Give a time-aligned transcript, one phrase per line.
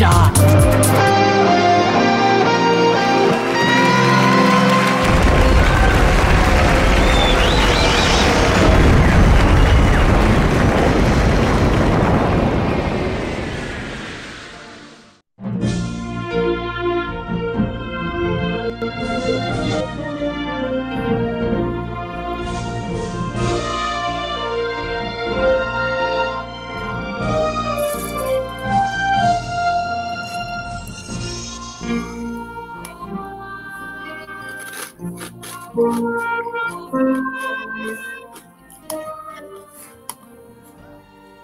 [0.00, 1.27] ya.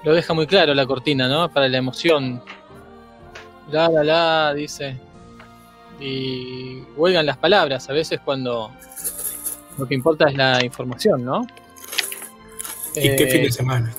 [0.04, 1.50] Lo deja muy claro la cortina, ¿no?
[1.50, 2.42] Para la emoción.
[3.70, 4.96] La, la, la, dice.
[6.00, 8.70] Y huelgan las palabras a veces cuando
[9.78, 11.46] lo que importa es la información, ¿no?
[12.96, 13.92] ¿Y qué Eh, fin de semana?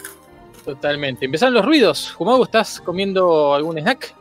[0.64, 1.26] Totalmente.
[1.26, 2.12] Empezaron los ruidos.
[2.14, 4.14] Jumago, ¿estás comiendo algún snack?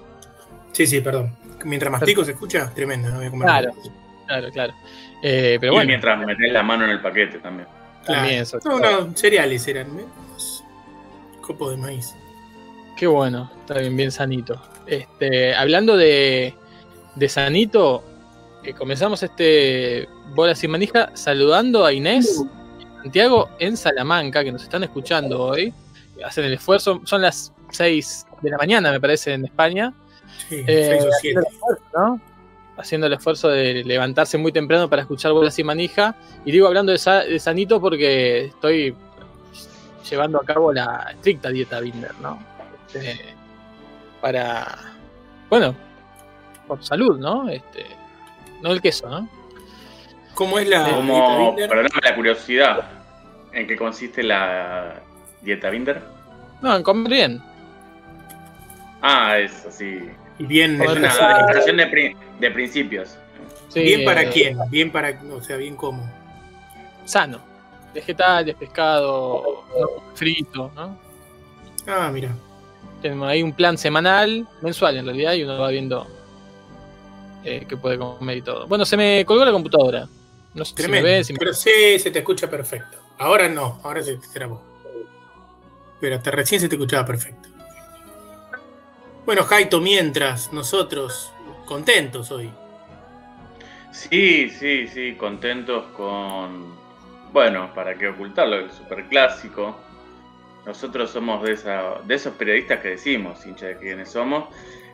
[0.72, 1.36] Sí, sí, perdón.
[1.64, 3.72] Mientras mastico se escucha, tremendo, no voy a comer Claro.
[4.26, 4.74] Claro, claro.
[5.22, 7.68] Eh, pero y bueno, mientras metés la mano en el paquete también.
[8.04, 8.20] Claro.
[8.22, 9.06] también sobre No, todo.
[9.06, 9.86] no, cereales eran.
[9.98, 10.04] ¿eh?
[11.46, 12.14] Copo de maíz.
[12.96, 14.60] Qué bueno, está bien, bien sanito.
[14.86, 16.54] Este, hablando de,
[17.16, 18.02] de sanito,
[18.62, 22.42] eh, comenzamos este bola sin manija saludando a Inés
[22.78, 25.72] y Santiago en Salamanca, que nos están escuchando hoy.
[26.24, 29.92] Hacen el esfuerzo, son las 6 de la mañana, me parece, en España.
[30.48, 31.40] Sí, Eh, seis o haciendo siete.
[31.40, 32.20] el esfuerzo, ¿no?
[32.76, 36.14] Haciendo el esfuerzo de levantarse muy temprano para escuchar bola sin manija.
[36.44, 38.94] Y digo hablando de, sa- de sanito porque estoy
[40.08, 42.38] llevando a cabo la estricta dieta Binder, ¿no?
[42.86, 43.34] Este,
[44.20, 44.76] para,
[45.50, 45.74] bueno,
[46.66, 47.48] por salud, ¿no?
[47.48, 47.86] Este,
[48.62, 49.28] no el queso, ¿no?
[50.34, 51.68] ¿Cómo es la dieta Como, Binder?
[51.68, 52.88] perdóname la curiosidad,
[53.52, 54.94] ¿en qué consiste la
[55.42, 56.02] dieta Binder?
[56.62, 57.42] No, en comer bien.
[59.02, 60.00] Ah, es así.
[60.38, 63.16] Y bien, Es una demostración de, pri- de principios.
[63.68, 66.02] Sí, bien para eh, quién, bien para, o sea, bien cómo.
[67.04, 67.38] Sano.
[67.94, 69.64] Vegetales, pescado,
[70.14, 70.98] frito, ¿no?
[71.86, 72.34] Ah, mira.
[73.00, 76.06] Tenemos ahí un plan semanal, mensual en realidad, y uno va viendo
[77.44, 78.66] eh, qué puede comer y todo.
[78.66, 80.08] Bueno, se me colgó la computadora.
[80.54, 81.08] No sé si me Tremendo.
[81.08, 81.26] ves.
[81.26, 82.98] si me- Pero sí, se te escucha perfecto.
[83.18, 84.62] Ahora no, ahora se te trabó.
[86.00, 87.48] Pero hasta recién se te escuchaba perfecto.
[89.26, 91.32] Bueno, Jaito, mientras nosotros
[91.66, 92.50] contentos hoy.
[93.92, 96.74] Sí, sí, sí, contentos con.
[97.34, 99.76] Bueno, para qué ocultarlo, el superclásico.
[100.64, 104.44] Nosotros somos de, esa, de esos periodistas que decimos, hincha de quienes somos.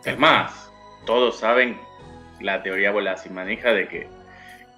[0.06, 0.72] Es más,
[1.04, 1.78] todos saben
[2.40, 4.08] la teoría bola sin manija de que,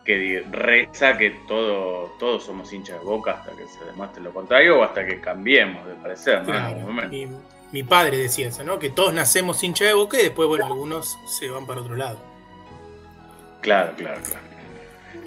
[0.05, 4.81] que reza que todo, todos somos hinchas de boca hasta que se demuestre lo contrario
[4.81, 6.47] o hasta que cambiemos de parecer, ¿no?
[6.47, 7.29] Claro, mi,
[7.71, 8.81] mi padre decía eso, ¿no?
[8.81, 12.19] Que todos nacemos hincha de boca y después, bueno, algunos se van para otro lado.
[13.61, 14.52] Claro, claro, claro.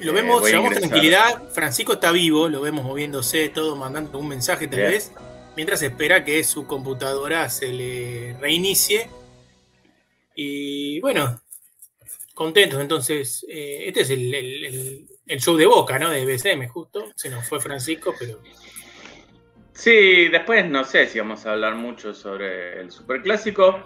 [0.05, 1.49] Lo Eh, vemos, a llevamos tranquilidad.
[1.51, 4.91] Francisco está vivo, lo vemos moviéndose, todo, mandando un mensaje tal Bien.
[4.91, 5.11] vez,
[5.55, 9.09] mientras espera que su computadora se le reinicie.
[10.35, 11.41] Y bueno,
[12.33, 12.79] contentos.
[12.81, 16.09] Entonces, eh, este es el, el- el- el show de Boca, ¿no?
[16.11, 17.11] De BCM, justo.
[17.15, 18.39] Se nos fue Francisco, pero
[19.73, 23.83] Sí, después no sé si vamos a hablar mucho sobre el superclásico.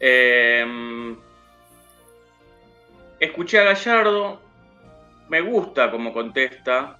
[0.00, 0.64] Eh,
[3.20, 4.40] escuché a Gallardo,
[5.28, 6.98] me gusta cómo contesta,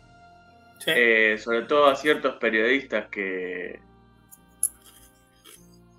[0.79, 3.81] sí, eh, sobre todo a ciertos periodistas que,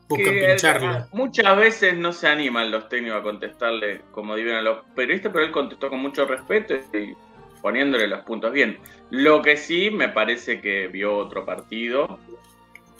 [0.08, 1.06] buscan que, pincharle.
[1.12, 5.46] muchas veces no se animan los técnicos a contestarle como deben a los periodistas, pero
[5.46, 7.16] él contestó con mucho respeto y
[7.62, 8.78] poniéndole los puntos bien.
[9.10, 12.20] Lo que sí me parece que vio otro partido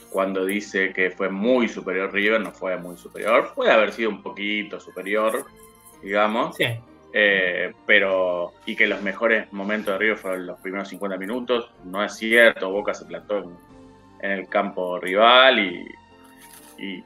[0.10, 4.24] cuando dice que fue muy superior River, no fue muy superior, puede haber sido un
[4.24, 5.46] poquito superior,
[6.02, 6.66] digamos, Sí,
[7.20, 12.04] eh, pero y que los mejores momentos de River fueron los primeros 50 minutos, no
[12.04, 13.40] es cierto, Boca se plantó
[14.22, 17.04] en, el campo rival y,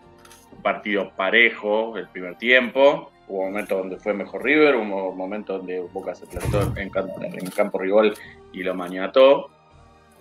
[0.52, 5.80] un partido parejo el primer tiempo, hubo momentos donde fue mejor River, hubo momentos donde
[5.80, 7.16] Boca se plantó en campo,
[7.56, 8.14] campo rival
[8.52, 9.50] y lo maniató,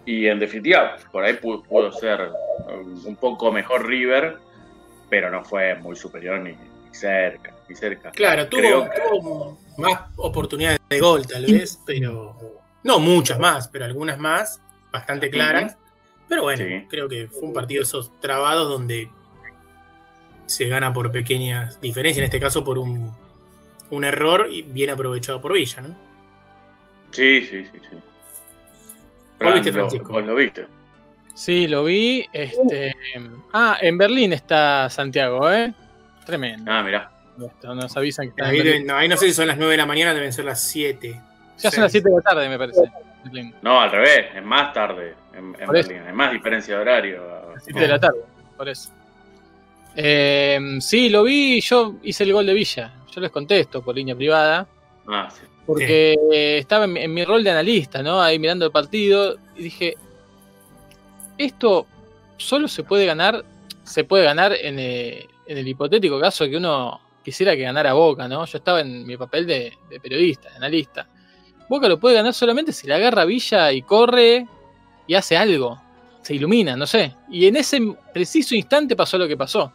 [0.04, 2.30] y en definitiva, por ahí pudo, pudo ser
[2.68, 4.36] um, un poco mejor River,
[5.08, 6.54] pero no fue muy superior ni,
[6.90, 8.10] ni cerca, ni cerca.
[8.10, 12.36] Claro, tuvo, más oportunidades de gol, tal vez, pero
[12.82, 14.60] no muchas más, pero algunas más,
[14.92, 15.76] bastante claras.
[16.28, 16.86] Pero bueno, Sí.
[16.88, 19.10] creo que fue un partido de esos trabados donde
[20.46, 23.12] se gana por pequeñas diferencias, en este caso por un,
[23.90, 25.96] un error y bien aprovechado por Villa, ¿no?
[27.12, 27.96] Sí, sí, sí, sí.
[29.42, 30.12] ¿Vos viste, Fran, lo- Francisco?
[30.12, 30.66] vos lo viste.
[31.34, 32.26] Sí, lo vi.
[32.32, 32.94] Este,
[33.52, 35.72] ah, en Berlín está Santiago, ¿eh?
[36.24, 36.70] Tremendo.
[36.70, 37.10] Ah, mirá.
[37.62, 39.86] Nos avisan que Ahí, deben- no, ahí no sé si son las 9 de la
[39.86, 41.20] mañana, deben ser las 7.
[41.58, 42.80] Ya son las 7 de la tarde, me parece.
[43.62, 45.52] No, al revés, es más tarde en.
[45.52, 47.22] Berlín, hay más diferencia de horario.
[47.62, 48.20] 7 de la tarde,
[48.56, 48.90] por eso.
[49.96, 51.60] Eh, sí, lo vi.
[51.60, 52.92] Yo hice el gol de Villa.
[53.10, 54.66] Yo les contesto por línea privada.
[55.08, 55.42] Ah, sí.
[55.66, 58.22] Porque eh, estaba en, mi- en mi rol de analista, ¿no?
[58.22, 59.36] Ahí mirando el partido.
[59.56, 59.96] Y dije.
[61.38, 61.86] Esto
[62.36, 63.44] solo se puede ganar.
[63.82, 68.28] Se puede ganar en, eh, en el hipotético caso que uno quisiera que ganara Boca,
[68.28, 68.44] ¿no?
[68.46, 71.08] Yo estaba en mi papel de, de periodista, de analista.
[71.68, 74.46] Boca lo puede ganar solamente si le agarra a Villa y corre
[75.08, 75.82] y hace algo.
[76.22, 77.16] Se ilumina, no sé.
[77.28, 77.80] Y en ese
[78.14, 79.72] preciso instante pasó lo que pasó.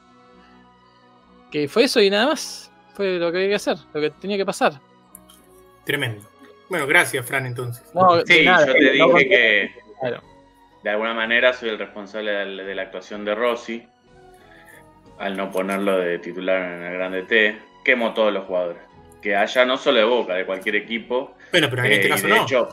[1.51, 2.71] Que fue eso y nada más.
[2.93, 4.79] Fue lo que había que hacer, lo que tenía que pasar.
[5.83, 6.25] Tremendo.
[6.69, 7.83] Bueno, gracias, Fran, entonces.
[7.93, 10.21] No, Sí, nada, yo te no, dije que claro.
[10.85, 13.85] de alguna manera soy el responsable de, de la actuación de Rossi
[15.19, 17.57] al no ponerlo de titular en el Grande T.
[17.83, 18.81] Quemo todos los jugadores.
[19.21, 21.35] Que haya no solo de Boca, de cualquier equipo.
[21.51, 22.43] Bueno, pero en Eh, este y caso de no.
[22.43, 22.69] hecho,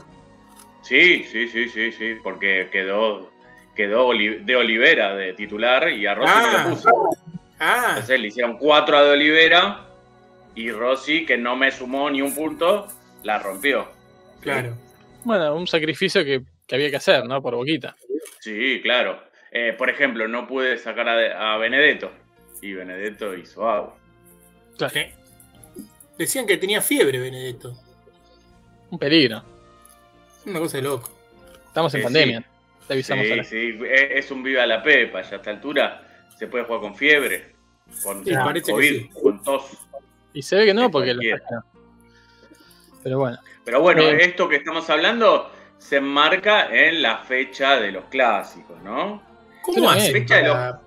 [0.83, 3.31] sí, sí, sí, sí, sí, porque quedó,
[3.75, 6.63] quedó de Olivera de titular y a Rossi no Ah.
[6.65, 6.91] lo puso.
[7.61, 9.87] ah, Entonces le hicieron cuatro a de Olivera
[10.55, 12.89] y Rossi, que no me sumó ni un punto,
[13.23, 13.89] la rompió.
[14.41, 14.77] claro.
[15.25, 17.41] Bueno, un sacrificio que, que había que hacer, ¿no?
[17.41, 17.95] Por Boquita.
[18.41, 19.23] Sí, claro.
[19.53, 22.11] Eh, por ejemplo, no pude sacar a, a Benedetto
[22.63, 23.97] y Benedetto hizo agua.
[24.79, 25.01] Claro, Sí.
[26.19, 27.77] Decían que tenía fiebre, Benedetto.
[28.91, 29.43] un peligro.
[30.47, 31.11] Una cosa de loco.
[31.67, 32.41] Estamos en Eh, pandemia.
[32.41, 32.47] sí.
[32.87, 33.45] Te avisamos Sí, ahora.
[33.45, 36.03] sí, es es un viva la pepa, ya a esta altura
[36.39, 37.55] se puede jugar con fiebre,
[38.03, 38.33] con Sí,
[38.71, 39.09] COVID, sí.
[39.23, 39.65] con tos.
[40.35, 41.21] Y se ve que no, porque lo.
[43.03, 43.39] Pero bueno.
[43.65, 44.21] Pero bueno, Bien.
[44.21, 49.23] esto que estamos hablando se enmarca en la fecha de los clásicos, ¿no?
[49.63, 50.13] ¿Cómo también.
[50.13, 50.81] Fecha de para...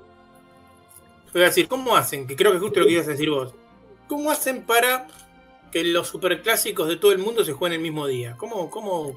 [1.36, 2.26] Voy a decir, ¿cómo hacen?
[2.26, 3.54] Que creo que es justo lo que ibas a decir vos.
[4.08, 5.06] ¿Cómo hacen para
[5.70, 8.36] que los superclásicos de todo el mundo se jueguen el mismo día?
[8.38, 9.14] ¿Cómo, cómo?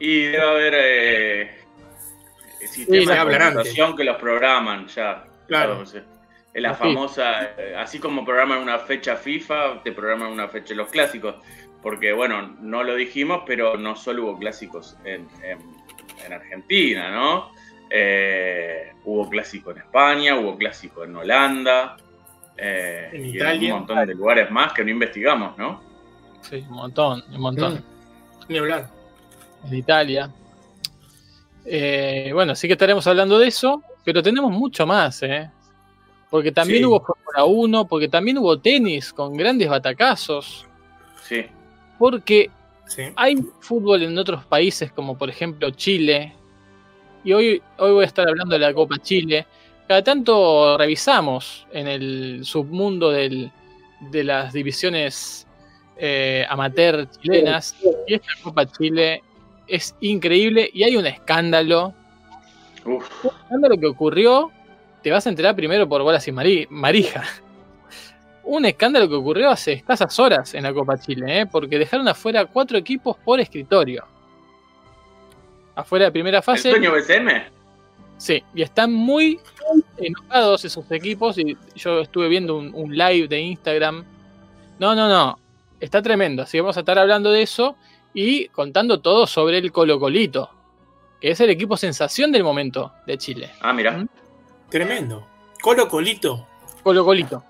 [0.00, 1.50] Y debe haber eh,
[2.66, 5.26] sistemas se de computación que los programan ya.
[5.46, 5.82] Claro.
[6.54, 10.88] Es la famosa, eh, así como programan una fecha FIFA, te programan una fecha los
[10.88, 11.34] clásicos.
[11.82, 15.76] Porque, bueno, no lo dijimos, pero no solo hubo clásicos en, en-
[16.24, 17.52] en Argentina, ¿no?
[17.90, 21.96] Eh, hubo clásico en España, hubo clásico en Holanda,
[22.56, 23.68] eh, En y Italia.
[23.68, 25.80] en un montón de lugares más que no investigamos, ¿no?
[26.42, 27.74] Sí, un montón, un montón.
[27.74, 28.88] Mm, Ni hablar.
[29.66, 30.30] En Italia.
[31.64, 35.50] Eh, bueno, sí que estaremos hablando de eso, pero tenemos mucho más, ¿eh?
[36.30, 36.84] Porque también Sí.
[36.84, 40.66] hubo Fórmula 1, porque también hubo tenis con grandes batacazos,
[41.24, 41.46] Sí.
[41.98, 42.50] porque
[42.86, 43.02] Sí.
[43.16, 46.34] hay fútbol en otros países como por ejemplo Chile,
[47.28, 49.46] y hoy, hoy voy a estar hablando de la Copa Chile.
[49.86, 53.52] Cada tanto revisamos en el submundo del-
[54.00, 55.46] de las divisiones
[55.98, 59.22] eh, amateur chilenas, y esta Copa Chile
[59.66, 61.92] es increíble y hay un escándalo.
[62.86, 64.50] Uf, Un escándalo que ocurrió,
[65.02, 67.24] te vas a enterar primero por bolas y Mari- Marija.
[68.44, 71.46] Un escándalo que ocurrió hace escasas horas en la Copa Chile, ¿eh?
[71.46, 74.06] porque dejaron afuera cuatro equipos por escritorio.
[75.78, 76.70] Afuera de primera ¿El fase.
[76.72, 77.30] sueño BCM?
[78.16, 79.38] Sí, y están muy
[79.96, 81.38] enojados esos equipos.
[81.38, 84.04] Y yo estuve viendo un, un live de Instagram.
[84.80, 85.38] No, no, no.
[85.78, 86.42] Está tremendo.
[86.42, 87.76] Así que vamos a estar hablando de eso
[88.12, 90.50] y contando todo sobre el Colo Colito,
[91.20, 93.50] que es el equipo sensación del momento de Chile.
[93.60, 93.92] Ah, mira.
[93.92, 94.08] ¿Mm?
[94.70, 95.28] Tremendo.
[95.62, 96.44] Colo Colito.
[96.82, 97.44] Colo Colito.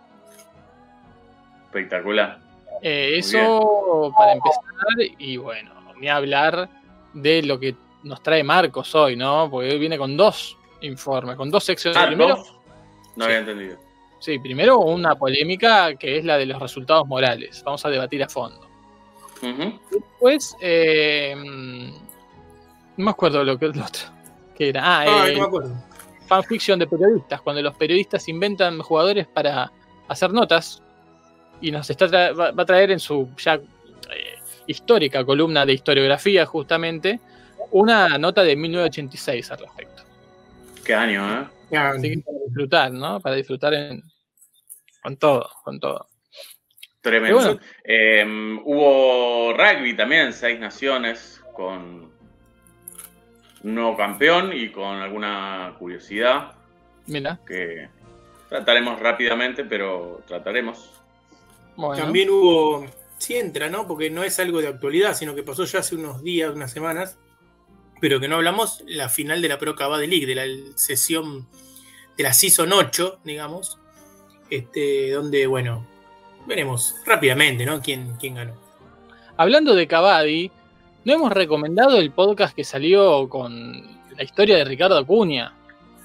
[1.64, 2.40] Espectacular.
[2.82, 6.68] Eh, eso para empezar, y bueno, ni hablar
[7.14, 7.74] de lo que
[8.08, 9.48] nos trae Marcos hoy, ¿no?
[9.50, 12.02] Porque hoy viene con dos informes, con dos secciones.
[12.06, 12.36] Primero.
[12.36, 13.22] No Sí.
[13.22, 13.76] había entendido.
[14.20, 17.62] Sí, primero una polémica que es la de los resultados morales.
[17.64, 18.66] Vamos a debatir a fondo.
[19.90, 24.02] Después, eh, no me acuerdo lo que lo otro.
[24.56, 24.82] que era?
[24.84, 25.74] Ah, Ah, eh, no me acuerdo.
[26.26, 29.70] fanfiction de periodistas, cuando los periodistas inventan jugadores para
[30.08, 30.82] hacer notas
[31.60, 33.60] y nos está va a traer en su ya eh,
[34.66, 37.20] histórica columna de historiografía justamente
[37.70, 40.02] una nota de 1986 al respecto.
[40.84, 41.76] Qué año, ¿eh?
[41.76, 43.20] Así que para disfrutar, ¿no?
[43.20, 44.02] Para disfrutar en-
[45.02, 46.08] con todo, con todo.
[47.00, 47.38] Tremendo.
[47.38, 47.60] Bueno.
[47.84, 48.24] Eh,
[48.64, 52.10] hubo rugby también, seis naciones, con
[53.62, 56.52] un nuevo campeón y con alguna curiosidad
[57.06, 57.88] Mira, que
[58.48, 60.90] trataremos rápidamente, pero trataremos.
[61.76, 62.02] bueno.
[62.02, 62.86] También hubo,
[63.18, 63.86] sí entra, ¿no?
[63.86, 67.18] Porque no es algo de actualidad, sino que pasó ya hace unos días, unas semanas,
[68.00, 70.44] pero que no hablamos, la final de la Pro Kabaddi League, de la
[70.76, 71.48] sesión,
[72.16, 73.78] de la Season 8, digamos,
[74.50, 75.86] este, donde, bueno,
[76.46, 77.80] veremos rápidamente, ¿no?
[77.80, 78.54] ¿Quién, quién ganó?
[79.36, 80.50] Hablando de Cavadi,
[81.04, 83.86] no hemos recomendado el podcast que salió con
[84.16, 85.54] la historia de Ricardo Acuña.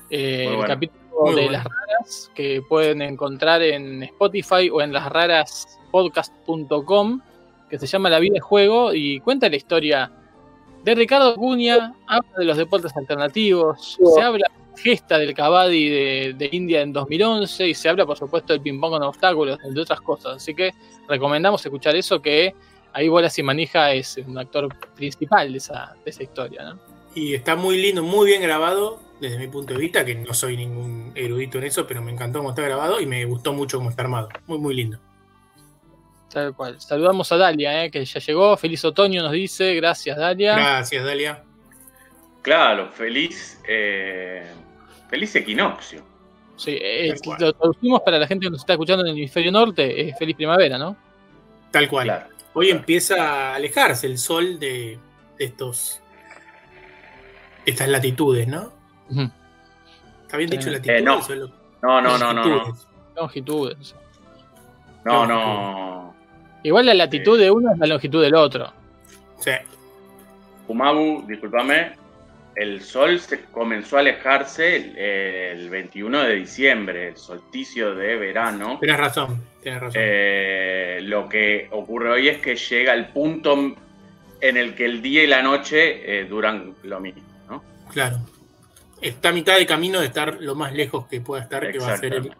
[0.09, 1.51] Eh, el capítulo Muy de bueno.
[1.51, 7.21] las raras que pueden encontrar en Spotify o en lasraraspodcast.com
[7.69, 10.11] que se llama La vida de juego y cuenta la historia
[10.83, 15.89] de Ricardo Acuña, habla de los deportes alternativos, se habla de la gesta del Cavadi
[15.89, 19.59] de, de India en 2011 y se habla por supuesto del ping pong con obstáculos,
[19.63, 20.37] entre otras cosas.
[20.37, 20.71] Así que
[21.07, 22.53] recomendamos escuchar eso que
[22.91, 26.79] ahí Bolas y Manija es un actor principal de esa, de esa historia, ¿no?
[27.15, 30.57] Y está muy lindo, muy bien grabado, desde mi punto de vista, que no soy
[30.57, 33.91] ningún erudito en eso, pero me encantó cómo está grabado y me gustó mucho cómo
[33.91, 34.29] está armado.
[34.47, 34.99] Muy, muy lindo.
[36.33, 36.81] Tal cual.
[36.81, 37.91] Saludamos a Dalia, ¿eh?
[37.91, 38.57] que ya llegó.
[38.57, 39.75] Feliz otoño nos dice.
[39.75, 40.55] Gracias, Dalia.
[40.55, 41.43] Gracias, Dalia.
[42.41, 44.51] Claro, feliz, eh,
[45.09, 46.03] feliz equinoccio.
[46.57, 50.09] Sí, eh, lo traducimos para la gente que nos está escuchando en el hemisferio norte.
[50.09, 50.97] Es feliz primavera, ¿no?
[51.71, 52.07] Tal cual.
[52.07, 52.25] Claro.
[52.53, 53.15] Hoy empieza
[53.51, 54.97] a alejarse el sol de,
[55.37, 55.99] de estos
[57.65, 58.71] estas latitudes, ¿no?
[59.09, 59.29] Ujú.
[60.23, 60.99] ¿Está bien dicho latitudes?
[60.99, 61.17] Eh, no.
[61.19, 61.47] o lo-
[61.81, 62.43] No, no, no, no, no.
[62.55, 62.87] longitudes?
[63.15, 63.95] Longitudes.
[65.05, 66.12] No, no.
[66.63, 68.73] Igual la latitud de uno es la longitud del otro.
[69.39, 69.51] Sí.
[70.65, 71.91] Fumabu, discúlpame,
[72.55, 78.77] el sol se comenzó a alejarse el, el 21 de diciembre, el solsticio de verano.
[78.79, 80.01] Tienes razón, tienes razón.
[80.01, 83.75] Eh, lo que ocurre hoy es que llega al punto
[84.39, 87.63] en el que el día y la noche eh, duran lo mismo, ¿no?
[87.91, 88.17] Claro.
[89.01, 91.93] Está a mitad de camino de estar lo más lejos que pueda estar, que va
[91.93, 92.37] a ser el Exactamente.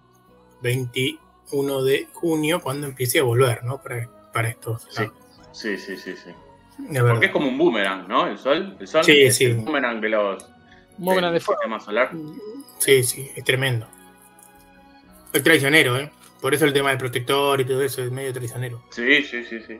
[0.62, 3.82] 21 de junio, cuando empiece a volver, ¿no?
[3.82, 4.88] Para, para estos.
[4.90, 5.04] Sí.
[5.52, 6.32] Sí, sí, sí, sí.
[6.80, 7.12] De verdad.
[7.12, 8.28] Porque es como un boomerang, ¿no?
[8.28, 9.46] El sol, el sol Sí, es sí.
[9.46, 10.44] el boomerang de los
[10.98, 11.60] grande fuego.
[11.62, 12.12] sistema solar.
[12.80, 13.88] Sí, sí, es tremendo.
[15.32, 16.12] Es traicionero, ¿eh?
[16.42, 18.84] Por eso el tema del protector y todo eso es medio traicionero.
[18.90, 19.80] Sí, sí, sí, sí.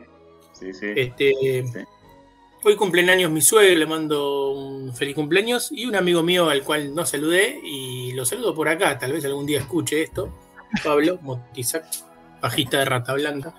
[0.52, 0.86] Sí, sí.
[0.96, 1.32] Este,
[1.72, 1.80] Sí.
[2.66, 6.94] Hoy cumpleaños mi suegro, le mando un feliz cumpleaños y un amigo mío al cual
[6.94, 10.32] no saludé y lo saludo por acá, tal vez algún día escuche esto,
[10.82, 11.84] Pablo Motizac,
[12.40, 13.54] bajista de Rata Blanca.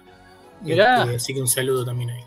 [0.62, 1.04] Mirá.
[1.04, 2.24] Este, así que un saludo también ahí.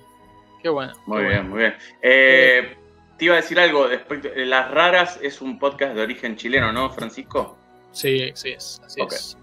[0.63, 0.93] Qué bueno.
[1.07, 1.51] Muy qué bien, bueno.
[1.51, 1.75] muy bien.
[2.03, 2.77] Eh,
[3.17, 4.29] te iba a decir algo respecto.
[4.37, 7.57] Las Raras es un podcast de origen chileno, ¿no, Francisco?
[7.93, 8.81] Sí, sí es.
[8.85, 9.13] Así Ok.
[9.13, 9.37] es.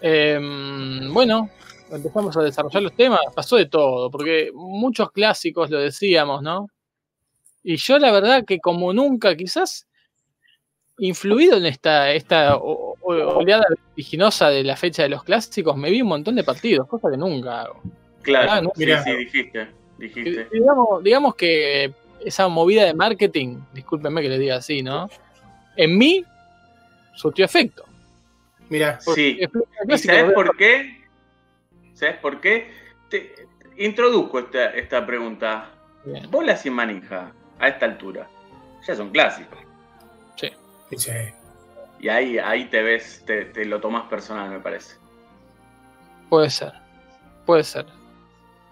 [0.00, 1.50] Em, bueno,
[1.90, 3.20] empezamos a desarrollar los temas.
[3.34, 6.68] Pasó de todo, porque muchos clásicos lo decíamos, ¿no?
[7.62, 9.86] Y yo la verdad que como nunca, quizás
[10.98, 12.56] influido en esta, esta
[13.06, 17.10] oleada vertiginosa de la fecha de los clásicos, me vi un montón de partidos, cosa
[17.10, 17.80] que nunca hago.
[18.22, 19.02] Claro, Ah, no, sí, mirá.
[19.04, 19.68] sí, dijiste.
[19.98, 20.48] Dijiste.
[20.52, 21.92] Digamos, digamos que
[22.24, 25.08] esa movida de marketing, discúlpenme que le diga así, ¿no?
[25.76, 26.24] En mí
[27.14, 27.84] surtió efecto.
[28.68, 29.38] Mira, Sí.
[29.88, 31.04] ¿Y sabes por qué?
[31.94, 32.70] ¿Sabes por qué?
[33.08, 33.32] Te
[33.78, 35.70] introduzco esta, esta pregunta.
[36.04, 36.30] Bien.
[36.30, 38.28] Bola sin manija, a esta altura,
[38.86, 39.58] ya son clásicos.
[40.90, 41.34] dice,
[42.00, 44.96] Y ahí, ahí te ves, te, te lo tomas personal, me parece.
[46.28, 46.72] Puede ser.
[47.44, 47.86] Puede ser.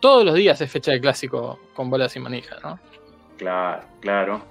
[0.00, 2.78] Todos los días es fecha de clásico con bolas y manija, ¿no?
[3.38, 4.42] Claro, claro.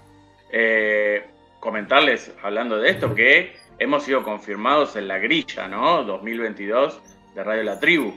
[0.52, 1.26] Eh,
[1.60, 6.04] comentarles, hablando de esto, que hemos sido confirmados en la grilla, ¿no?
[6.04, 7.00] 2022
[7.36, 8.14] de Radio La Tribu,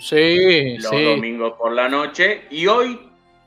[0.00, 1.04] Sí, los sí.
[1.04, 2.42] domingos por la noche.
[2.50, 3.00] Y hoy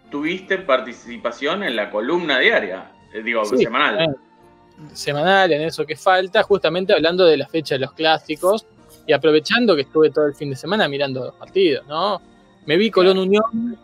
[0.10, 4.02] tuviste participación en la columna diaria, eh, digo, Sí, semanal.
[4.02, 4.08] eh,
[4.94, 8.66] Semanal, en eso que falta, justamente hablando de la fecha de los clásicos
[9.08, 12.22] y aprovechando que estuve todo el fin de semana mirando los partidos, ¿no?
[12.66, 13.78] Me vi Colón Unión,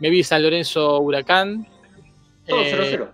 [0.00, 1.66] me vi San Lorenzo Huracán.
[2.46, 3.08] Todo eh, 0-0.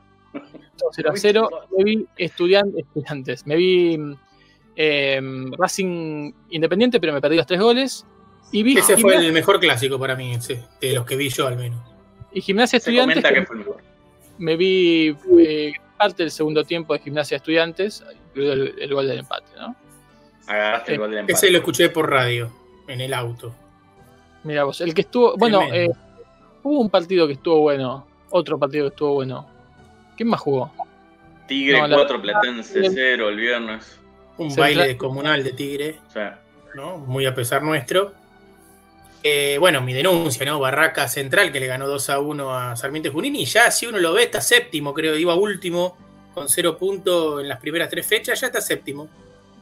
[0.78, 1.50] todo 0 a 0.
[1.76, 3.47] Me vi estudian- estudiantes.
[3.47, 3.99] Me vi
[4.76, 5.21] eh,
[5.59, 8.07] Racing Independiente, pero me perdí los tres goles.
[8.52, 11.47] Y vi ese fue el mejor clásico para mí, ese, de los que vi yo
[11.47, 11.80] al menos.
[12.33, 13.16] y Gimnasia Se Estudiantes.
[13.23, 13.83] comenta que que fue el mejor.
[14.38, 19.19] me vi eh, parte del segundo tiempo de Gimnasia Estudiantes, incluido el, el gol del
[19.19, 19.76] empate, ¿no?
[20.47, 21.33] Agarraste el gol del empate.
[21.35, 22.50] Ese lo escuché por radio,
[22.88, 23.54] en el auto.
[24.45, 25.37] Mira vos, el que estuvo.
[25.37, 25.90] Bueno, eh,
[26.62, 29.47] hubo un partido que estuvo bueno, otro partido que estuvo bueno.
[30.16, 30.73] ¿Quién más jugó?
[31.47, 33.99] Tigre No, la- 4, Platense 0 el viernes.
[34.38, 36.40] Un Central- baile comunal de Tigre, O sea,
[36.75, 36.97] ¿no?
[36.97, 38.14] Muy a pesar nuestro.
[39.22, 40.58] Eh, bueno, mi denuncia, ¿no?
[40.58, 43.98] Barraca Central que le ganó 2 a 1 a Sarmiento Junín y ya si uno
[43.98, 45.96] lo ve está séptimo, creo, iba último
[46.32, 49.08] con cero puntos en las primeras tres fechas, ya está séptimo.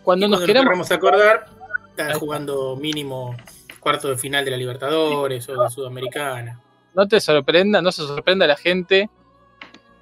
[0.04, 1.46] Cuando Y nos cuando queramos queramos acordar,
[1.90, 3.36] está jugando mínimo
[3.80, 6.60] cuarto de final de la Libertadores o de Sudamericana.
[6.94, 9.08] no te sorprenda, no se sorprenda la gente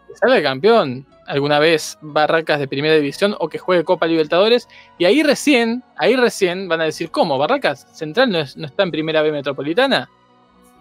[0.06, 4.68] que salga campeón alguna vez Barracas de primera división o que juegue Copa Libertadores
[4.98, 7.36] y ahí recién, ahí recién van a decir, ¿cómo?
[7.38, 10.08] ¿Barracas Central no, es- no está en primera B Metropolitana?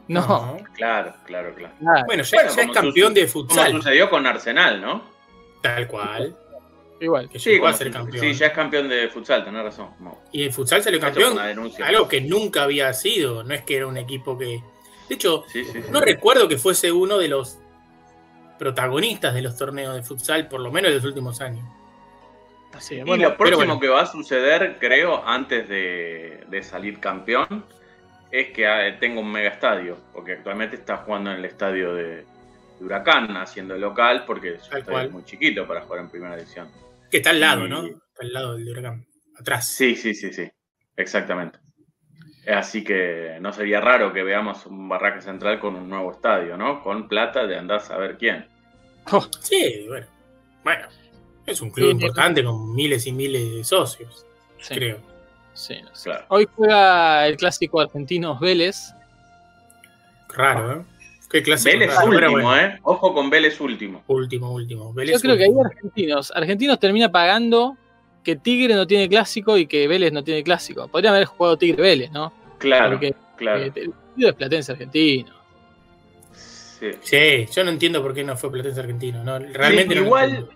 [0.07, 1.73] No, Claro, claro, claro.
[1.79, 3.71] Bueno, ya, Bueno, ya es como campeón su- de Como futsal.
[3.71, 5.03] sucedió con Arsenal, ¿no?
[5.61, 6.35] Tal cual.
[7.01, 7.27] igual.
[7.27, 8.19] Que Sí, llegó a como ser campeón.
[8.23, 9.89] sí, ya es campeón de futsal, tenés razón.
[9.97, 11.37] Como- Y el futsal salió campeón.
[11.83, 13.43] Algo que nunca había sido.
[13.43, 14.61] No es que era un equipo que.
[15.09, 15.87] De hecho, Sí, sí, sí.
[15.91, 17.57] no recuerdo que fuese uno de los
[18.57, 21.65] protagonistas de los torneos de futsal, por lo menos de los últimos años.
[22.73, 23.79] Así, Y bueno, lo próximo bueno.
[23.79, 27.65] que va a suceder, creo, antes de, de salir campeón,
[28.31, 32.07] es que ah, tenga un mega estadio, porque actualmente está jugando en el estadio de,
[32.17, 32.25] de
[32.81, 35.05] Huracán, haciendo local, porque su estadio cual.
[35.07, 36.69] es muy chiquito para jugar en primera división.
[37.09, 37.85] Que está al lado, Y- ¿no?
[37.85, 39.05] Está al lado del huracán.
[39.39, 39.67] Atrás.
[39.69, 40.49] Sí, sí, sí, sí,
[40.97, 41.59] exactamente.
[42.47, 46.83] Así que no sería raro que veamos un Barraca Central con un nuevo estadio, ¿no?
[46.83, 48.47] Con plata de andar a saber quién.
[49.41, 50.07] Sí, bueno.
[50.63, 50.87] Bueno.
[51.45, 54.25] Es un club Sí, importante con miles y miles de socios,
[54.59, 54.97] sí, creo.
[55.53, 56.09] sí, no sé.
[56.09, 56.25] Claro.
[56.29, 58.93] Hoy juega el clásico argentino Vélez.
[60.29, 60.85] Raro, ¿eh?
[61.29, 61.71] Qué clásico.
[61.77, 62.57] Vélez raro, último, bueno.
[62.57, 62.79] ¿eh?
[62.81, 64.03] Ojo con Vélez último.
[64.07, 64.85] Último, último.
[64.89, 65.65] Yo Vélez creo que hay último.
[65.65, 66.31] argentinos.
[66.35, 67.77] Argentinos termina pagando
[68.25, 70.87] que Tigre no tiene clásico y que Vélez no tiene clásico.
[70.89, 72.33] Podrían haber jugado Tigre Vélez, ¿no?
[72.57, 73.61] Claro, Porque claro.
[73.63, 75.33] eh, el partido es platense argentino.
[76.33, 76.87] Sí.
[77.01, 79.23] Sí, yo no entiendo por qué no fue Platense Argentino.
[79.23, 80.49] No, realmente Sí, no lo igual-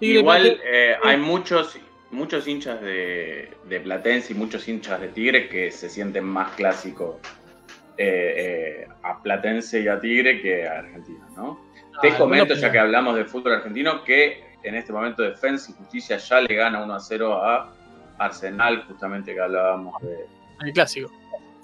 [0.00, 1.78] Igual eh, hay muchos,
[2.10, 7.16] muchos hinchas de, de Platense y muchos hinchas de Tigre que se sienten más clásicos
[7.96, 8.34] eh,
[8.86, 11.60] eh, a Platense y a Tigre que a Argentina, ¿no?
[12.02, 15.74] Te Ah, comento, ya que hablamos de fútbol argentino, que en este momento Defensa y
[15.74, 17.72] Justicia ya le gana 1 a 0 a
[18.18, 20.26] Arsenal, justamente que hablábamos de.
[20.64, 21.12] El clásico.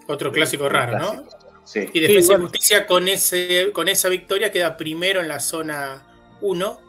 [0.06, 1.24] Otro clásico raro, ¿no?
[1.64, 1.88] Sí.
[1.92, 2.42] Y Defensa Sí, y.
[2.42, 6.02] Justicia con, ese, con esa victoria queda primero en la zona
[6.40, 6.80] 1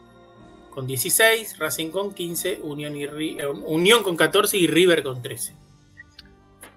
[0.70, 5.54] con 16, Racing con 15, Unión, y eh, Unión con 14 y River con 13.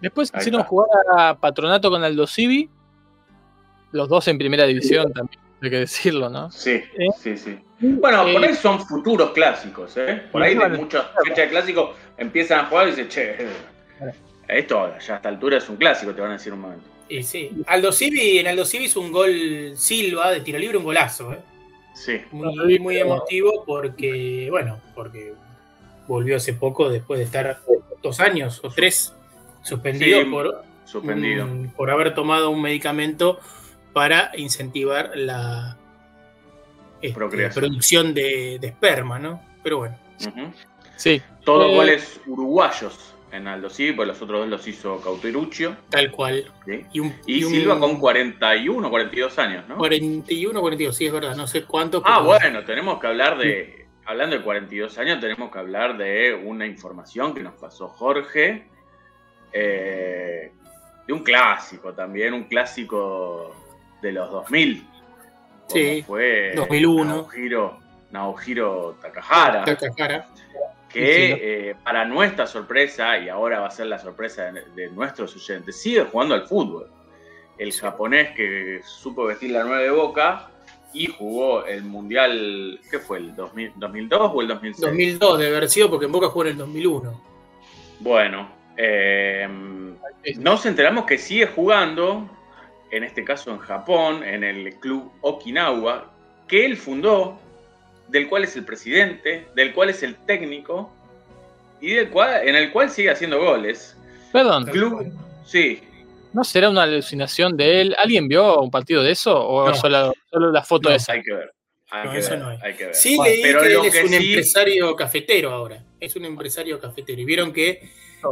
[0.02, 0.70] Después Ahí hicieron está.
[0.70, 2.70] jugar a Patronato con Aldo Civi.
[3.92, 6.52] Los dos en primera división también, hay que decirlo, ¿no?
[6.52, 7.08] Sí, ¿Eh?
[7.18, 7.58] sí, sí.
[7.80, 10.24] Bueno, Eh, por ahí son futuros clásicos, ¿eh?
[10.32, 10.78] Por ahí de Vale.
[10.78, 13.36] muchas fechas de clásicos empiezan a jugar y dicen, che,
[14.48, 16.86] esto ya a esta altura es un clásico, te van a decir un momento.
[17.10, 20.84] Y sí, Aldo Civi, en Aldo Civi hizo un gol Silva de tiro libre, un
[20.86, 21.40] golazo, ¿eh?
[21.94, 25.34] Sí, muy, muy emotivo porque, bueno, porque
[26.08, 27.60] volvió hace poco después de estar
[28.04, 29.14] dos años o tres
[29.64, 31.46] suspendido Sí, por, suspendido.
[31.46, 33.40] un- por haber tomado un medicamento
[33.94, 35.78] para incentivar la
[37.08, 37.62] este, Procreación.
[37.64, 39.42] producción de, de esperma, ¿no?
[39.64, 40.52] Pero bueno, Ujú.
[40.96, 41.22] Sí.
[41.44, 45.76] Todos Eh, goles uruguayos en Aldo sí, pues los otros dos los hizo Cauteruccio.
[45.90, 46.46] tal cual.
[46.66, 46.86] ¿sí?
[46.94, 49.76] Y, un, Y, un Silva con 41, 42 años, ¿no?
[49.78, 52.02] 41, 42, sí, es verdad, no sé cuánto.
[52.06, 53.86] Ah, pero- bueno, tenemos que hablar de.
[54.08, 58.68] Hablando de 42 años, tenemos que hablar de una información que nos pasó Jorge.
[59.58, 60.52] eh,
[61.08, 63.56] de un clásico también, un clásico
[64.02, 64.86] de los 2000.
[65.68, 67.06] Sí, Fue 2001.
[67.06, 67.80] Naohiro,
[68.12, 69.66] Naohiro Takahara.
[69.66, 70.28] Takahara.
[70.90, 71.38] que Sí, ¿no?
[71.42, 75.76] eh, para nuestra sorpresa, y ahora va a ser la sorpresa de, de nuestros oyentes,
[75.82, 76.90] sigue jugando al fútbol.
[77.58, 80.50] El japonés que supo vestir la nueve de boca
[80.96, 83.18] y jugó el mundial, ¿qué fue?
[83.18, 84.82] ¿El 2000 2002 o el 2006?
[84.82, 87.22] 2002 de haber sido porque en Boca jugó en el 2001.
[88.00, 89.48] Bueno, eh,
[90.38, 92.30] nos enteramos que sigue jugando,
[92.98, 96.12] en este caso en Japón, en el club Okinawa,
[96.48, 97.40] que él fundó,
[98.08, 100.92] del cual es el presidente, del cual es el técnico
[101.82, 103.98] y del cual, en el cual sigue haciendo goles.
[104.32, 105.12] Perdón, Club,
[105.46, 105.82] sí,
[106.34, 107.96] ¿no será una alucinación de él?
[107.98, 109.74] ¿Alguien vio un partido de eso o No.
[109.76, 111.14] solo, solo la foto No, esa?
[111.14, 111.52] hay que ver.
[111.92, 112.64] Hay No, que eso ver, no es.
[112.64, 112.96] hay que ver.
[112.96, 115.84] Sí, leí pero que él es que un sí- empresario cafetero ahora.
[116.00, 117.22] Es un empresario cafetero.
[117.22, 117.90] Y vieron que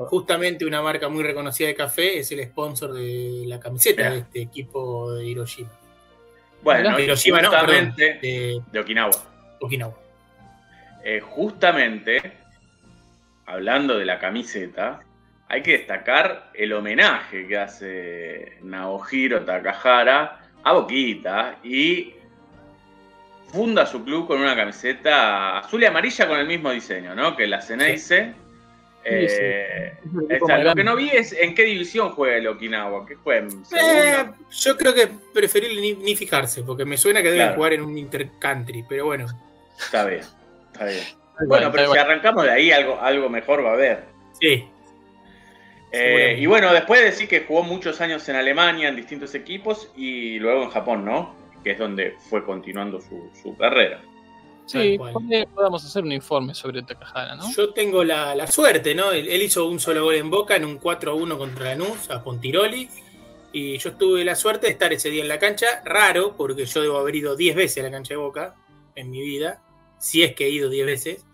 [0.08, 4.42] Justamente una marca muy reconocida de café es el sponsor de la camiseta de este
[4.42, 5.72] equipo de Hiroshima.
[6.62, 9.12] Bueno, Hiroshima, no, perdón, justamente de de Okinawa.
[9.60, 9.94] Okinawa.
[11.04, 12.22] Eh, justamente,
[13.46, 15.02] hablando de la camiseta,
[15.50, 22.14] hay que destacar el homenaje que hace Naohiro Takahara a Boquita y
[23.52, 27.36] funda su club con una camiseta azul y amarilla con el mismo diseño, ¿no?
[27.36, 28.34] Que la Ceneice,
[29.06, 29.94] Eh,
[30.64, 33.06] Lo que no vi es en qué división juega el Okinawa.
[33.06, 33.42] ¿Qué juega?
[33.48, 37.56] ¿En Eh, yo creo que preferible ni, ni fijarse, porque me suena que deben Claro.
[37.56, 39.28] jugar en un intercountry, pero bueno.
[39.78, 40.22] Está bien,
[40.72, 41.04] está bien.
[41.48, 44.04] Bueno, pero si arrancamos de ahí, algo, algo mejor va a haber.
[44.40, 44.68] Sí.
[45.92, 49.92] Eh, y bueno, después de decir que jugó muchos años en Alemania en distintos equipos
[49.96, 51.36] y luego en Japón, ¿no?
[51.64, 54.02] Que es donde fue continuando su, su carrera.
[54.66, 54.98] Sí,
[55.54, 57.52] podamos hacer un informe sobre Takahara, ¿no?
[57.54, 59.12] Yo tengo la, la suerte, ¿no?
[59.12, 62.90] Él, él hizo un solo gol en Boca en un 4-1 contra Lanús a Pontiroli.
[63.52, 65.84] Y yo tuve la suerte de estar ese día en la cancha.
[65.86, 68.56] Raro, porque yo debo haber ido 10 veces a la cancha de Boca
[68.96, 69.62] en mi vida.
[70.00, 71.26] Si es que he ido 10 veces.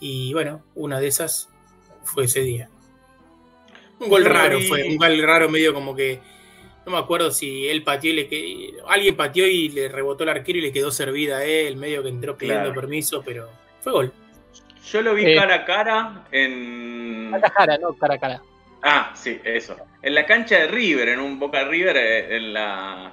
[0.00, 1.48] Y bueno, una de esas
[2.04, 2.68] fue ese día.
[4.00, 4.84] Un gol raro fue.
[4.88, 6.20] Un gol raro medio como que.
[6.88, 10.30] No me acuerdo si él pateó y le que Alguien pateó y le rebotó el
[10.30, 11.76] arquero y le quedó servida a él.
[11.76, 12.80] Medio que entró pidiendo Claro.
[12.80, 13.50] permiso, pero
[13.82, 14.12] fue gol.
[14.90, 15.36] Yo lo vi Eh.
[15.36, 17.30] cara a cara en.
[17.42, 18.42] Takahara, no cara a cara.
[18.82, 19.76] Ah, sí, eso.
[20.00, 23.12] En la cancha de River, en un Boca River, eh, en la,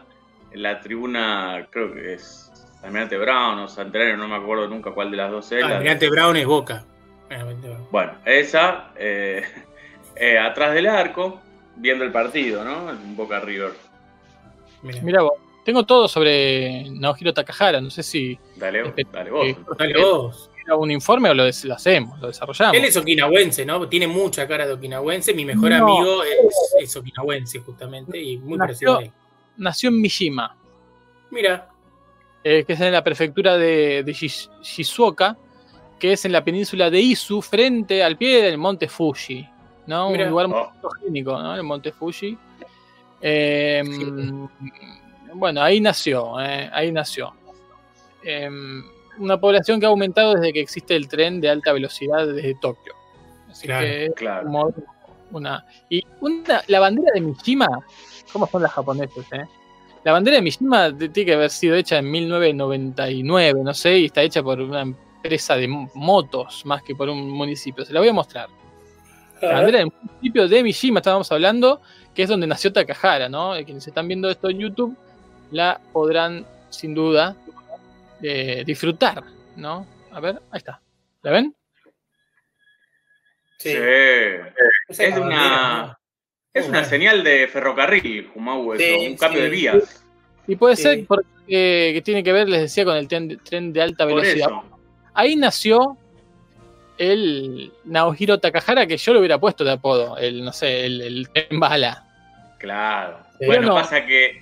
[0.53, 2.49] en la tribuna, creo que es
[2.81, 5.51] Almirante Brown o Santelano, no me acuerdo nunca cuál de las dos.
[5.51, 6.85] Ah, la- Almirante Brown es Boca.
[7.91, 9.43] Bueno, esa, eh,
[10.15, 11.41] eh, atrás del arco,
[11.77, 12.89] viendo el partido, ¿no?
[12.91, 13.71] En Boca River.
[14.83, 15.01] Mirá.
[15.01, 15.33] Mira vos,
[15.63, 19.45] tengo todo sobre Naohiro Takahara, no sé si Dale, dale vos.
[19.47, 20.51] eh, Dale vos.
[20.63, 22.77] era un informe o lo, hacemos, lo desarrollamos.
[22.77, 23.87] Él es okinawense, ¿no?
[23.89, 25.33] Tiene mucha cara de okinawense.
[25.33, 25.75] Mi mejor No.
[25.87, 29.11] amigo es, es okinawense, justamente, y muy Nació- parecido a él.
[29.57, 30.55] Nació en Mishima,
[31.31, 31.69] Mira,
[32.43, 35.35] eh, que es en la prefectura de, de Shiz- Shizuoka,
[35.99, 39.47] que es en la península de Izu, frente al pie del monte Fuji,
[39.87, 40.09] ¿no?
[40.09, 40.25] Mira.
[40.25, 40.71] Un lugar muy Oh.
[40.81, 41.55] fotogénico, ¿no?
[41.55, 42.37] El monte Fuji.
[43.21, 43.81] Eh,
[45.33, 47.33] bueno, ahí nació, eh, ahí nació.
[48.23, 48.49] Eh,
[49.17, 52.93] una población que ha aumentado desde que existe el tren de alta velocidad desde Tokio.
[53.49, 54.43] Así Claro, que Claro.
[54.45, 54.73] como
[55.31, 55.65] una.
[55.89, 57.67] Y una, la bandera de Mishima,
[58.33, 59.45] ¿cómo son las japoneses, eh?
[60.03, 64.05] La bandera de Mishima de- tiene que haber sido hecha en 1999, no sé, y
[64.05, 67.83] está hecha por una empresa de mo- motos más que por un municipio.
[67.85, 68.49] Se la voy a mostrar.
[69.41, 71.81] La bandera del municipio de Mishima, estábamos hablando,
[72.13, 73.55] que es donde nació Takahara, ¿no?
[73.55, 74.97] Eh, Quienes están viendo esto en YouTube
[75.51, 77.35] la podrán, sin duda,
[78.21, 79.23] eh, disfrutar,
[79.55, 79.85] ¿no?
[80.11, 80.81] A ver, ahí está.
[81.21, 81.55] ¿La ven?
[83.57, 83.71] sí.
[83.71, 83.77] Sí.
[84.87, 85.97] Esa es una- bandera, ¿no?
[86.53, 89.43] Es una señal de ferrocarril, Jumau, eso, Sí, un cambio sí.
[89.43, 90.05] de vías.
[90.47, 90.83] Y puede Sí.
[90.83, 91.25] ser porque
[91.93, 94.47] que tiene que ver, les decía, con el tren de, tren de alta Por velocidad.
[94.49, 94.63] eso.
[95.13, 95.97] Ahí nació
[96.97, 101.29] el Naohiro Takahara, que yo lo hubiera puesto de apodo, el, no sé, el, el
[101.29, 102.03] tren bala.
[102.59, 103.19] Claro.
[103.45, 103.75] Bueno, No.
[103.75, 104.41] pasa que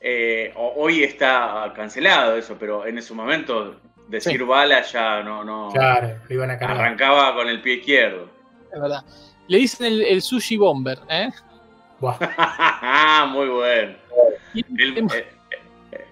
[0.00, 3.76] eh, ho- hoy está cancelado eso, pero en ese momento
[4.08, 4.38] decir Sí.
[4.44, 6.76] bala ya no, no Claro, lo iban a cargar.
[6.80, 8.28] arrancaba con el pie izquierdo.
[8.72, 9.04] Es verdad.
[9.48, 11.28] Le dicen el, el sushi bomber, ¿eh?
[12.00, 12.16] Buah.
[13.32, 13.94] Muy bueno.
[14.54, 15.26] Y, El- el, eh,
[15.92, 16.04] y el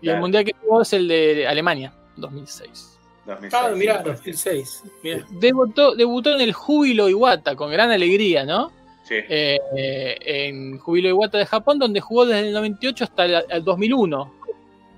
[0.00, 0.20] claro.
[0.20, 2.93] mundial que tuvo es el de Alemania, 2006.
[3.26, 4.04] 2006, Ah, mirá, sí.
[4.04, 4.82] 2006.
[5.02, 5.26] Mirá.
[5.30, 8.70] Debutó, debutó en el Júbilo Iwata, con gran alegría, ¿no?
[9.04, 9.14] Sí.
[9.28, 13.64] Eh, eh, en Júbilo Iwata de Japón, donde jugó desde el 98 hasta el, el
[13.64, 14.34] 2001,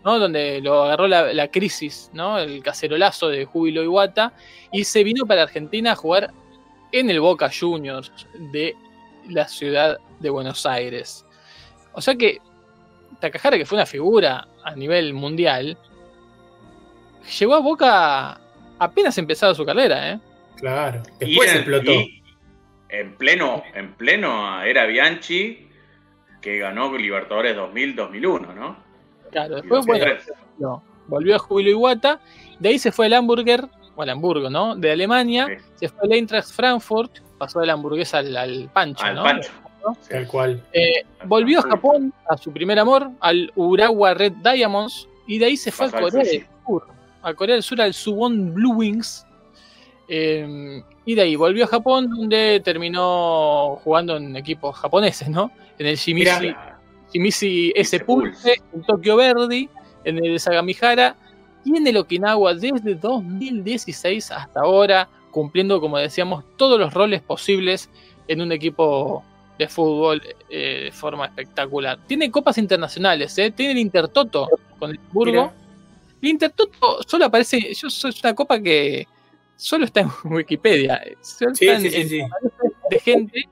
[0.05, 0.19] ¿no?
[0.19, 2.39] Donde lo agarró la, la crisis, ¿no?
[2.39, 4.33] El cacerolazo de Júbilo Iwata,
[4.73, 6.33] y se vino para Argentina a jugar
[6.93, 8.13] en el Boca Juniors
[8.53, 8.75] de
[9.29, 11.25] la ciudad de Buenos Aires.
[11.93, 12.39] O sea que
[13.21, 15.79] Takahara, que fue una figura a nivel mundial,
[17.39, 18.41] llegó a Boca
[18.79, 20.21] apenas empezado su carrera, ¿eh?
[20.57, 21.03] Claro.
[21.21, 21.93] Y Después en- explotó.
[21.93, 22.23] y
[22.89, 25.69] en pleno, en pleno era Bianchi
[26.41, 28.77] que ganó Libertadores 2000-2001, ¿no?
[29.33, 30.37] Claro, Y después, bueno, 2003.
[30.59, 32.21] no, volvió a Júbilo Iwata,
[32.61, 33.65] de ahí se fue al Hamburger,
[33.97, 34.77] o al Hamburgo, ¿no?
[34.77, 35.65] De Alemania, Sí.
[35.75, 39.23] se fue al Eintracht Frankfurt, pasó de la hamburguesa al, al pancho, Al ¿no?
[39.25, 39.51] Pancho.
[40.09, 40.63] Tal cual.
[40.73, 45.57] Eh, volvió a Japón, a su primer amor, al Urawa Red Diamonds, y de ahí
[45.57, 46.87] se fue a Pasó al Corea del Sur,
[47.27, 49.27] a Corea del Sur al Suwon Blue Wings,
[50.09, 55.51] eh, y de ahí volvió a Japón, donde terminó jugando en equipos japoneses, ¿no?
[55.77, 56.55] En el Shimizu.
[57.13, 59.69] Shimizu S Pulse, en Tokio Verdy,
[60.05, 61.17] en el Sagamihara
[61.65, 67.91] y en el Okinawa desde 2016 hasta ahora, cumpliendo, como decíamos, todos los roles posibles
[68.29, 69.25] en un equipo
[69.59, 71.99] de fútbol eh, de forma espectacular.
[72.07, 73.51] Tiene copas internacionales, ¿eh?
[73.51, 75.53] tiene el Intertoto con el Burgo.
[76.27, 79.07] El Intertoto solo aparece, yo soy una copa que
[79.55, 82.21] solo está en Wikipedia, solo Sí, está en- sí, sí, en- sí.
[82.91, 83.49] de gente,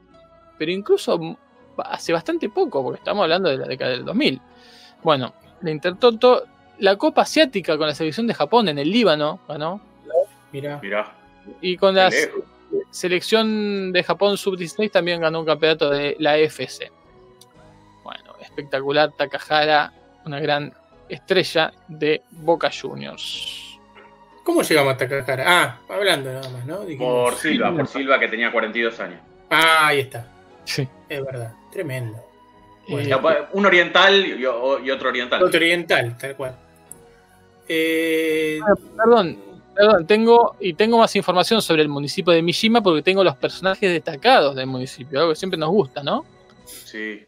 [0.59, 1.39] pero incluso
[1.79, 4.41] hace bastante poco, porque estamos hablando de la década del 2000.
[5.05, 6.45] Bueno, la Intertoto,
[6.81, 9.81] la Copa Asiática con la selección de Japón en el Líbano, ganó,
[10.51, 10.81] Mirá.
[10.83, 11.15] Mirá,
[11.61, 12.43] y con lejos.
[12.91, 16.91] selección de Japón sub-16 también ganó un campeonato de la FC.
[18.03, 19.93] Bueno, espectacular Takahara,
[20.25, 20.73] una gran
[21.09, 23.79] estrella de Boca Juniors.
[24.45, 25.45] ¿Cómo llegamos a Takahara?
[25.47, 26.81] Ah, hablando nada más, ¿no?
[26.85, 29.21] Dijimos- Por Silva, por Silva que tenía 42 años.
[29.51, 30.27] Ah, ahí está.
[30.65, 30.87] Sí.
[31.09, 31.53] Es verdad.
[31.73, 32.19] Tremendo.
[32.87, 35.43] Eh, pues, Un oriental y, otro oriental.
[35.43, 36.57] Otro oriental, tal cual.
[37.67, 38.61] Eh,
[38.97, 39.39] perdón,
[39.75, 43.91] perdón, tengo y tengo más información sobre el municipio de Mishima porque tengo los personajes
[43.91, 46.27] destacados del municipio, algo que siempre nos gusta, ¿no?
[46.67, 47.25] Sí.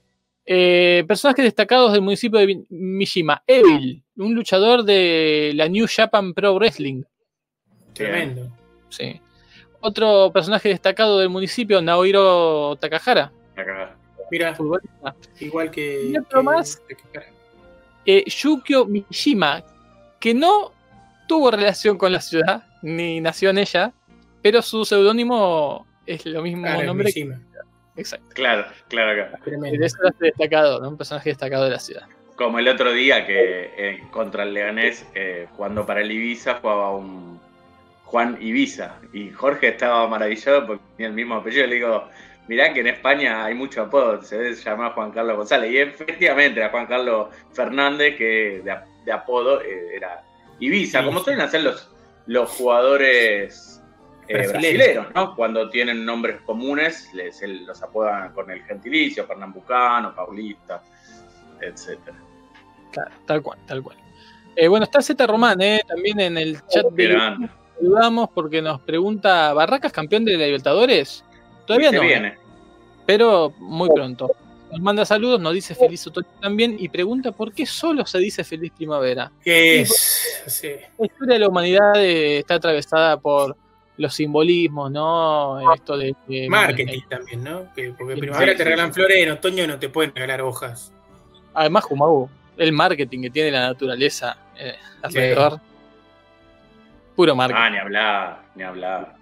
[0.47, 3.43] Eh, personajes destacados del municipio de Mi- Mishima.
[3.47, 7.03] Evil, un luchador de la New Japan Pro Wrestling.
[7.93, 8.49] tremendo.
[8.91, 9.21] Sí.
[9.81, 13.97] Otro personaje destacado del municipio, Naohiro Takahara, Acá.
[14.31, 15.15] Mira, futbolista.
[15.41, 16.09] igual que.
[16.11, 16.83] Y otro que- más.
[16.89, 17.33] Takahara.
[18.05, 19.65] Eh, Yukio Mishima,
[20.21, 20.73] que no
[21.27, 23.93] tuvo relación con la ciudad, ni nació en ella,
[24.43, 27.13] pero su seudónimo es lo mismo Claro, nombre.
[27.13, 27.43] que- Mishima.
[27.97, 28.27] Exacto.
[28.35, 29.29] Claro, claro.
[29.45, 29.85] Tremendo.
[29.85, 30.91] Ese era destacado, ¿no?
[30.91, 32.07] un personaje destacado de la ciudad.
[32.37, 36.95] Como el otro día que eh, contra el Leganés, eh, jugando para el Ibiza, jugaba
[36.95, 37.41] un
[38.05, 38.97] Juan Ibiza.
[39.13, 41.67] Y Jorge estaba maravillado porque tenía el mismo apellido.
[41.67, 42.09] Le digo,
[42.49, 45.73] mirá que en España hay mucho apodo, se debe llamar Juan Carlos González.
[45.73, 50.23] Y efectivamente era Juan Carlos Fernández, que de, de apodo eh, era
[50.61, 51.91] Ibiza, como suelen hacer los,
[52.27, 53.76] los jugadores
[54.29, 55.35] eh, ¿no?
[55.35, 60.83] Cuando tienen nombres comunes, les, los apodan con el gentilicio, Pernambucano, Paulista,
[61.61, 62.17] etcétera.
[62.93, 63.97] Claro, tal cual, tal cual.
[64.57, 67.49] Eh, bueno, está Z Román, eh, también en el chat de Grande.
[67.77, 71.25] saludamos porque nos pregunta, ¿Barracas campeón de la Libertadores?
[71.67, 72.39] Todavía no, viene.
[73.05, 74.31] pero muy pronto.
[74.71, 78.45] Nos manda saludos, nos dice feliz otoño también y pregunta por qué solo se dice
[78.45, 79.31] feliz primavera.
[79.45, 80.43] Que es.
[80.47, 80.73] sí.
[80.99, 83.57] La historia de la humanidad eh, está atravesada por
[83.99, 85.73] los simbolismos, ¿no?
[85.75, 87.73] Esto de, de- Marketing también, ¿no?
[87.75, 89.01] Que, porque en primavera sí, te regalan sí.
[89.01, 90.93] flores, en otoño no te pueden regalar hojas.
[91.55, 92.29] Además, Jumagu,
[92.59, 95.61] el marketing que tiene la naturaleza eh, alrededor.
[97.15, 97.61] Puro marketing.
[97.63, 99.15] Ah, ni hablar, ni hablar,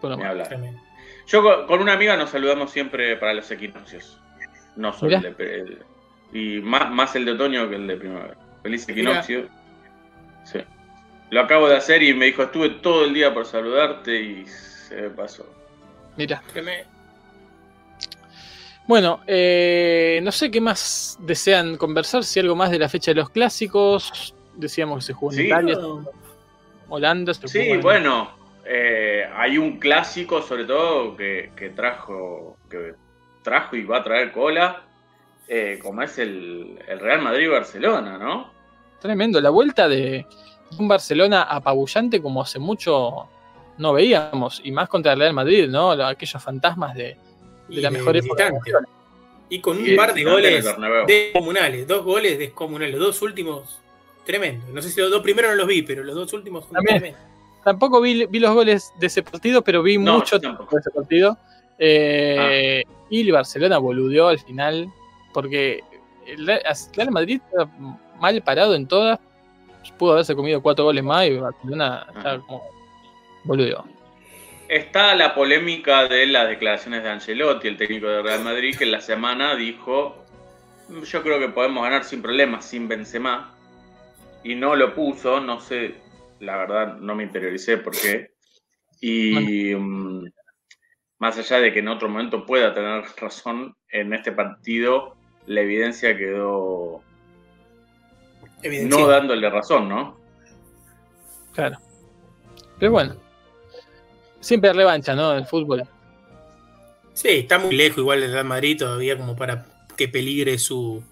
[0.00, 0.30] puro ni marketing.
[0.30, 0.48] hablar.
[0.48, 0.80] Tremendo.
[1.26, 4.20] Yo con, con una amiga nos saludamos siempre para los equinoccios.
[4.76, 5.82] No solo el de, el-
[6.32, 8.36] y más, más el de otoño que el de primavera.
[8.62, 9.48] Feliz equinoccio.
[10.44, 10.58] Sí.
[11.34, 14.94] Lo acabo de hacer y me dijo, estuve todo el día por saludarte y se
[15.02, 15.44] me pasó.
[16.16, 16.40] Mira.
[16.52, 16.88] Tremendo.
[18.86, 23.16] Bueno, eh, no sé qué más desean conversar, si algo más de la fecha de
[23.16, 24.34] los clásicos.
[24.54, 25.46] Decíamos que se jugó en Sí.
[25.46, 26.04] Italia, No,
[26.88, 27.34] Holanda.
[27.34, 28.30] Se Sí, jugó en- bueno,
[28.64, 32.94] eh, hay un clásico sobre todo que, que trajo que
[33.42, 34.82] trajo y va a traer cola,
[35.48, 38.52] eh, como es el, el Real Madrid-Barcelona, ¿no?
[39.00, 39.40] Tremendo.
[39.40, 40.26] La vuelta de
[40.78, 43.26] un Barcelona apabullante como hace mucho
[43.78, 44.60] no veíamos.
[44.64, 45.94] Y más contra el Real Madrid, ¿no?
[45.96, 47.16] Lo- Aquellos fantasmas de,
[47.68, 48.52] la de mejor época.
[49.48, 50.64] Y con un Y par de goles
[51.06, 51.86] descomunales.
[51.86, 52.94] Dos goles descomunales.
[52.94, 53.78] Los dos últimos,
[54.24, 54.66] tremendo.
[54.72, 56.98] No sé si los dos primeros no los vi, pero los dos últimos son También.
[56.98, 57.20] tremendos.
[57.64, 60.76] Tampoco vi, vi los goles de ese partido, pero vi No, mucho tampoco.
[60.76, 61.38] de ese partido.
[61.78, 64.88] Eh, Y el Barcelona boludeó al final,
[65.32, 65.82] porque
[66.26, 66.62] el Real
[66.94, 67.70] Real Madrid estaba
[68.20, 69.18] mal parado en todas.
[69.92, 72.40] Pudo haberse comido cuatro goles más y Barcelona estaba Ajá.
[72.46, 72.62] como
[73.44, 73.84] boludeó.
[74.68, 78.92] Está la polémica de las declaraciones de Ancelotti, el técnico de Real Madrid, que en
[78.92, 80.24] la semana dijo,
[80.88, 83.54] yo creo que podemos ganar sin problemas, sin Benzema,
[84.42, 85.96] y no lo puso, no sé,
[86.40, 88.32] la verdad no me interioricé por qué.
[89.00, 90.24] Y mm,
[91.18, 95.14] más allá de que en otro momento pueda tener razón, en este partido
[95.46, 97.02] la evidencia quedó
[98.64, 98.98] Evidencia.
[99.00, 100.18] no dándole razón, ¿no?
[101.52, 101.78] Claro.
[102.78, 103.14] Pero bueno.
[104.40, 105.32] Siempre revancha, ¿no?
[105.34, 105.84] El fútbol.
[107.12, 109.64] Sí, está muy lejos igual del Real Madrid todavía como para
[109.96, 111.02] que peligre su...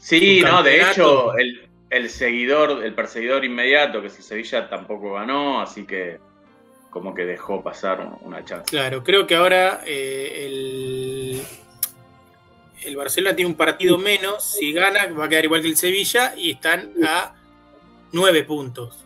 [0.00, 4.68] Sí, Su no, de hecho, el, el seguidor, el perseguidor inmediato, que es el Sevilla,
[4.68, 6.18] tampoco ganó, así que
[6.90, 8.64] como que dejó pasar un- una chance.
[8.70, 11.42] Claro, creo que ahora eh, el,
[12.84, 14.44] el Barcelona tiene un partido menos.
[14.58, 17.34] Si gana, va a quedar igual que el Sevilla y están a
[18.12, 19.04] nueve puntos.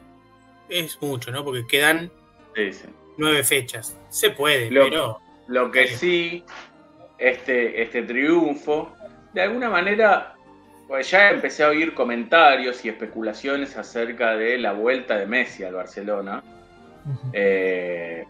[0.68, 1.44] Es mucho, ¿no?
[1.44, 2.10] Porque quedan
[2.54, 2.86] Sí, sí.
[3.16, 3.96] nueve fechas.
[4.08, 6.42] Se puede, Lo- pero Lo que sí,
[7.18, 8.92] este, este triunfo,
[9.32, 10.34] de alguna manera,
[10.88, 15.74] pues ya empecé a oír comentarios y especulaciones acerca de la vuelta de Messi al
[15.74, 16.42] Barcelona,
[17.32, 18.24] eh,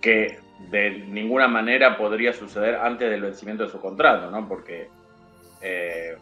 [0.00, 4.48] que de ninguna manera podría suceder antes del vencimiento de su contrato, ¿no?
[4.48, 4.88] Porque
[5.60, 6.16] eh,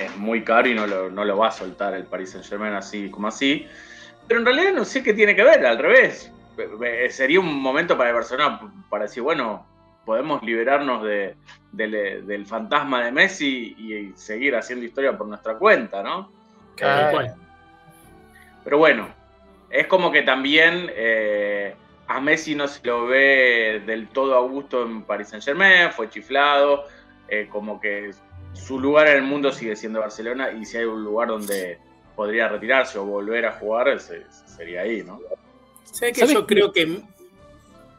[0.00, 2.74] es muy caro y no lo, no lo va a soltar el Paris Saint Germain
[2.74, 3.66] así como así.
[4.26, 6.32] Pero en realidad no sé qué tiene que ver, al revés.
[7.10, 9.66] sería un momento para el Barcelona para decir, bueno,
[10.04, 11.36] podemos liberarnos de,
[11.72, 16.30] del, del fantasma de Messi y, seguir haciendo historia por nuestra cuenta, ¿no?
[16.76, 17.34] Eh, cual.
[18.64, 19.08] Pero bueno,
[19.70, 21.74] es como que también eh,
[22.06, 26.08] a Messi no se lo ve del todo a gusto en Paris Saint Germain, fue
[26.10, 26.84] chiflado,
[27.28, 28.10] eh, como que
[28.52, 31.78] su lugar en el mundo sigue siendo Barcelona y si hay un lugar donde
[32.14, 35.20] podría retirarse o volver a jugar, sería ahí, ¿no?
[35.84, 37.00] ¿Sabes que ¿Sabes yo creo que.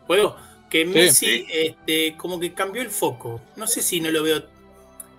[0.08, 0.38] ¿Puedo?
[0.70, 1.48] Que Messi, sí.
[1.52, 3.42] este, como que cambió el foco.
[3.56, 4.44] No sé si no lo veo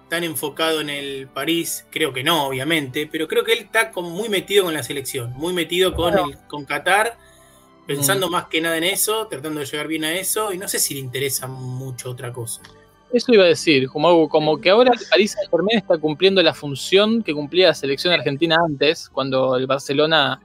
[0.09, 4.11] tan enfocado en el París, creo que no, obviamente, pero creo que él está como
[4.11, 7.19] muy metido con la selección, muy metido con, el, con Qatar,
[7.87, 10.79] pensando más que nada en eso, tratando de llegar bien a eso, y no sé
[10.79, 12.61] si le interesa mucho otra cosa.
[13.13, 16.53] Eso iba a decir, como, como que ahora el Paris Saint Germain está cumpliendo la
[16.53, 20.43] función que cumplía la selección argentina antes, cuando el Barcelona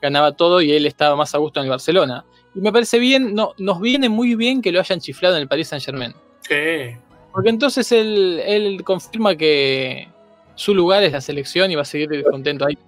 [0.00, 2.24] ganaba todo y él estaba más a gusto en el Barcelona.
[2.54, 5.48] Y me parece bien, no, nos viene muy bien que lo hayan chiflado en el
[5.48, 6.14] Paris Saint Germain.
[6.40, 6.96] Sí.
[7.30, 10.08] Porque entonces él, él confirma que
[10.54, 12.78] su lugar es la selección y va a seguir contento ahí.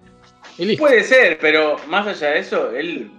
[0.56, 0.82] Y listo.
[0.82, 3.10] Puede ser, pero más allá de eso, él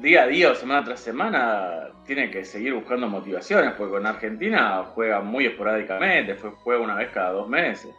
[0.00, 4.84] día a día o semana tras semana tiene que seguir buscando motivaciones, porque con Argentina
[4.94, 7.90] juega muy esporádicamente, fue- juega una vez cada dos meses.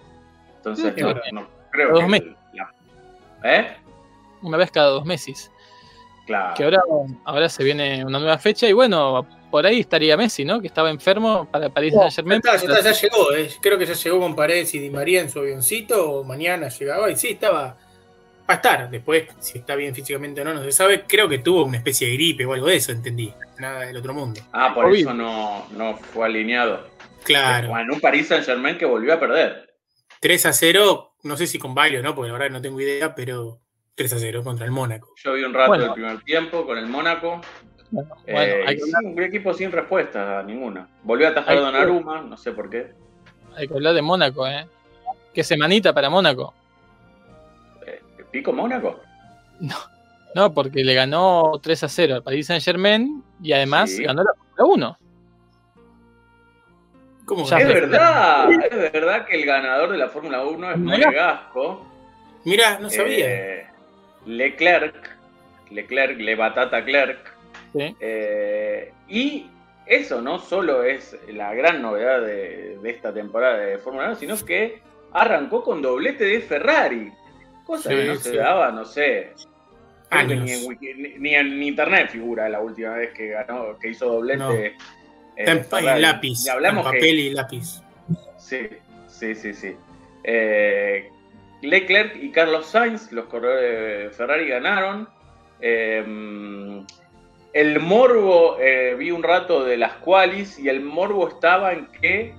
[0.57, 1.21] Entonces, Sí, no, bueno.
[1.33, 2.07] no creo Dos que...
[2.07, 2.27] meses.
[2.53, 2.73] la-
[3.43, 3.77] ¿Eh?
[4.41, 5.51] Una vez cada dos meses.
[6.25, 6.53] Claro.
[6.55, 6.81] Que ahora,
[7.25, 10.59] ahora se viene una nueva fecha y bueno, por ahí estaría Messi, ¿no?
[10.59, 12.41] Que estaba enfermo para Ya Germain.
[12.43, 13.49] está, ya, está, ya llegó, eh.
[13.61, 17.09] creo que ya llegó con Paredes y Di María en su avioncito, o mañana llegaba,
[17.09, 17.77] y sí, estaba.
[18.49, 21.03] Va a estar, después, si está bien físicamente o no, no se sabe.
[21.05, 23.33] Creo que tuvo una especie de gripe o algo de eso, entendí.
[23.59, 24.39] Nada del otro mundo.
[24.53, 24.99] Ah, por COVID.
[25.01, 26.87] eso no, no fue alineado.
[27.23, 27.77] Claro.
[27.77, 29.67] En un Paris Saint Germain que volvió a perder.
[30.21, 32.79] 3 a 0, no sé si con baile o no, porque la verdad no tengo
[32.79, 33.59] idea, pero
[33.95, 35.13] 3 a 0 contra el Mónaco.
[35.23, 35.83] Yo vi un rato Bueno.
[35.83, 37.41] del primer tiempo con el Mónaco.
[37.91, 40.87] Bueno, eh, hay, que un equipo sin respuesta a ninguna.
[41.03, 42.91] Volvió a atajar Hay a que- Donnarumma, no sé por qué.
[43.55, 44.67] hay que hablar de Mónaco, ¿eh?
[45.33, 46.53] Qué semanita para Mónaco.
[48.31, 48.99] ¿Pico Mónaco?
[50.35, 54.03] No, porque le ganó 3 a 0 al Paris Saint Germain y además Sí.
[54.03, 54.97] ganó la Fórmula 1.
[57.25, 57.79] ¿Cómo Ya que- Es fue.
[57.81, 60.97] verdad, es verdad que el ganador de la Fórmula 1 es Mirá.
[61.07, 61.85] Monegasco.
[62.45, 63.25] Mirá, no sabía.
[63.29, 63.67] Eh,
[64.25, 65.17] Leclerc,
[65.71, 67.19] Leclerc, Le Batata Clerc.
[67.73, 67.95] Sí.
[67.99, 69.47] Eh, y
[69.85, 74.37] eso no solo es la gran novedad de, de esta temporada de Fórmula 1, sino
[74.45, 77.11] que arrancó con doblete de Ferrari.
[77.67, 78.21] Cosa que no sí.
[78.23, 79.33] se daba, no sé.
[80.09, 80.43] que Años.
[80.45, 84.05] ni, en, Wiki- ni- ni en internet figura la última vez que ganó, que hizo
[84.07, 84.37] doblete.
[84.39, 84.53] No.
[84.53, 84.73] eh,
[85.35, 87.81] Está en, lápiz, Y hablamos en que- papel y lápiz.
[88.37, 88.69] Sí,
[89.07, 89.75] sí, sí, sí.
[90.23, 91.09] Eh,
[91.61, 95.09] Leclerc y Carlos Sainz, los corredores de Ferrari, ganaron.
[95.59, 96.83] Eh,
[97.53, 102.33] el morbo, eh, vi un rato de las qualis y el morbo estaba en que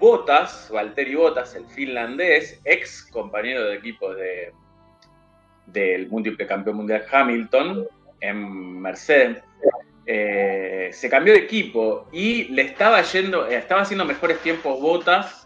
[0.00, 4.50] Bottas, Valtteri Bottas, el finlandés, ex compañero de equipo de,
[5.66, 7.86] del múltiple campeón mundial Hamilton
[8.20, 9.42] en Mercedes,
[10.06, 15.44] eh, se cambió de equipo y le estaba yendo, eh, estaba haciendo mejores tiempos Bottas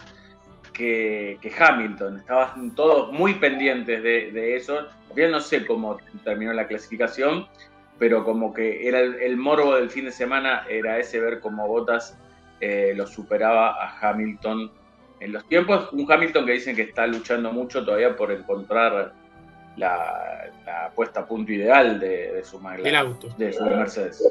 [0.73, 2.19] que, Hamilton.
[2.19, 4.87] Estaban todos muy pendientes de, eso.
[5.17, 7.49] Bien no sé cómo terminó la clasificación,
[7.99, 11.67] pero como que era el, el morbo del fin de semana era ese ver cómo
[11.67, 12.17] Bottas
[12.65, 14.71] eh, lo superaba a Hamilton
[15.21, 15.93] en los tiempos.
[15.93, 19.13] Un Hamilton que dicen que está luchando mucho todavía por encontrar
[19.77, 23.29] la, la puesta a punto ideal de, de su McLaren, Del auto.
[23.37, 24.23] de su Mercedes.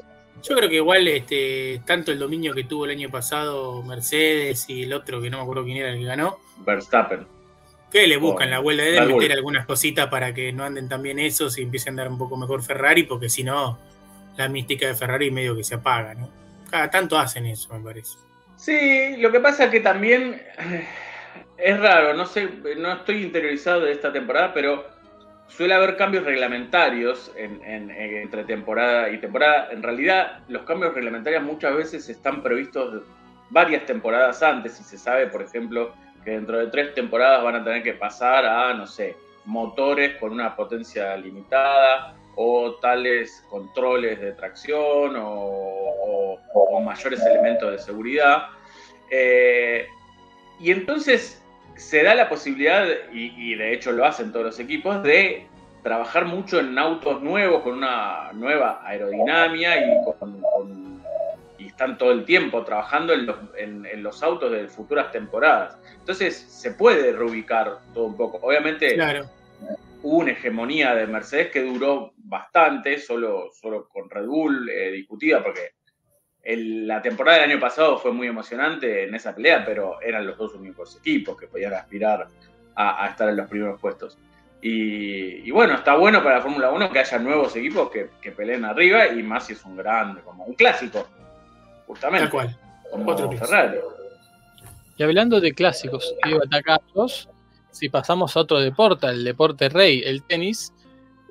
[0.41, 4.83] Yo creo que igual este, tanto el dominio que tuvo el año pasado Mercedes y
[4.83, 7.25] el otro que no me acuerdo quién era el que ganó, Verstappen.
[7.91, 9.19] que le buscan Oh, la vuelta de Bull.
[9.21, 12.17] meter algunas cositas para que no anden tan bien esos y empiece a andar un
[12.17, 13.77] poco mejor Ferrari, porque si no,
[14.35, 16.29] la mística de Ferrari medio que se apaga, ¿no?
[16.69, 18.17] Cada tanto hacen eso, me parece.
[18.63, 20.88] Sí, lo que pasa es que también eh,
[21.58, 22.47] es raro, no sé,
[22.78, 24.86] no estoy interiorizado de esta temporada, pero
[25.49, 29.67] suele haber cambios reglamentarios en- en- en- entre temporada y temporada.
[29.74, 33.03] En realidad, los cambios reglamentarios muchas veces están previstos
[33.49, 35.93] varias temporadas antes y se sabe, por ejemplo,
[36.24, 40.32] que dentro de tres temporadas van a tener que pasar a, no sé, motores con
[40.32, 46.39] una potencia limitada o tales controles de tracción o,
[46.84, 48.47] mayores elementos de seguridad.
[49.09, 49.88] Eh,
[50.59, 51.41] y entonces
[51.75, 55.47] se da la posibilidad, y, de hecho lo hacen todos los equipos, de
[55.81, 61.01] trabajar mucho en autos nuevos, con una nueva aerodinámica y, con-
[61.57, 65.77] y están todo el tiempo trabajando en los, en los autos de futuras temporadas.
[65.99, 68.39] Entonces se puede reubicar todo un poco.
[68.41, 69.25] Obviamente Claro.
[70.04, 75.41] Hubo una hegemonía de Mercedes que duró bastante, solo, solo con Red Bull eh, discutida,
[75.43, 75.72] porque
[76.43, 80.38] el- la temporada del año pasado fue muy emocionante en esa pelea, pero eran los
[80.38, 82.28] dos únicos equipos que podían aspirar
[82.76, 84.18] a, a estar en los primeros puestos.
[84.62, 88.32] Y, y bueno, está bueno para la Fórmula 1 que haya nuevos equipos que, que
[88.32, 91.08] peleen arriba y más si es un grande, como un clásico,
[91.86, 92.24] justamente.
[92.28, 92.58] Tal cual.
[92.91, 93.32] Como Otro.
[93.32, 93.80] Ferrari.
[94.97, 97.28] Y hablando de clásicos y de batacasos,
[97.74, 100.71] si pasamos a otro deporte, el deporte rey, el tenis,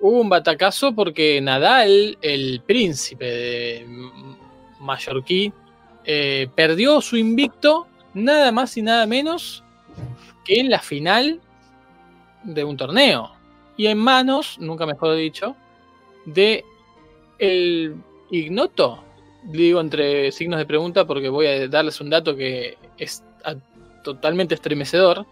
[0.01, 3.86] hubo un batacazo porque Nadal, el príncipe de
[4.80, 5.53] Mallorquí,
[6.05, 9.62] eh, perdió su invicto nada más y nada menos
[10.45, 11.40] que en la final
[12.43, 13.30] de un torneo.
[13.76, 15.55] Y en manos, nunca mejor dicho,
[16.26, 16.64] de
[17.38, 17.95] el
[18.32, 19.05] ignoto,
[19.45, 23.22] digo entre signos de pregunta porque voy a darles un dato que es
[24.03, 25.24] totalmente estremecedor.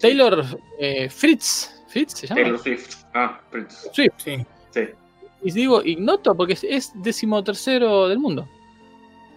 [0.00, 0.44] Taylor
[0.78, 2.42] eh, Fritz, Fritz se llama.
[2.42, 2.94] Taylor Swift.
[3.14, 3.90] Ah, Prince.
[3.92, 4.06] Sí.
[4.16, 4.46] Sí.
[5.42, 8.48] Y digo ignoto porque es, es decimotercero del mundo.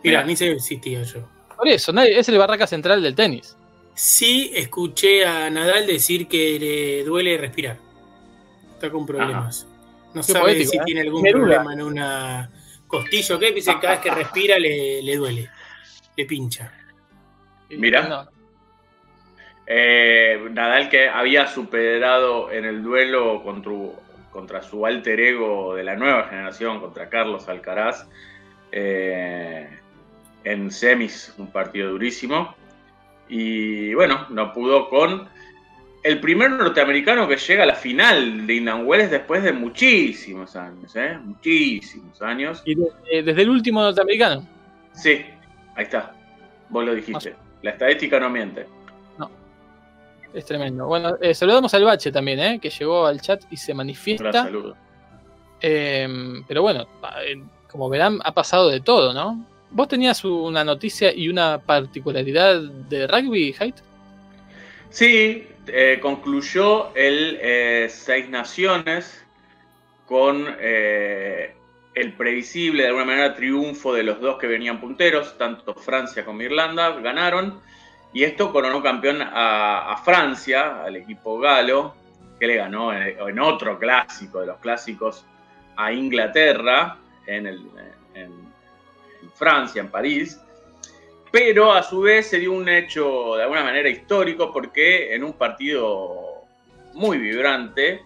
[0.03, 1.27] Mira, ni sé existía yo.
[1.55, 3.55] Por eso, nadie- es el barraca central del tenis.
[3.93, 7.77] Sí escuché a Nadal decir que le duele respirar.
[8.73, 9.67] Está con problemas.
[10.13, 10.81] No Qué sabe poético, si ¿eh?
[10.85, 12.49] tiene algún problema en una
[12.87, 13.51] costilla o qué.
[13.51, 15.49] Dice que cada vez que respira le, le duele.
[16.15, 16.71] Le pincha.
[17.69, 18.29] Mira.
[19.71, 23.71] Eh, Nadal que había superado en el duelo contra,
[24.31, 28.07] contra su alter ego de la nueva generación, contra Carlos Alcaraz,
[28.71, 29.69] eh,
[30.43, 32.55] en semis, un partido durísimo.
[33.27, 35.29] Y bueno, no pudo con
[36.03, 40.95] el primer norteamericano que llega a la final de Indian Wells después de muchísimos años,
[40.95, 41.15] ¿eh?
[41.23, 42.63] Muchísimos años.
[42.65, 44.47] y de- eh, desde el último norteamericano.
[44.93, 45.23] Sí,
[45.75, 46.15] ahí está.
[46.69, 47.35] Vos lo dijiste.
[47.61, 48.65] La estadística no miente.
[50.33, 50.85] Es tremendo.
[50.85, 54.31] Bueno, eh, saludamos al Bache también, eh, que llegó al chat y se Un manifiesta.
[54.43, 54.75] saludo.
[55.61, 56.07] Eh,
[56.47, 56.87] pero bueno,
[57.25, 59.43] eh, como verán, ha pasado de todo, ¿no?
[59.71, 63.77] ¿Vos tenías una noticia y una particularidad de rugby, Haidt?
[64.89, 69.23] Sí, eh, concluyó el eh, Seis Naciones
[70.07, 71.53] con eh,
[71.93, 76.41] el previsible, de alguna manera, triunfo de los dos que venían punteros, tanto Francia como
[76.41, 77.59] Irlanda, ganaron.
[78.13, 81.93] Y esto coronó campeón a, Francia, al equipo galo,
[82.39, 85.25] que le ganó en, otro clásico de los clásicos
[85.75, 86.97] a Inglaterra,
[87.27, 87.45] en
[89.35, 90.39] Francia, en París.
[91.31, 95.33] Pero a su vez se dio un hecho de alguna manera histórico porque en un
[95.33, 96.39] partido
[96.93, 98.01] muy vibrante,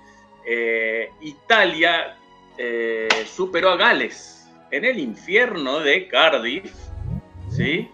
[0.45, 2.18] eh, Italia
[2.58, 6.74] eh, superó a Gales en el infierno de Cardiff,
[7.49, 7.89] ¿sí?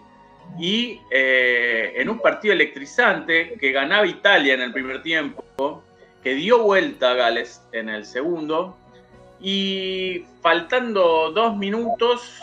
[0.58, 5.84] Y eh, en un partido electrizante que ganaba Italia en el primer tiempo,
[6.22, 8.76] que dio vuelta a Gales en el segundo,
[9.40, 12.42] y faltando dos minutos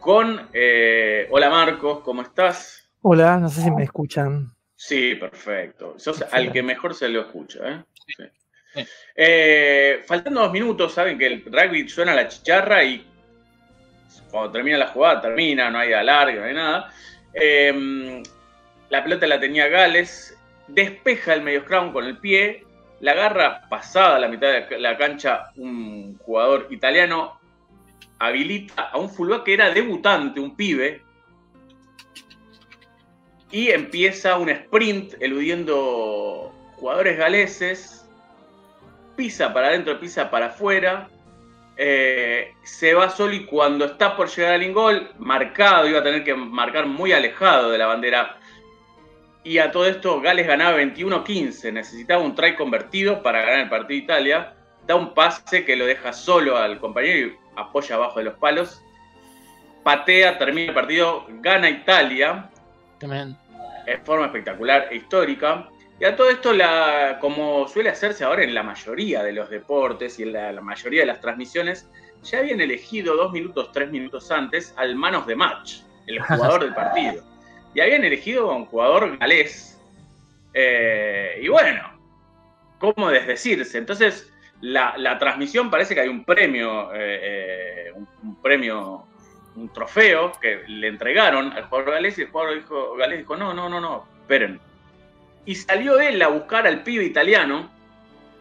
[0.00, 0.48] con...
[0.52, 2.88] eh, hola Marcos, ¿cómo estás?
[3.02, 4.52] Hola, no sé si me escuchan.
[4.74, 5.94] Sí, perfecto.
[5.98, 7.60] Sos al que mejor se lo escucha.
[7.68, 7.82] ¿eh?
[7.94, 8.24] Sí.
[8.74, 8.86] Sí.
[9.16, 13.06] Eh, faltando dos minutos, saben que el rugby suena la chicharra y
[14.30, 16.92] cuando termina la jugada, termina, no hay alargue, no hay nada.
[17.40, 18.22] Eh,
[18.90, 20.36] la pelota la tenía Gales,
[20.66, 22.64] despeja el medio scrum con el pie,
[23.00, 27.38] la agarra pasada la mitad de la cancha un jugador italiano,
[28.18, 31.02] habilita a un fullback que era debutante, un pibe,
[33.50, 38.08] y empieza un sprint eludiendo jugadores galeses,
[39.16, 41.08] pisa para adentro, pisa para afuera,
[41.80, 46.24] eh, se va solo y cuando está por llegar al ingol, marcado, iba a tener
[46.24, 48.36] que marcar muy alejado de la bandera.
[49.44, 53.96] Y a todo esto Gales ganaba 21-15, necesitaba un try convertido para ganar el partido
[53.96, 54.54] de Italia,
[54.88, 58.82] da un pase que lo deja solo al compañero y apoya abajo de los palos,
[59.84, 62.50] patea, termina el partido, gana Italia,
[62.98, 63.38] Tremendo.
[63.86, 65.68] en forma espectacular e histórica.
[66.00, 70.18] Y a todo esto, la, como suele hacerse ahora en la mayoría de los deportes
[70.20, 71.88] y en la, la mayoría de las transmisiones,
[72.22, 76.74] ya habían elegido dos minutos, tres minutos antes al manos de match, el jugador del
[76.74, 77.24] partido.
[77.74, 79.80] Y habían elegido a un jugador galés.
[80.54, 81.82] Eh, y bueno,
[82.78, 83.78] ¿cómo desdecirse?
[83.78, 89.04] Entonces, la, la transmisión parece que hay un premio, eh, eh, un, un premio,
[89.56, 93.52] un trofeo que le entregaron al jugador galés y el jugador dijo, galés dijo, no,
[93.52, 94.60] no, no, no, esperen.
[95.48, 97.70] Y salió él a buscar al pibe italiano,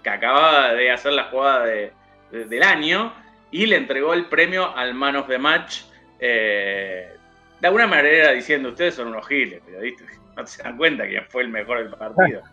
[0.03, 1.93] que acababa de hacer la jugada de-
[2.31, 3.13] de- del año,
[3.49, 5.83] y le entregó el premio al Man of the Match,
[6.19, 7.13] eh,
[7.61, 10.05] de alguna manera diciendo, ustedes son unos giles, periodistas,
[10.35, 12.41] no se dan cuenta quién fue el mejor del partido.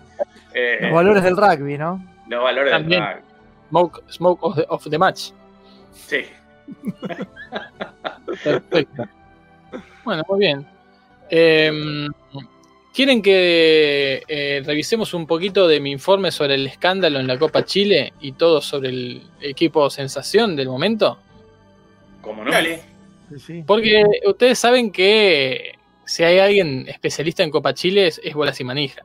[0.56, 2.00] Eh, Los valores del rugby, ¿no?
[2.28, 3.02] Los valores También.
[3.02, 3.24] del rugby.
[3.70, 5.30] Smoke, smoke of, the, of the match.
[5.92, 6.26] Sí.
[8.44, 9.04] Perfecto.
[10.04, 10.64] Bueno, muy bien.
[11.30, 12.06] Em,
[12.94, 17.64] ¿Quieren que eh, revisemos un poquito de mi informe sobre el escándalo en la Copa
[17.64, 21.18] Chile y todo sobre el equipo sensación del momento?
[22.20, 22.52] ¿Cómo no?
[22.52, 22.82] Dale.
[23.66, 25.72] Porque ustedes saben que
[26.04, 29.02] si hay alguien especialista en Copa Chile es, es Bolas y Manija.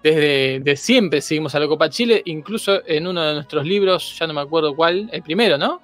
[0.00, 4.28] Desde de siempre seguimos a la Copa Chile, incluso en uno de nuestros libros, ya
[4.28, 5.80] no me acuerdo cuál, el primero, ¿no?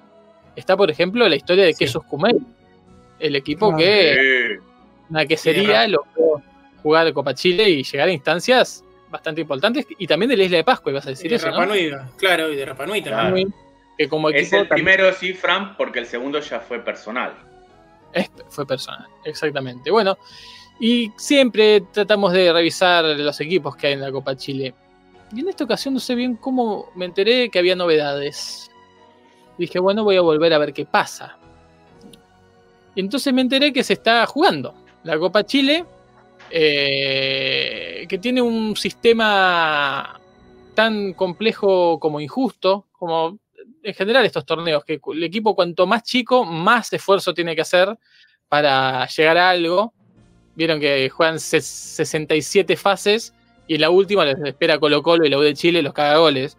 [0.55, 1.79] Está, por ejemplo, la historia de Sí.
[1.79, 2.37] Quesos Cumel,
[3.19, 3.77] el equipo Ah.
[3.77, 4.13] que
[4.59, 4.65] Sí.
[5.09, 6.41] una quesería logró
[6.83, 10.63] jugar Copa Chile y llegar a instancias bastante importantes, y también de la Isla de
[10.63, 11.73] Pascua, ibas a Y decir de eso, Rapa ¿no?
[11.73, 13.49] Nui, claro, y de Rapa Nui también.
[13.49, 13.63] Claro.
[13.97, 17.33] Que como equipo Es el también- primero, sí, Fran, porque el segundo ya fue personal.
[18.13, 19.91] Este fue personal, exactamente.
[19.91, 20.17] Bueno,
[20.79, 24.73] y siempre tratamos de revisar los equipos que hay en la Copa Chile.
[25.35, 28.71] Y en esta ocasión no sé bien cómo me enteré que había novedades.
[29.57, 31.37] Dije, bueno, voy a volver a ver qué pasa.
[32.95, 34.73] Y entonces me enteré que se está jugando
[35.03, 35.85] la Copa Chile,
[36.53, 40.19] eh, que tiene un sistema
[40.73, 43.39] tan complejo como injusto, como
[43.83, 47.97] en general estos torneos, que el equipo cuanto más chico, más esfuerzo tiene que hacer
[48.47, 49.93] para llegar a algo.
[50.55, 53.33] Vieron que juegan ses- 67 fases
[53.67, 56.57] y en la última les espera Colo Colo y la U de Chile los cagagoles,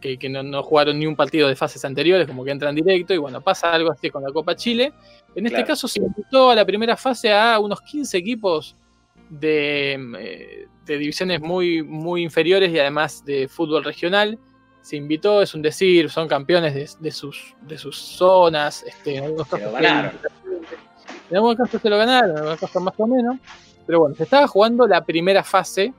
[0.00, 3.14] que, que no, no jugaron ni un partido de fases anteriores, como que entran directo,
[3.14, 4.92] y bueno, pasa algo así con la Copa Chile.
[5.34, 5.66] En este Claro.
[5.68, 8.74] caso se invitó a la primera fase a unos 15 equipos
[9.30, 14.38] de, eh, de divisiones muy, muy inferiores y además de fútbol regional.
[14.82, 18.82] Se invitó, es un decir, son campeones de, de sus, de sus zonas.
[18.82, 20.12] Este, en algunos Se lo casos ganaron.
[21.30, 23.36] en algunos casos se lo ganaron, en algunos casos más o menos.
[23.86, 25.92] Pero bueno, se estaba jugando la primera fase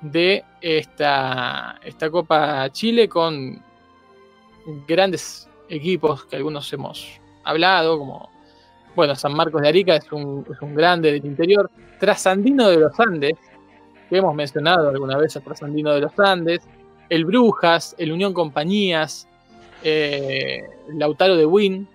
[0.00, 3.62] de esta, esta Copa Chile con
[4.86, 8.30] grandes equipos que algunos hemos hablado, como
[8.94, 12.98] bueno, San Marcos de Arica es un, es un grande del interior, Trasandino de los
[12.98, 13.34] Andes,
[14.08, 16.62] que hemos mencionado alguna vez a Trasandino de los Andes,
[17.08, 19.28] el Brujas, el Unión Compañías,
[19.82, 21.88] eh, Lautaro de Win,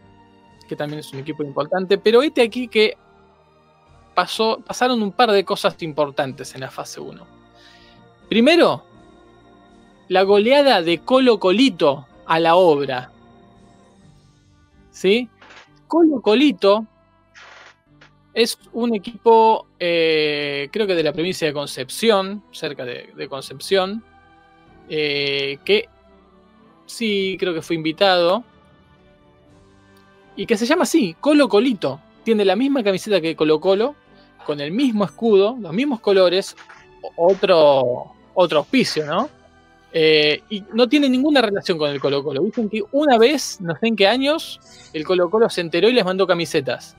[0.67, 2.95] que también es un equipo importante, pero este aquí que
[4.13, 7.25] pasó, pasaron un par de cosas importantes en la fase 1.
[8.27, 8.83] Primero,
[10.09, 13.11] la goleada de Colo Colito a la obra.
[14.91, 15.29] ¿Sí?
[15.87, 16.85] Colo Colito
[18.41, 24.03] es un equipo, eh, creo que de la provincia de Concepción, cerca de, Concepción,
[24.87, 25.89] eh, que
[26.85, 28.43] sí, creo que fue invitado,
[30.37, 31.99] y que se llama así, Colo Colito.
[32.23, 33.95] Tiene la misma camiseta que Colo Colo,
[34.45, 36.55] con el mismo escudo, los mismos colores,
[37.17, 39.29] otro, otro auspicio, ¿no?
[39.91, 42.41] Eh, y no tiene ninguna relación con el Colo Colo.
[42.41, 44.61] Dicen que una vez, no sé en qué años,
[44.93, 46.95] el Colo Colo se enteró y les mandó camisetas.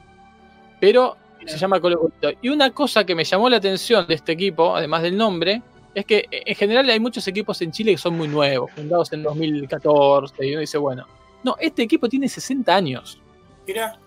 [0.80, 1.16] Pero
[1.46, 2.30] se llama Colo Colito.
[2.42, 5.62] Y una cosa que me llamó la atención de este equipo, además del nombre,
[5.94, 9.12] es que eh, en general hay muchos equipos en Chile que son muy nuevos, fundados
[9.12, 11.06] en 2014, y uno dice, bueno,
[11.42, 13.18] no, este equipo tiene 60 años
[13.66, 13.98] Mirá,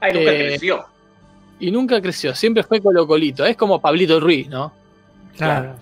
[0.00, 0.84] Ay, nunca Eh, creció.
[1.60, 4.72] y nunca creció, siempre fue Colo Colito, es como Pablito Ruiz, ¿no?
[5.36, 5.76] Claro.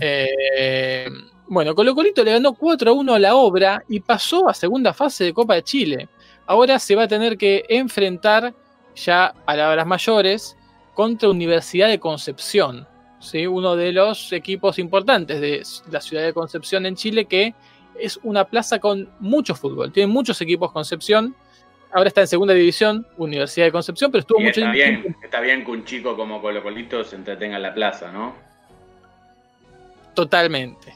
[0.00, 1.08] Eh,
[1.48, 4.92] bueno, Colo Colito le ganó 4 a 1 a la obra y pasó a segunda
[4.94, 6.08] fase de Copa de Chile.
[6.46, 8.54] Ahora se va a tener que enfrentar,
[8.94, 10.56] ya palabras mayores,
[10.94, 12.86] contra Universidad de Concepción,
[13.18, 13.46] ¿sí?
[13.46, 17.54] uno de los equipos importantes de la ciudad de Concepción en Chile, que
[17.98, 19.92] es una plaza con mucho fútbol.
[19.92, 21.34] Tiene muchos equipos Concepción.
[21.92, 25.16] Ahora está en segunda división, Universidad de Concepción, pero estuvo Y mucho está tiempo bien,
[25.22, 28.34] está bien que un chico como Colo Colito se entretenga en la plaza, ¿no?
[30.14, 30.94] Totalmente,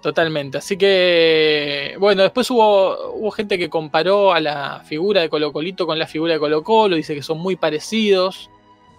[0.00, 0.58] totalmente.
[0.58, 5.86] Así que, bueno, después hubo, hubo gente que comparó a la figura de Colo Colito
[5.86, 8.50] con la figura de Colo Colo, dice que son muy parecidos,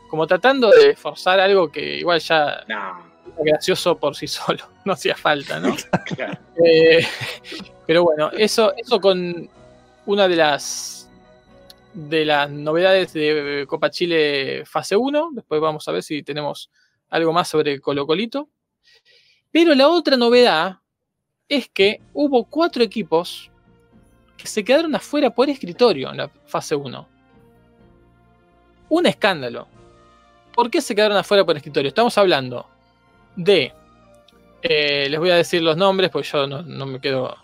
[0.10, 4.93] como tratando de forzar algo que igual ya No, era gracioso por sí solo, no
[4.93, 5.76] hacía falta, ¿no?
[6.16, 6.39] claro.
[6.64, 7.06] Eh,
[7.86, 9.50] pero bueno, eso, eso con
[10.06, 11.00] una de las
[11.93, 15.32] de las novedades de Copa Chile fase 1.
[15.34, 16.70] Después vamos a ver si tenemos
[17.10, 18.50] algo más sobre Colo Colito.
[19.52, 20.78] Pero la otra novedad
[21.50, 23.50] es que hubo cuatro equipos
[24.38, 27.08] que se quedaron afuera por escritorio en la fase 1.
[28.89, 29.68] Un escándalo.
[30.56, 31.89] ¿Por qué se quedaron afuera por escritorio?
[31.89, 32.66] Estamos hablando
[33.36, 33.74] de
[34.62, 37.36] eh, les voy a decir los nombres porque yo no, no me quedo,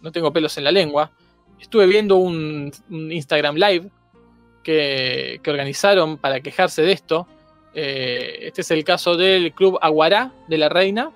[0.00, 1.10] no, tengo pelos en la lengua.
[1.60, 3.90] Estuve viendo un, un Instagram Live
[4.62, 7.26] que, que organizaron para quejarse de esto.
[7.74, 11.10] Eh, este es el caso del Club Aguará de la Reina,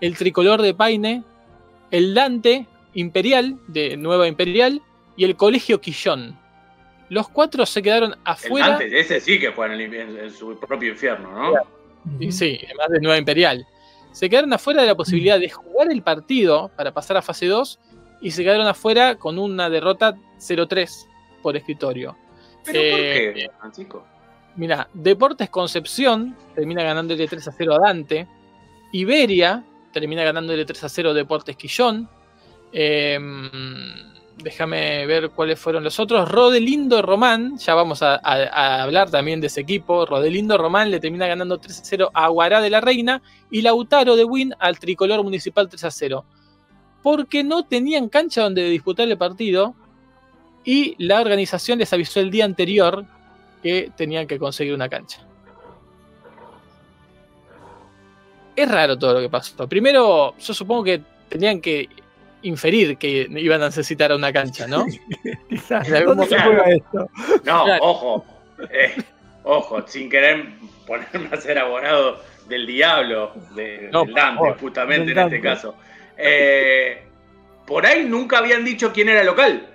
[0.00, 1.22] el Tricolor de Paine,
[1.96, 4.82] el Dante Imperial, de Nueva Imperial,
[5.16, 6.38] y el Colegio Quillón.
[7.08, 8.68] Los cuatro se quedaron El afuera.
[8.70, 11.52] Dante, ese sí que fue en, el- en- en su propio infierno, ¿no?
[12.32, 13.66] Sí, además de Nueva Imperial.
[14.12, 17.78] Se quedaron afuera de la posibilidad de jugar el partido para pasar a fase 2
[18.20, 21.08] y se quedaron afuera con una derrota 0-3
[21.42, 22.16] por escritorio.
[22.64, 24.06] ¿Pero por Eh, qué, Francisco?
[24.56, 28.26] Mira, Deportes Concepción termina ganándole 3 a 0 a Dante.
[28.92, 29.64] Iberia
[29.94, 32.08] termina ganándole 3 a 0 a Deportes Quillón.
[32.72, 33.50] Em,
[34.42, 36.28] déjame ver cuáles fueron los otros.
[36.28, 38.16] Rodelindo Román, ya vamos a
[38.82, 40.04] hablar también de ese equipo.
[40.04, 43.22] Rodelindo Román le termina ganando 3 a 0 a Guará de la Reina.
[43.50, 46.24] Y Lautaro de Win al tricolor municipal 3 a 0.
[47.02, 49.74] Porque no tenían cancha donde disputar el partido.
[50.64, 53.06] Y la organización les avisó el día anterior
[53.62, 55.26] que tenían que conseguir una cancha.
[58.56, 59.68] Es raro todo lo que pasó.
[59.68, 61.88] Primero, yo supongo que tenían que
[62.42, 64.84] inferir que iban a necesitar una cancha, ¿no?
[65.48, 65.88] Quizás.
[65.88, 67.10] En algún ¿Dónde se momento- juega esto?
[67.44, 67.84] No, Claro.
[67.84, 68.26] ojo.
[68.70, 68.94] eh,
[69.42, 70.46] ojo, sin querer
[70.86, 75.40] ponerme a ser abonado del diablo, de, No, del Dante, favor, justamente del en este
[75.40, 75.74] caso.
[76.16, 77.02] Eh,
[77.66, 79.66] por ahí nunca habían dicho quién era local.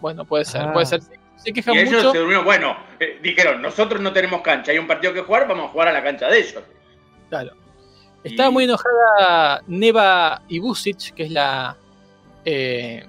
[0.00, 0.72] Bueno, puede ser, Ah.
[0.72, 1.00] puede ser.
[1.36, 2.12] Se quejan Y ellos mucho.
[2.12, 5.66] se durmieron, bueno, eh, dijeron, nosotros no tenemos cancha, hay un partido que jugar, vamos
[5.66, 6.62] a jugar a la cancha de ellos.
[7.32, 7.52] Claro.
[8.22, 11.76] Estaba Y- muy enojada Neva Ibusic, que es la,
[12.44, 13.06] eh,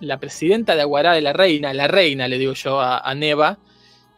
[0.00, 3.56] la presidenta de Aguará de la Reina, la reina, le digo yo a, a Neva.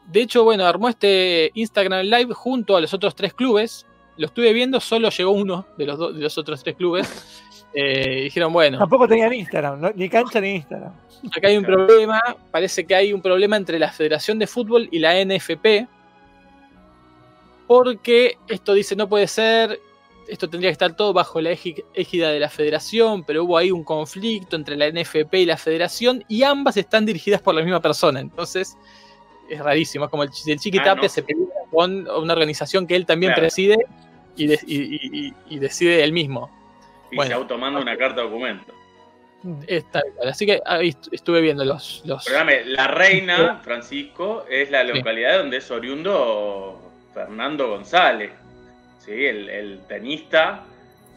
[0.09, 3.87] De hecho, bueno, armó este Instagram Live junto a los otros tres clubes.
[4.17, 7.09] Lo estuve viendo, solo llegó uno de los, do- de los otros tres clubes.
[7.73, 9.93] Eh, dijeron, bueno, Tampoco tenían Instagram, ¿no?
[9.95, 10.93] ni cancha ni Instagram.
[11.37, 12.21] acá hay un problema.
[12.51, 15.87] Parece que hay un problema entre la Federación de Fútbol y la NFP.
[17.71, 19.79] Porque esto dice no puede ser.
[20.27, 23.71] Esto tendría que estar todo bajo la égi- égida de la Federación, pero hubo ahí
[23.71, 27.81] un conflicto entre la NFP y la Federación y ambas están dirigidas por la misma
[27.81, 28.19] persona.
[28.19, 28.77] Entonces
[29.49, 30.07] es rarísimo.
[30.07, 31.09] Es como el, el Chiqui Ah, Tapia no.
[31.11, 33.43] se pelea con una organización que él también Claro.
[33.43, 33.77] preside
[34.35, 36.51] y, de- y- y- y- y decide él mismo.
[37.13, 37.29] Y Bueno.
[37.29, 38.73] se automanda una carta de documento.
[39.69, 40.29] Es tal cual.
[40.29, 42.03] Así que ahí est- estuve viendo los.
[42.05, 48.33] los Perdóname, la reina, Francisco, es la localidad donde es oriundo Fernando González,
[48.99, 49.13] ¿sí?
[49.27, 50.65] el, el tenista,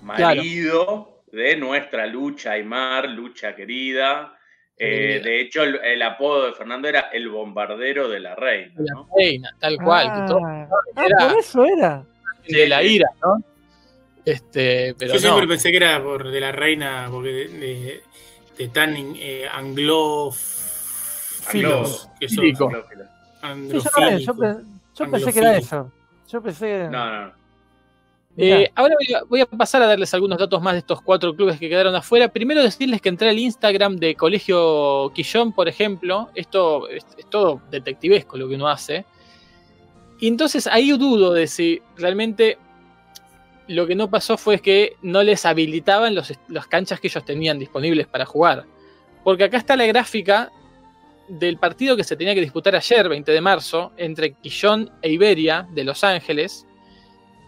[0.02, 4.38] marido de nuestra lucha Aymar, lucha querida.
[4.78, 8.74] Eh, de hecho, el, el apodo de Fernando era el bombardero de la reina.
[8.78, 9.08] la ¿no?
[9.16, 10.12] reina, tal cual.
[10.14, 12.04] que todo Ah, ah, era- por eso era.
[12.48, 13.42] de la ira, ¿no?
[14.26, 15.50] Este, pero Yo siempre no.
[15.50, 18.04] pensé que era por de la reina, porque de, de-
[18.58, 20.40] de tan eh, anglófilos
[22.20, 22.46] que son.
[22.54, 22.70] Yo,
[23.42, 23.80] también,
[24.96, 25.92] yo pensé que era eso.
[26.30, 26.88] Yo pensé.
[26.90, 27.44] No, no, no.
[28.36, 31.36] Eh, ahora voy a, voy a pasar a darles algunos datos más de estos cuatro
[31.36, 32.30] clubes que quedaron afuera.
[32.30, 36.30] Primero decirles que entré al Instagram de Colegio Quillón, por ejemplo.
[36.34, 39.06] Esto es, es todo detectivesco lo que uno hace.
[40.20, 42.58] Y entonces ahí dudo de si realmente
[43.68, 47.60] lo que no pasó fue que no les habilitaban los, las canchas que ellos tenían
[47.60, 48.66] disponibles para jugar.
[49.24, 50.52] Porque acá está la gráfica
[51.40, 55.68] del partido que se tenía que disputar ayer, 20 de marzo, entre Quillón e Iberia
[55.72, 56.66] de Los Ángeles.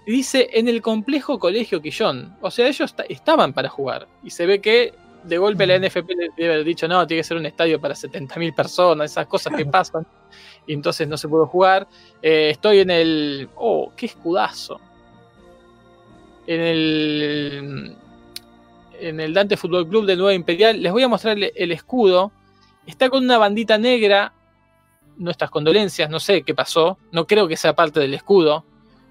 [0.06, 2.36] Dice en el complejo Colegio Quillón.
[2.42, 4.08] O sea, ellos ta- estaban para jugar.
[4.24, 7.28] Y se ve que de golpe la NFP le debe haber dicho, no, tiene que
[7.28, 10.06] ser un estadio para 70.000 personas, esas cosas que pasan.
[10.68, 11.88] Y entonces no se pudo jugar.
[12.22, 13.50] Eh, estoy en el...
[13.56, 14.80] Oh, qué escudazo.
[16.48, 17.96] En el...
[19.00, 20.82] En el Dante Fútbol Club de Nueva Imperial.
[20.82, 22.32] Les voy a mostrar el escudo.
[22.86, 24.34] Está con una bandita negra.
[25.18, 26.98] Nuestras condolencias, no sé qué pasó.
[27.12, 28.66] No creo que sea parte del escudo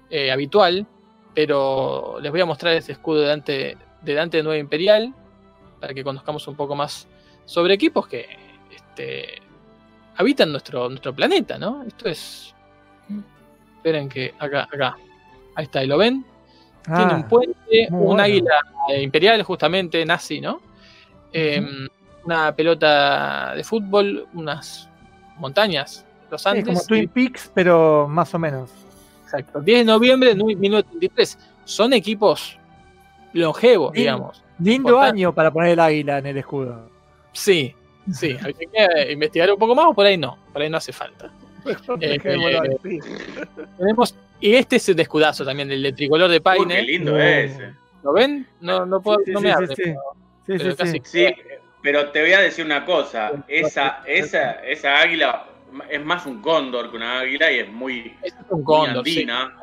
[0.09, 0.85] eh, habitual,
[1.33, 3.77] pero les voy a mostrar este escudo de Dante,
[4.37, 5.13] de Nueva Imperial
[5.81, 7.07] para que conozcamos un poco más
[7.45, 8.27] sobre equipos que
[8.73, 9.41] este,
[10.15, 11.83] habitan nuestro, nuestro planeta, ¿no?
[11.83, 12.53] Esto es.
[13.77, 14.97] Esperen que acá, acá.
[15.55, 16.23] Ahí está, ¿y lo ven?
[16.85, 18.23] Tiene Ah, un puente, un bueno.
[18.23, 18.59] águila
[19.01, 20.61] imperial, justamente nazi, ¿no?
[21.33, 21.65] Eh,
[22.25, 24.89] Una pelota de fútbol, unas
[25.37, 26.65] montañas, los sí, Andes.
[26.65, 28.69] como y- Twin Peaks, pero más o menos.
[29.23, 29.61] Exacto.
[29.61, 31.37] 10 de noviembre de 1933.
[31.65, 32.57] Son equipos
[33.33, 34.41] longevos, digamos.
[34.59, 35.17] Lindo Importante.
[35.19, 36.89] año para poner el águila en el escudo.
[37.33, 37.75] Sí,
[38.11, 38.37] sí.
[38.41, 40.37] Habría que eh, investigar un poco más o por ahí no.
[40.53, 41.29] Por ahí no hace falta.
[41.99, 42.99] Eh, eh.
[43.77, 44.15] Tenemos.
[44.39, 46.75] Y este es el escudazo también, el de tricolor de Uy, Paine.
[46.75, 47.19] qué lindo No.
[47.19, 47.57] es.
[48.03, 48.47] ¿Lo ven?
[48.61, 49.67] No, no, puedo, Sí, no sí, me sí, abre.
[49.67, 49.73] sí.
[49.83, 49.99] pero-
[50.45, 51.25] Sí, pero sí, casi- sí.
[51.27, 51.35] Sí,
[51.85, 53.31] pero te voy a decir una cosa.
[53.47, 55.45] Esa, esa, esa águila
[55.87, 59.19] es más un cóndor que una águila y es muy, es un muy cóndor, sí.
[59.19, 59.55] andina.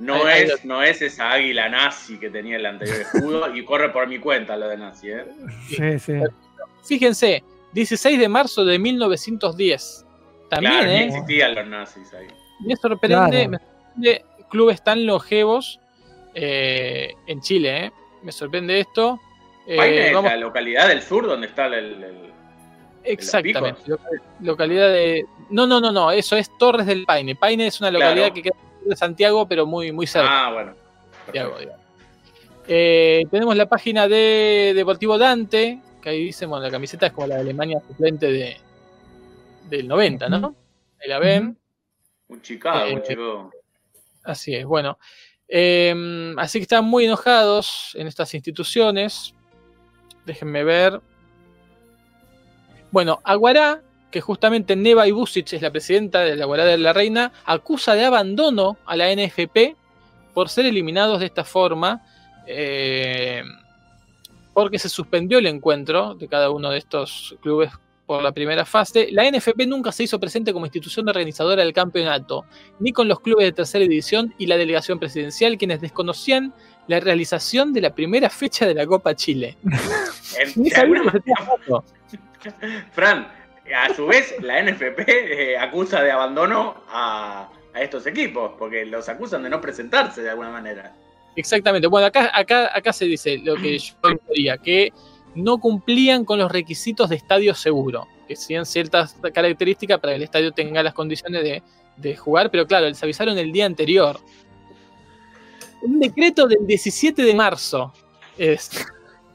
[0.00, 4.08] No es, no es esa águila nazi que tenía el anterior escudo y corre por
[4.08, 5.24] mi cuenta lo de nazi, ¿eh?
[5.68, 6.14] Sí, sí.
[6.82, 7.44] Fíjense,
[7.74, 10.04] 16 de marzo de 1910.
[10.50, 11.04] También, claro, ¿eh?
[11.04, 12.26] existían los nazis ahí.
[12.66, 13.50] Me sorprende, Claro.
[13.50, 15.78] me sorprende clubes tan longevos
[16.34, 17.92] eh, en Chile, ¿eh?
[18.24, 19.20] Me sorprende esto.
[19.66, 22.32] Eh, Paine es vamos- la localidad del sur donde está el, el- el-
[23.04, 23.80] exactamente.
[23.86, 24.08] loca-
[24.40, 25.24] Localidad de.
[25.50, 26.10] No, no, no, no.
[26.10, 27.34] Eso es Torres del Paine.
[27.36, 28.34] Paine es una localidad Claro.
[28.34, 30.46] que queda al sur de Santiago, pero muy, muy cerca.
[30.46, 30.74] Ah, bueno.
[31.26, 31.56] Santiago.
[32.68, 37.26] Eh, tenemos la página de Deportivo Dante, que ahí dice, bueno, la camiseta es como
[37.26, 38.56] la de Alemania suplente de,
[39.68, 40.54] del 90, ¿no?
[41.00, 41.58] Ahí la ven.
[42.28, 43.50] Un Chicago, Eh, un chico.
[44.24, 44.98] Así es, bueno.
[45.48, 49.34] Eh, así que están muy enojados en estas instituciones.
[50.26, 51.00] Déjenme ver.
[52.90, 57.32] Bueno, Aguará, que justamente Neva Ibusic es la presidenta de la Aguará de la Reina,
[57.44, 59.76] acusa de abandono a la NFP
[60.34, 62.02] por ser eliminados de esta forma.
[62.46, 63.42] eh,
[64.54, 67.70] porque se suspendió el encuentro de cada uno de estos clubes
[68.06, 69.08] por la primera fase.
[69.10, 72.44] La NFP nunca se hizo presente como institución organizadora del campeonato
[72.78, 76.52] ni con los clubes de tercera división y la delegación presidencial, quienes desconocían
[76.88, 79.56] la realización de la primera fecha de la Copa Chile.
[82.92, 83.28] Fran,
[83.74, 89.08] a su vez, la NFP eh, acusa de abandono a, a estos equipos, porque los
[89.08, 90.94] acusan de no presentarse de alguna manera.
[91.36, 91.86] Exactamente.
[91.86, 93.94] Bueno, acá, acá, acá se dice lo que yo
[94.28, 94.92] quería, que
[95.34, 100.22] no cumplían con los requisitos de estadio seguro, que siguen ciertas características para que el
[100.24, 101.62] estadio tenga las condiciones de,
[101.96, 104.18] de jugar, pero claro, les avisaron el día anterior.
[105.82, 107.92] Un decreto del 17 de marzo,
[108.38, 108.70] es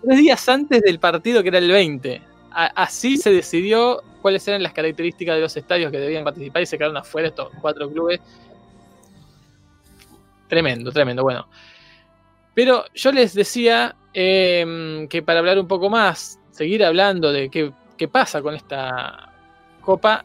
[0.03, 2.21] tres días antes del partido que era el 20.
[2.51, 6.65] A- así se decidió cuáles eran las características de los estadios que debían participar y
[6.65, 8.19] se quedaron afuera estos cuatro clubes.
[10.47, 11.23] Tremendo, tremendo.
[11.23, 11.47] Bueno,
[12.53, 17.71] pero yo les decía eh, que para hablar un poco más, seguir hablando de qué,
[17.97, 19.33] qué pasa con esta
[19.81, 20.23] copa,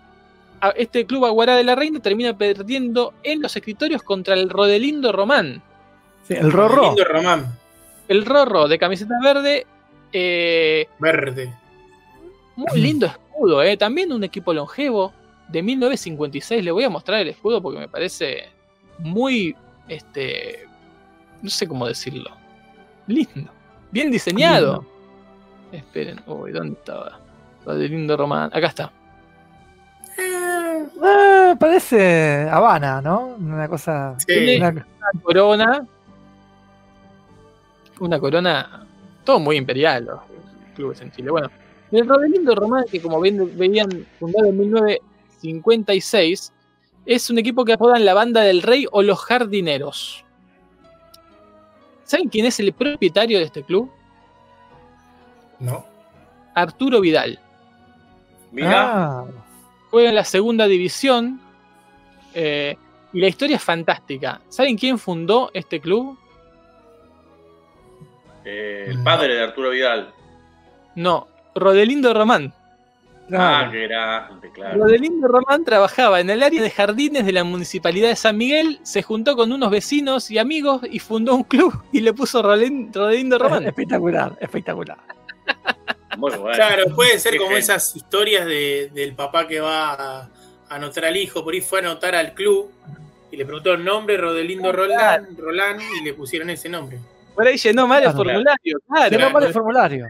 [0.77, 5.61] este club Aguará de la Reina termina perdiendo en los escritorios contra el Rodelindo Román.
[6.23, 6.83] Sí, el Rorro.
[6.83, 7.59] Lindo Román,
[8.09, 9.67] El Rorro de camiseta verde,
[10.13, 11.53] eh, verde.
[12.57, 13.77] muy lindo escudo, eh.
[13.77, 15.13] también un equipo longevo
[15.49, 16.65] de 1956.
[16.65, 18.49] Le voy a mostrar el escudo porque me parece
[18.99, 19.57] muy,
[19.89, 20.67] este,
[21.43, 22.31] no sé cómo decirlo,
[23.07, 23.51] lindo,
[23.91, 24.85] bien diseñado.
[25.73, 27.19] Esperen, uy, ¿dónde estaba?
[27.65, 28.93] Rodelindo Román, acá está.
[30.19, 33.37] Eh, parece Habana, ¿no?
[33.39, 34.15] Una cosa.
[34.19, 34.57] Sí.
[34.57, 35.87] una- Una corona,
[38.03, 38.87] una corona,
[39.25, 40.21] todo muy imperial los
[40.75, 41.31] clubes en Chile.
[41.31, 41.49] Bueno,
[41.91, 46.53] el Rodelindo Román, que como ven, veían fundado en 1956,
[47.07, 50.25] es un equipo que apodan la banda del rey o los jardineros.
[52.05, 53.91] ¿Saben quién es el propietario de este club?
[55.59, 55.85] ¿No?
[56.55, 57.39] Arturo Vidal.
[58.51, 59.25] Mira, Ah,
[59.91, 61.41] Juega en la segunda división
[62.35, 62.77] eh,
[63.13, 64.41] y la historia es fantástica.
[64.49, 66.19] ¿Saben quién fundó este club?
[68.45, 70.13] Eh, el padre de Arturo Vidal.
[70.95, 72.53] No, Rodelindo Román.
[73.35, 74.79] Ah, qué grande, claro.
[74.85, 79.03] Rodelindo Román trabajaba en el área de jardines de la municipalidad de San Miguel, se
[79.03, 83.65] juntó con unos vecinos y amigos y fundó un club y le puso Rodelindo Román.
[83.65, 84.99] Espectacular, espectacular.
[86.19, 86.53] Muy bueno.
[86.55, 90.29] Claro, puede ser como esas historias de- del papá que va a, a
[90.69, 92.71] anotar al hijo, por ahí fue a anotar al club
[93.31, 96.99] y le preguntó el nombre, Rodelindo Roland, Roland, y le pusieron ese nombre.
[97.35, 98.17] Por ahí llenó mal el Claro.
[98.19, 99.17] formulario, claro.
[99.17, 99.31] Claro.
[99.33, 100.07] mal el formulario.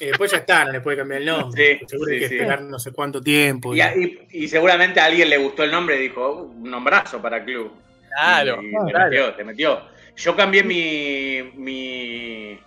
[0.00, 1.78] Y después ya está, no le puede cambiar el nombre.
[1.80, 2.34] Sí, Seguro sí, hay que sí.
[2.34, 3.74] esperar no sé cuánto tiempo.
[3.74, 7.22] Y, y- y seguramente a alguien le gustó el nombre y dijo, "Uh, un nombrazo
[7.22, 7.72] para el club.
[8.08, 8.86] Claro, Y claro.
[8.86, 9.82] te metió, te metió.
[10.16, 12.58] Yo cambié mi, mi,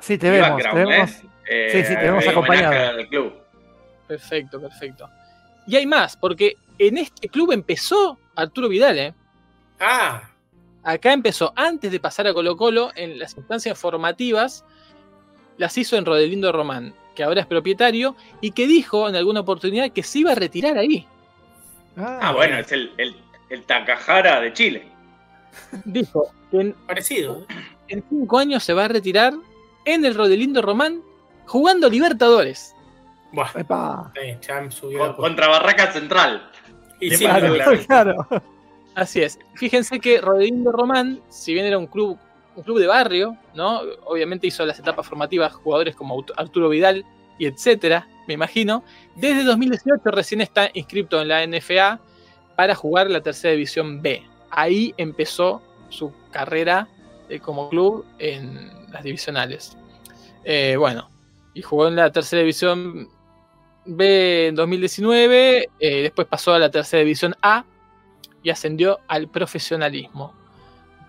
[0.00, 1.10] Sí, te mi vemos, te vemos.
[1.10, 1.22] ¿eh?
[1.48, 2.90] Eh, Sí, sí, te vemos acompañado.
[2.98, 3.32] al club.
[4.06, 5.08] Perfecto, perfecto.
[5.66, 9.14] Y hay más, porque en este club empezó Arturo Vidal, ¿eh?
[9.80, 10.30] Ah,
[10.86, 14.64] Acá empezó, antes de pasar a Colo Colo, en las instancias formativas,
[15.58, 19.90] las hizo en Rodelindo Román, que ahora es propietario, y que dijo en alguna oportunidad
[19.90, 21.04] que se iba a retirar ahí.
[21.96, 23.16] Ah, bueno, es el, el,
[23.50, 24.86] el Takahara de Chile.
[25.84, 27.40] Dijo que en, parecido.
[27.40, 27.54] ¿eh?
[27.88, 29.34] en cinco años se va a retirar
[29.86, 31.02] en el Rodelindo Román
[31.46, 32.76] jugando Libertadores.
[33.32, 34.12] Buah, Epa.
[34.14, 36.48] la contra Barraca Central.
[37.00, 37.26] Y sí,
[37.88, 38.24] claro.
[38.96, 39.38] Así es.
[39.54, 42.18] Fíjense que Rodelindo Román, si bien era un club,
[42.56, 43.82] un club de barrio, ¿no?
[44.06, 47.04] Obviamente hizo las etapas formativas jugadores como Arturo Vidal
[47.38, 48.82] y etcétera, me imagino.
[49.14, 52.00] Desde 2018 recién está inscrito en la NFA
[52.56, 54.22] para jugar la tercera división B.
[54.50, 56.88] Ahí empezó su carrera
[57.28, 59.76] eh, como club en las divisionales.
[60.42, 61.10] Eh, bueno,
[61.52, 63.10] y jugó en la tercera división
[63.84, 67.66] B en 2019, eh, después pasó a la tercera división A
[68.46, 70.32] y ascendió al profesionalismo.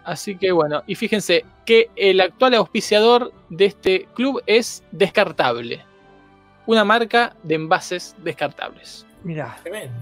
[0.04, 5.86] Así que bueno, y fíjense que el actual auspiciador de este club es Descartable,
[6.66, 9.06] una marca de envases descartables.
[9.24, 9.56] Mirá.
[9.62, 9.94] Tremendo.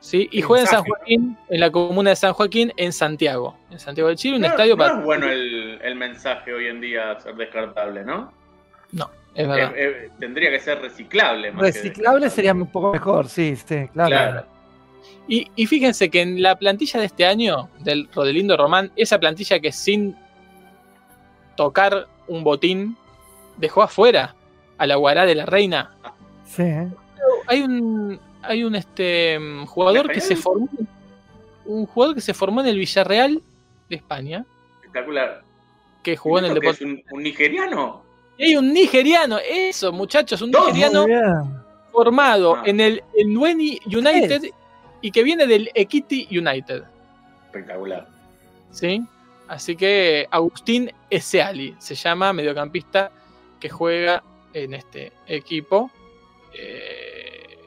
[0.00, 0.28] ¿sí?
[0.32, 0.84] Y juega en San ¿no?
[0.84, 4.48] Joaquín, en la comuna de San Joaquín, en Santiago, en Santiago de Chile, un No,
[4.48, 4.98] estadio no para...
[4.98, 8.30] es bueno el, el mensaje hoy en día ser descartable, ¿no?
[9.34, 9.72] Es verdad.
[9.76, 11.52] Eh, eh, tendría que ser reciclable.
[11.52, 14.08] Más Reciclable sería un poco mejor, sí, sí, claro.
[14.08, 14.59] Claro.
[15.30, 19.60] Y, y fíjense que en la plantilla de este año del Rodelindo Román, esa plantilla
[19.60, 20.16] que sin
[21.56, 22.96] tocar un botín
[23.56, 24.34] dejó afuera
[24.78, 25.94] a la Guará de la Reina.
[26.46, 26.88] Sí, ¿eh?
[27.46, 30.68] Hay un, hay un este, jugador ¿En que se formó,
[31.64, 33.42] un jugador que se formó en el Villarreal
[33.88, 34.44] de España,
[34.80, 35.42] Espectacular.
[36.02, 36.84] que jugó en el ¿Eso que deporte.
[36.84, 38.02] es un, un nigeriano?
[38.38, 40.66] Y hay un nigeriano, eso, muchachos, un Dos.
[40.72, 41.06] nigeriano
[41.92, 42.62] formado Ah.
[42.64, 44.42] en el, el Nueni United
[45.00, 46.84] y que viene del Equity United.
[47.46, 48.08] Espectacular.
[48.70, 49.04] ¿sí?
[49.48, 53.10] Así que Agustín Eseali se llama mediocampista
[53.58, 54.22] que juega
[54.52, 55.90] en este equipo.
[56.54, 57.58] Eh,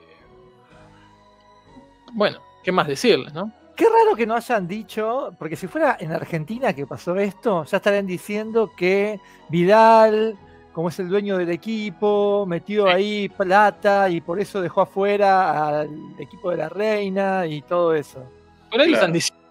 [2.14, 3.52] bueno, ¿qué más decirles, no?
[3.76, 7.78] Qué raro que no hayan dicho, porque si fuera en Argentina que pasó esto, ya
[7.78, 9.20] estarían diciendo que
[9.50, 10.38] Vidal,
[10.74, 15.90] como es el dueño del equipo, metió ahí plata y por eso dejó afuera al
[16.20, 18.24] equipo de la reina y todo eso.
[18.72, 18.96] Por ahí lo Claro.
[18.96, 19.44] están diciendo.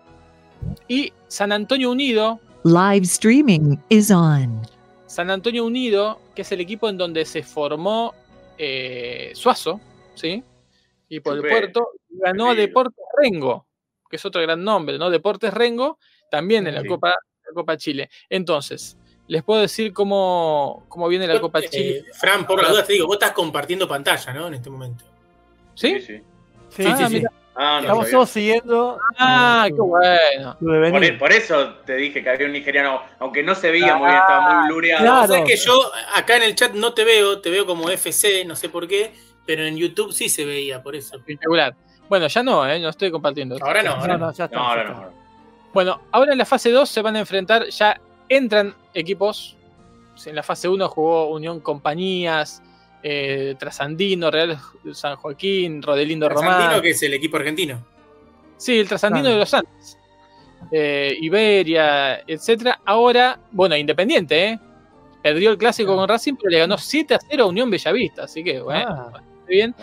[0.89, 4.61] Y San Antonio Unido, Live streaming is on.
[5.07, 8.15] San Antonio Unido, que es el equipo en donde se formó
[8.59, 9.81] eh, Suazo,
[10.15, 10.43] ¿sí?
[11.09, 12.55] Y por el puerto, ganó a.
[12.55, 13.67] Deportes Rengo,
[14.09, 15.11] que es otro gran nombre, ¿no?
[15.11, 15.99] Deportes Rengo,
[16.31, 16.89] también en la Sí.
[16.89, 18.09] Copa, la Copa Chile.
[18.31, 18.97] Entonces,
[19.33, 22.05] les puedo decir cómo, cómo viene la Copa Eh, Chile.
[22.13, 24.47] Fran, por las dudas te digo, vos estás compartiendo pantalla, ¿no?
[24.49, 25.05] En este momento.
[25.75, 26.01] ¿Sí?
[26.01, 26.17] sí.
[26.69, 27.25] Sí, Sí, Ah, sí, sí.
[27.55, 28.13] Ah, no Estamos sabía.
[28.17, 28.99] todos siguiendo.
[29.19, 30.57] Ah, qué bueno.
[30.59, 34.07] Por, e- por eso te dije que había un nigeriano, aunque no se veía muy
[34.09, 35.03] bien, estaba muy blureado.
[35.05, 35.27] claro.
[35.35, 38.57] Sabes que yo acá en el chat no te veo, te veo como FC, no
[38.57, 39.13] sé por qué,
[39.47, 41.17] pero en YouTube sí se veía, por eso.
[41.17, 41.75] Espectacular.
[42.09, 42.79] Bueno, ya no, ¿eh?
[42.79, 43.57] No estoy compartiendo.
[43.61, 44.57] Ahora no, ahora No, no, ya está.
[44.57, 44.95] No, ya ahora está.
[44.95, 45.13] no.
[45.75, 48.01] Bueno, ahora en la fase 2 se van a enfrentar, ya
[48.37, 49.57] entran equipos.
[50.27, 52.63] En la fase 1 jugó Unión Compañías,
[53.03, 54.59] eh, Trasandino, Real
[54.93, 56.83] San Joaquín, Rodelindo Trasandino, Román.
[56.83, 57.85] que es el equipo argentino.
[58.57, 59.35] Sí, el Trasandino Claro.
[59.35, 59.99] de los Andes.
[60.71, 62.81] Eh, Iberia, etcétera.
[62.85, 64.61] Ahora, bueno, Independiente, ¿eh?
[65.23, 68.25] Perdió el clásico con Racing, pero le ganó 7 a 0 a Unión Bellavista.
[68.25, 69.11] Así que, bueno, Ah.
[69.13, 69.75] bastante bien.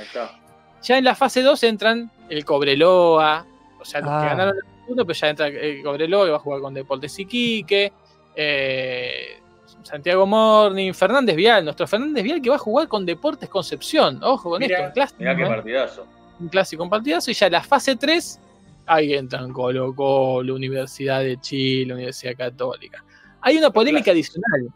[0.84, 3.46] Ya en la fase 2 entran el Cobreloa,
[3.80, 4.22] o sea, los Ah.
[4.22, 7.20] que ganaron el uno, pero ya entra el Cobreloa que va a jugar con Deportes
[7.20, 7.92] Iquique,
[8.36, 9.40] eh,
[9.84, 14.50] Santiago Morning, Fernández Vial, nuestro Fernández Vial que va a jugar con Deportes Concepción, ojo
[14.52, 16.08] con Mirá, esto, un clásico, Mirá qué partidazo.
[16.40, 18.40] un clásico, un partidazo, y ya en la fase 3,
[18.86, 23.04] ahí entran Colo Colo, Universidad de Chile, Universidad Católica.
[23.42, 24.68] Hay una polémica adicional,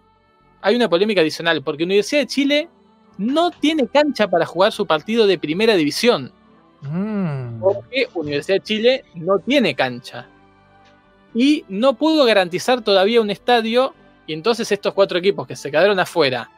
[0.61, 2.69] hay una polémica adicional, porque Universidad de Chile
[3.17, 6.31] no tiene cancha para jugar su partido de primera división
[6.85, 7.61] Mm.
[7.61, 10.27] porque Universidad de Chile no tiene cancha.
[11.35, 13.93] Y no pudo garantizar todavía un estadio.
[14.27, 16.49] Y entonces estos cuatro equipos que se quedaron afuera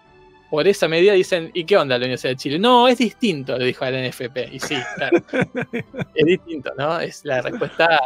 [0.50, 2.60] por esa medida dicen, ¿y qué onda la Universidad de Chile?
[2.60, 4.38] No, es distinto, le dijo al NFP.
[4.54, 5.18] Y sí, claro.
[6.14, 7.00] es distinto, ¿no?
[7.00, 8.00] Es la respuesta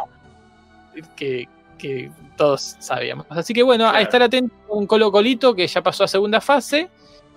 [1.16, 1.48] que,
[1.78, 3.26] que todos sabíamos.
[3.28, 6.88] Así que bueno, a estar atento con Colo Colito, que ya pasó a segunda fase.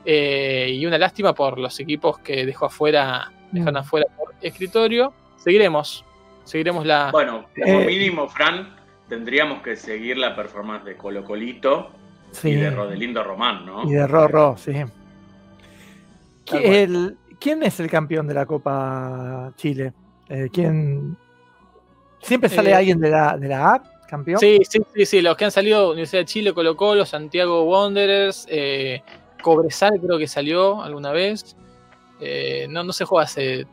[0.05, 3.77] eh, y una lástima por los equipos que dejó afuera, dejaron Mm.
[3.77, 5.13] afuera por escritorio.
[5.37, 6.03] Seguiremos,
[6.43, 7.09] seguiremos la.
[7.11, 7.85] Bueno, como Eh.
[7.85, 8.75] mínimo, Fran,
[9.09, 11.91] tendríamos que seguir la performance de Colo Colito
[12.31, 12.49] Sí.
[12.49, 13.83] y de Rodelindo Román, ¿no?
[13.83, 14.73] Y de Rorro, sí.
[14.73, 14.91] Tal
[16.45, 19.93] ¿Qui- el- ¿Quién es el campeón de la Copa Chile?
[20.29, 21.17] Eh, ¿Quién?
[22.21, 24.39] ¿Siempre sale Eh, alguien de la, de la A, campeón?
[24.39, 28.47] Sí, sí, sí, sí, los que han salido, Universidad de Chile, Colo Colo, Santiago Wanderers,
[28.49, 29.01] eh,
[29.41, 31.57] Cobresal creo que salió alguna vez.
[32.21, 33.67] Eh, no, no se juega hace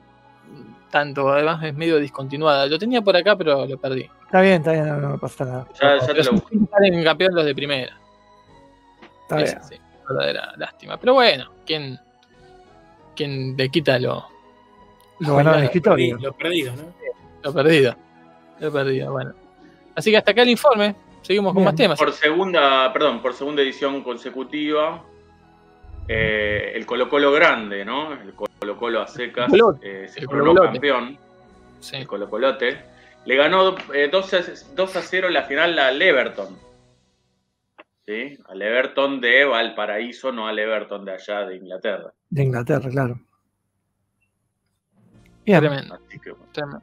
[0.91, 2.67] tanto, además es medio discontinuada.
[2.67, 4.11] Lo tenía por acá, pero lo perdí.
[4.31, 5.67] Está bien, está bien, no, no pasa nada.
[5.83, 6.49] Ya, ya te lo busco.
[6.71, 7.99] salen campeones los de primera.
[9.23, 9.69] Está Esa, bien.
[9.69, 9.77] sí,
[10.09, 10.97] verdadera lástima.
[10.99, 11.99] Pero bueno, ¿quién,
[13.17, 14.25] quién le quita lo,
[15.19, 16.17] Lo ganó en el escritorio.
[16.21, 16.83] Lo perdido, ¿no?
[17.43, 17.97] lo perdido?
[18.61, 19.33] Lo perdido, bueno.
[19.97, 20.95] Así que hasta acá el informe.
[21.23, 21.65] Seguimos con Bien.
[21.67, 21.99] más temas.
[21.99, 25.03] Por segunda, perdón, por segunda edición consecutiva,
[26.07, 28.13] eh, el Colo Colo grande, ¿no?
[28.13, 31.19] El Colo Colo a secas Colo- eh, se coronó campeón,
[31.81, 31.97] Sí.
[31.97, 32.79] el Colo Colote,
[33.25, 34.39] le ganó eh, 2, a,
[34.75, 36.59] 2 a 0 en la final al Everton.
[38.07, 38.39] ¿Sí?
[38.49, 42.13] Al Everton de Valparaíso, no al Everton de allá de Inglaterra.
[42.29, 43.21] De Inglaterra, claro.
[45.45, 45.61] Bien.
[45.61, 46.47] Tremendo, Así que, bueno.
[46.53, 46.83] tremendo.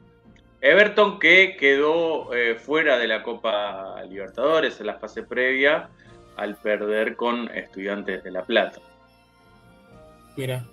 [0.60, 5.88] Everton que quedó eh, fuera de la Copa Libertadores en la fase previa
[6.36, 8.80] al perder con Estudiantes de La Plata.
[10.36, 10.64] Mira.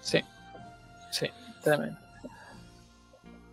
[0.00, 0.20] Sí,
[1.10, 1.28] sí,
[1.62, 1.98] tremendo.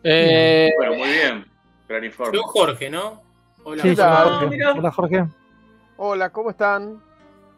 [0.10, 1.46] Eh, Bueno, muy bien.
[1.90, 2.40] Gran informe.
[2.44, 3.22] Jorge, ¿no?
[3.66, 3.84] Hola.
[3.84, 4.40] Sí, Hola.
[4.40, 4.66] Jorge.
[4.66, 5.26] Hola, Jorge.
[5.98, 7.02] Hola, ¿cómo están?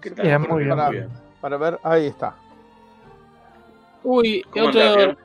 [0.02, 0.26] ¿Qué tal?
[0.26, 1.10] Bien, muy bien.
[1.42, 2.36] Para ver, ahí está.
[4.04, 5.18] uy, ¿Cómo otro, andás,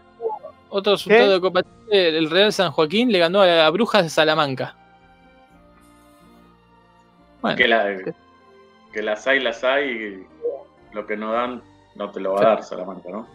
[0.68, 4.76] otro resultado de Copa Chile, el Real San Joaquín le ganó a Brujas de Salamanca.
[7.40, 7.84] Bueno, Que, la,
[8.92, 9.88] que las hay, las hay.
[9.90, 10.26] y
[10.94, 11.62] lo que no dan,
[11.94, 13.26] no te lo va a dar Salamanca, ¿no?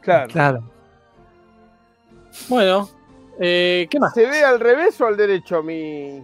[0.00, 0.28] Claro.
[0.32, 0.62] Claro.
[2.48, 2.88] bueno
[3.40, 4.12] eh, ¿qué más?
[4.14, 6.22] ¿Se ve al revés o al derecho mi.?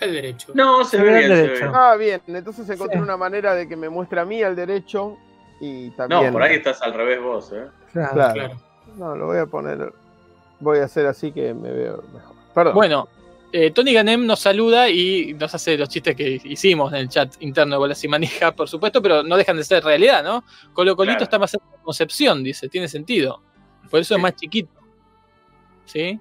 [0.00, 0.52] El derecho.
[0.54, 1.72] No, se, Se ve al se ve derecho.
[1.74, 2.20] Ah, bien.
[2.26, 3.02] Entonces encontré Sí.
[3.02, 5.16] una manera de que me muestre a mí al derecho
[5.60, 6.26] y también.
[6.26, 7.66] No, por ahí estás al revés vos, ¿eh?
[7.92, 8.12] Claro.
[8.14, 8.32] Claro.
[8.34, 8.56] Claro.
[8.96, 9.92] No, lo voy a poner.
[10.60, 12.36] Voy a hacer así que me veo mejor.
[12.54, 12.74] Perdón.
[12.74, 13.08] Bueno,
[13.52, 17.34] eh, Tony Ganem nos saluda y nos hace los chistes que hicimos en el chat
[17.40, 20.44] interno de Bolas y Manija, por supuesto, pero no dejan de ser realidad, ¿no?
[20.74, 21.24] Colo Colito Claro.
[21.24, 23.40] está más cerca de Concepción, dice, tiene sentido.
[23.90, 24.68] Por eso es más chiquito.
[25.86, 26.20] ¿Sí?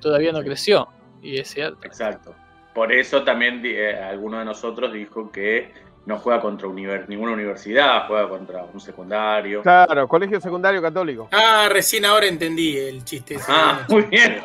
[0.00, 0.88] Todavía no creció.
[1.22, 1.78] Y es cierto.
[1.84, 2.34] Exacto.
[2.74, 5.72] Por eso también eh, alguno de nosotros dijo que
[6.04, 9.62] no juega contra univer- ninguna universidad, juega contra un secundario.
[9.62, 11.28] Claro, colegio secundario católico.
[11.32, 13.34] Ah, recién ahora entendí el chiste.
[13.36, 13.44] ese.
[13.48, 14.40] Ah, muy bien.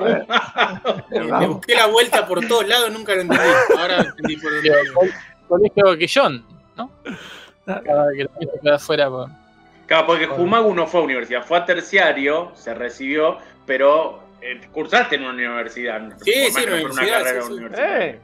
[1.12, 3.44] Me, me busqué la vuelta por todos lados, nunca lo entendí.
[3.78, 5.14] Ahora entendí por dónde.
[5.48, 6.46] Colegio Quillón,
[6.78, 6.90] ¿no?
[7.66, 8.80] Cada vez que lo queda
[9.86, 15.16] Claro, porque Jumagu no fue a universidad, fue a terciario, se recibió, pero eh, cursaste
[15.16, 16.02] en una universidad.
[16.24, 17.54] Sí, sí, no universidad, carrera sí, sí.
[17.54, 18.06] universitaria.
[18.08, 18.20] ¡Eh!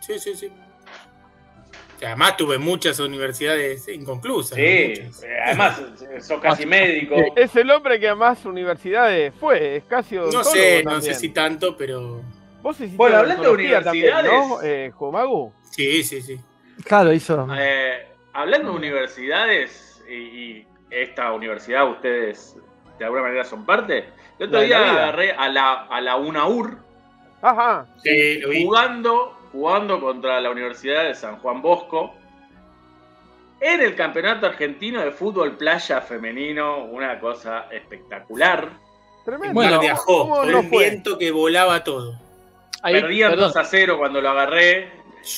[0.00, 0.46] Sí, sí, sí.
[0.46, 4.56] O sea, además tuve muchas universidades inconclusas.
[4.56, 5.22] Sí, muchas.
[5.22, 7.16] eh, además eh, sos casi médico.
[7.34, 9.76] Es el hombre que a más universidades fue.
[9.76, 11.14] Es casi No sé, no también.
[11.14, 12.20] sé si tanto, pero.
[12.60, 14.20] Vos hiciste Bueno, hablando de también, ¿no?
[14.56, 14.64] universidades.
[14.64, 15.52] Eh, Jomagu.
[15.70, 16.38] Sí, sí, sí.
[16.84, 17.48] Claro, hizo.
[17.58, 22.56] Eh, hablando de universidades, y, y esta universidad ustedes
[22.98, 24.04] de alguna manera son parte,
[24.38, 24.92] el otro La la día vida.
[25.04, 26.78] agarré a la, a la UNAUR
[27.42, 27.86] Ajá.
[28.02, 28.64] Sí, vi.
[28.64, 32.14] jugando, jugando contra la Universidad de San Juan Bosco
[33.60, 38.70] en el Campeonato Argentino de Fútbol Playa Femenino, una cosa espectacular.
[39.24, 39.54] Tremendo.
[39.54, 40.84] Bueno, Viajó ¿Cómo por no un fue?
[40.90, 42.14] viento que volaba todo.
[42.82, 44.90] Ahí, Perdían perdón, 2 a 0 cuando lo agarré,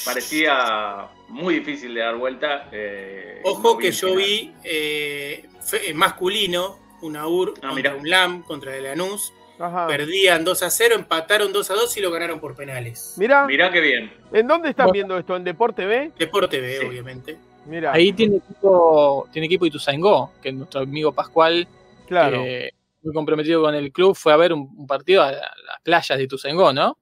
[0.05, 2.69] parecía muy difícil de dar vuelta.
[2.73, 4.23] eh, Ojo no que yo final.
[4.25, 7.95] vi eh, fe- masculino, una UR Ah, contra mirá.
[7.97, 9.33] un LAM, contra el Lanús.
[9.59, 9.87] Ajá.
[9.89, 13.15] Perdían 2 a 0, empataron 2 a 2 y lo ganaron por penales.
[13.17, 14.13] Mirá, Mirá qué bien.
[14.33, 14.93] ¿en dónde están Bueno.
[14.95, 15.35] viendo esto?
[15.37, 16.13] ¿En Deporte B?
[16.17, 16.87] Deporte B, Sí.
[16.87, 17.37] obviamente.
[17.67, 21.67] Mira, ahí tiene equipo, tiene equipo Ituzaingó, que nuestro amigo Pascual,
[22.07, 22.43] claro.
[22.45, 22.71] que
[23.03, 25.81] muy comprometido con el club, fue a ver un, un partido a, la- a las
[25.83, 26.97] playas de Ituzaingó, ¿no?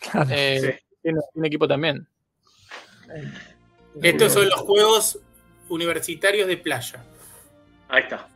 [0.00, 0.28] Claro.
[0.32, 0.84] Eh, Sí.
[1.02, 2.06] tiene, tiene equipo también.
[4.02, 5.18] Estos son los Juegos
[5.68, 7.04] Universitarios de Playa.
[7.88, 8.28] Ahí está.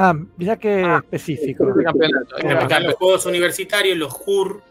[0.00, 1.68] Ah, mirá qué específico.
[1.70, 2.36] Este campeonato.
[2.36, 2.86] Están campeonato.
[2.86, 4.62] los Juegos Universitarios, los JUR.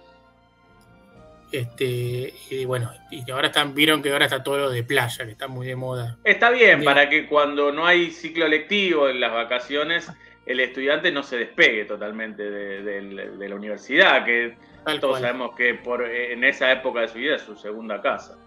[1.51, 5.31] Este, y bueno, y ahora están, vieron que ahora está todo lo de playa, que
[5.31, 6.17] está muy de moda.
[6.25, 10.11] Está bien, para que cuando no hay ciclo lectivo en las vacaciones,
[10.45, 15.21] el estudiante no se despegue totalmente de, de- de la universidad, que Tal todos cual.
[15.23, 18.37] sabemos que por, en esa época de su vida es su segunda casa.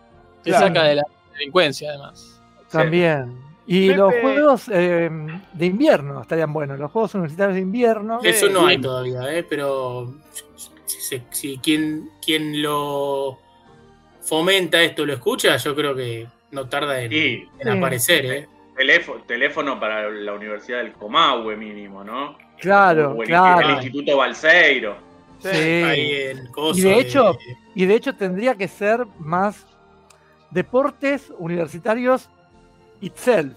[0.43, 0.67] Se Claro.
[0.67, 1.03] saca de la
[1.33, 2.43] delincuencia, además.
[2.71, 3.35] También.
[3.73, 3.99] Y Pepe.
[3.99, 5.09] los juegos eh,
[5.53, 6.79] de invierno estarían buenos.
[6.79, 8.19] Los juegos universitarios de invierno.
[8.23, 8.67] Eso no Sí.
[8.71, 9.45] hay todavía, ¿eh?
[9.49, 10.13] pero
[10.87, 13.39] si, se- si quien, quien lo
[14.23, 17.69] fomenta esto lo escucha, yo creo que no tarda en, Y en Sí.
[17.69, 18.25] aparecer.
[18.27, 18.49] ¿eh?
[18.77, 22.37] teléfono, teléfono para la Universidad del Comahue mínimo, ¿no?
[22.59, 23.69] Claro, O el, claro.
[23.69, 24.97] el Instituto Balseiro.
[25.39, 25.49] Sí.
[25.49, 29.65] Ahí en Coso Y de hecho- de- Y de hecho tendría que ser más
[30.51, 32.29] deportes universitarios
[33.01, 33.53] itself.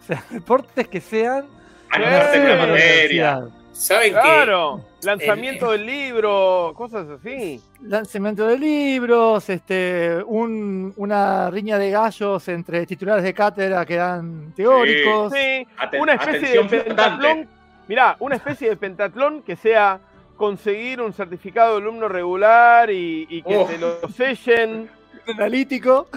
[0.00, 1.46] O sea, deportes que sean
[1.90, 2.70] Anotarse en la Sí.
[2.70, 3.48] materia.
[3.72, 7.60] ¿Saben Claro, lanzamiento del libro, cosas así.
[7.82, 14.52] Lanzamiento de libros, este, un- una riña de gallos entre titulares de cátedra que dan
[14.54, 15.32] teóricos.
[15.32, 17.48] Sí, Aten- una especie de pentatlón.
[17.88, 19.98] Mirá, una especie de pentatlón que sea
[20.36, 23.70] conseguir un certificado de alumno regular y, y que Uf.
[23.70, 24.88] te lo sellen.
[25.34, 26.08] analítico.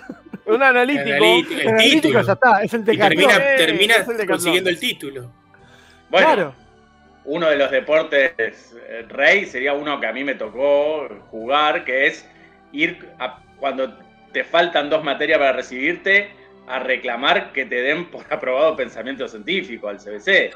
[0.45, 1.09] Un analítico.
[1.15, 3.17] analítico, El el analítico ya está, es el Y decatlón.
[3.27, 4.27] termina, termina es el Decathlon.
[4.27, 5.31] consiguiendo el título.
[6.09, 6.55] Bueno, Claro.
[7.25, 8.31] uno de los deportes
[8.87, 12.25] eh, rey sería uno que a mí me tocó jugar, que es
[12.71, 13.93] ir a- cuando
[14.31, 16.29] te faltan dos materias para recibirte
[16.67, 20.51] a reclamar que te den por aprobado pensamiento científico al CBC.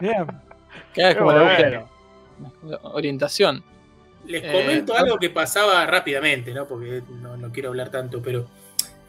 [0.00, 0.26] Bien.
[0.94, 1.88] Qué como la bueno.
[2.82, 3.62] orientación.
[4.28, 6.68] Les Eh, comento algo que pasaba rápidamente, ¿no?
[6.68, 8.46] Porque no, no quiero hablar tanto, pero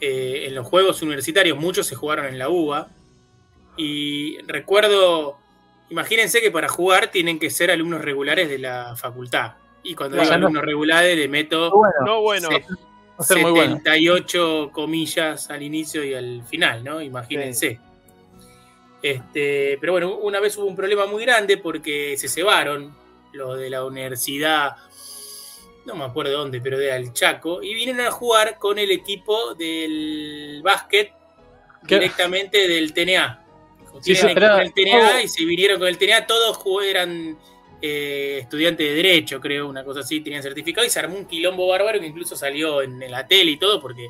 [0.02, 2.88] eh, en los juegos universitarios muchos se jugaron en la UBA.
[3.78, 5.38] Y recuerdo,
[5.90, 9.54] imagínense que para jugar tienen que ser alumnos regulares de la facultad.
[9.84, 10.46] Y cuando Claro, digo no.
[10.48, 12.50] alumnos regulares le meto Bueno, No, bueno.
[12.50, 13.76] se- Va a ser muy bueno.
[13.78, 17.02] 78 comillas al inicio y al final, ¿no?
[17.02, 17.78] Imagínense.
[19.02, 22.94] Este, pero bueno, una vez hubo un problema muy grande porque se cebaron
[23.34, 24.76] los de la universidad,
[25.86, 29.56] no me acuerdo dónde, pero de Al Chaco, y vinieron a jugar con el equipo
[29.56, 31.12] del básquet
[31.88, 31.96] ¿Qué?
[31.96, 33.46] directamente del TNA.
[34.02, 37.38] Sí, sí, en el TNA y se vinieron con el TNA, todos eran
[37.82, 41.68] eh, estudiantes de Derecho, creo, una cosa así, tenían certificado y se armó un quilombo
[41.68, 44.08] bárbaro que incluso salió en, en la tele y todo porque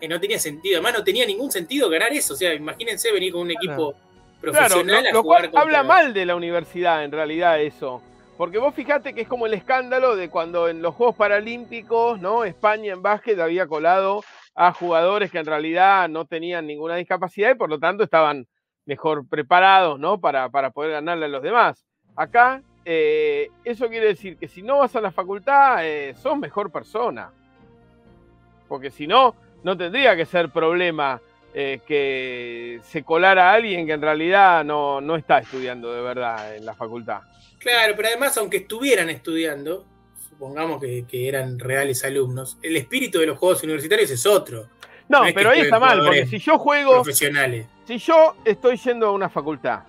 [0.00, 0.76] eh, no tenía sentido.
[0.76, 2.34] Además, no tenía ningún sentido ganar eso.
[2.34, 3.96] O sea, imagínense venir con un equipo Claro,
[4.40, 8.02] profesional lo, a lo jugar cual contra- habla mal de la universidad en realidad eso.
[8.36, 12.44] Porque vos fijate que es como el escándalo de cuando en los Juegos Paralímpicos, ¿no?
[12.44, 14.24] España en básquet había colado
[14.56, 18.46] a jugadores que en realidad no tenían ninguna discapacidad y por lo tanto estaban
[18.86, 20.18] mejor preparados, ¿no?
[20.20, 21.86] Para, para poder ganarle a los demás.
[22.16, 26.72] Acá, eh, eso quiere decir que si no vas a la facultad, eh, sos mejor
[26.72, 27.30] persona.
[28.66, 31.20] Porque si no, no tendría que ser problema
[31.54, 36.56] eh, que se colara a alguien que en realidad no, no está estudiando de verdad
[36.56, 37.20] en la facultad.
[37.58, 39.86] Claro, pero además, aunque estuvieran estudiando,
[40.28, 44.68] supongamos que, que eran reales alumnos, el espíritu de los juegos universitarios es otro,
[45.08, 47.66] No, No es que pero ahí está mal, porque si yo juego, profesionales.
[47.86, 49.80] si yo estoy yendo a una facultad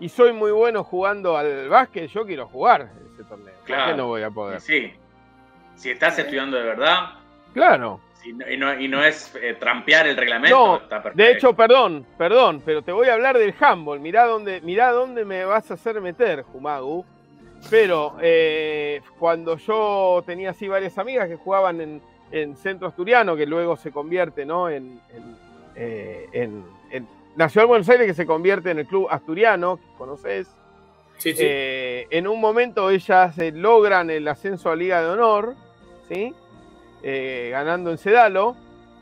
[0.00, 3.54] y soy muy bueno jugando al básquet, yo quiero jugar ese torneo.
[3.54, 3.96] ¿Por qué Claro.
[3.96, 4.60] no voy a poder?
[4.60, 4.92] sí,
[5.76, 7.10] si estás estudiando de verdad
[7.54, 8.00] Claro.
[8.32, 11.22] No- y, no, y no es eh, trampear el reglamento, No, está perfecto.
[11.22, 14.00] De hecho, perdón, perdón, pero te voy a hablar del handball.
[14.00, 17.04] Mirá dónde, mirá dónde me vas a hacer meter, Jumagu.
[17.70, 22.02] Pero eh, cuando yo tenía así varias amigas que jugaban en,
[22.32, 24.68] en Centro Asturiano, que luego se convierte ¿no?
[24.68, 25.36] en, en,
[25.76, 27.06] eh, en- en
[27.36, 30.48] Nacional Buenos Aires, que se convierte en el Club Asturiano, que conoces.
[31.18, 31.38] Sí, sí.
[31.46, 35.54] Eh, en un momento ellas eh, logran el ascenso a Liga de Honor,
[36.08, 36.34] ¿sí?
[37.02, 38.56] Eh, ganando en Sedalo.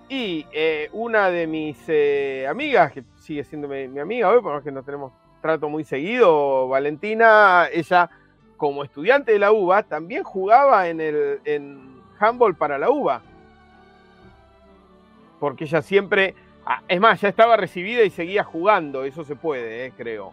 [0.09, 4.55] Y eh, una de mis eh, amigas, que sigue siendo mi, mi amiga hoy, por
[4.55, 8.11] más que no tenemos trato muy seguido, Valentina, ella
[8.57, 13.23] como estudiante de la UBA también jugaba en el en handball para la UBA.
[15.39, 16.35] Porque ella siempre,
[16.67, 20.33] ah, es más, ya estaba recibida y seguía jugando, eso se puede, eh, creo.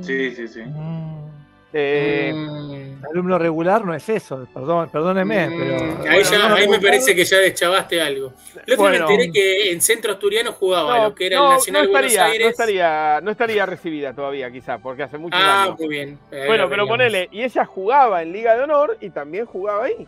[0.00, 0.62] Sí, sí, sí.
[0.62, 1.28] Mm,
[1.70, 3.04] Eh, Mm.
[3.10, 5.74] alumno regular no es eso, perdón, perdóneme, Mm, pero.
[5.76, 8.32] ahí, bueno, ya- alumno ahí me parece que ya deschavaste algo.
[8.62, 9.06] Otro Bueno.
[9.06, 11.90] me enteré que en Centro Asturiano jugaba no, lo que era no, el Nacional no
[11.90, 12.46] Buenos estaría, Aires.
[12.46, 15.78] no estaría, no estaría recibida todavía, quizá, porque hace muchos ah, años.
[15.78, 16.18] muy bien.
[16.32, 19.84] Ahí Bueno, lo pero ponele, y ella jugaba en Liga de Honor y también jugaba
[19.84, 20.06] ahí.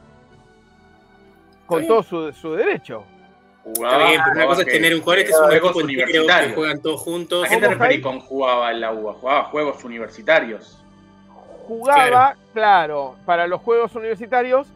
[1.67, 3.05] Con todo su, su derecho.
[3.67, 5.97] Está bien, pero una cosa es tener un jugador, este es un Juegos equipo entero
[5.99, 6.55] que universitarios.
[6.55, 7.45] juegan todos juntos.
[7.45, 9.13] ¿A qué te ¿Cómo, referís con jugaba en la UBA?
[9.13, 10.80] Jugaba juegos universitarios.
[11.79, 13.17] Jugaba, claro.
[13.25, 14.67] para los Juegos Universitarios,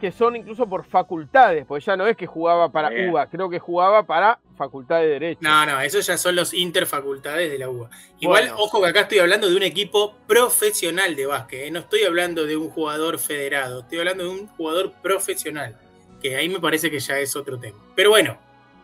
[0.00, 3.10] que son incluso por facultades, porque ya no es que jugaba para Bien.
[3.10, 5.40] UBA, creo que jugaba para Facultad de Derecho.
[5.42, 7.88] No, no, esos ya son los interfacultades de la UBA.
[8.20, 8.56] Igual, Bueno.
[8.58, 11.70] ojo que acá estoy hablando de un equipo profesional de básquet, ¿eh?
[11.70, 15.76] no estoy hablando de un jugador federado, estoy hablando de un jugador profesional,
[16.20, 17.78] que ahí me parece que ya es otro tema.
[17.94, 18.36] Pero bueno,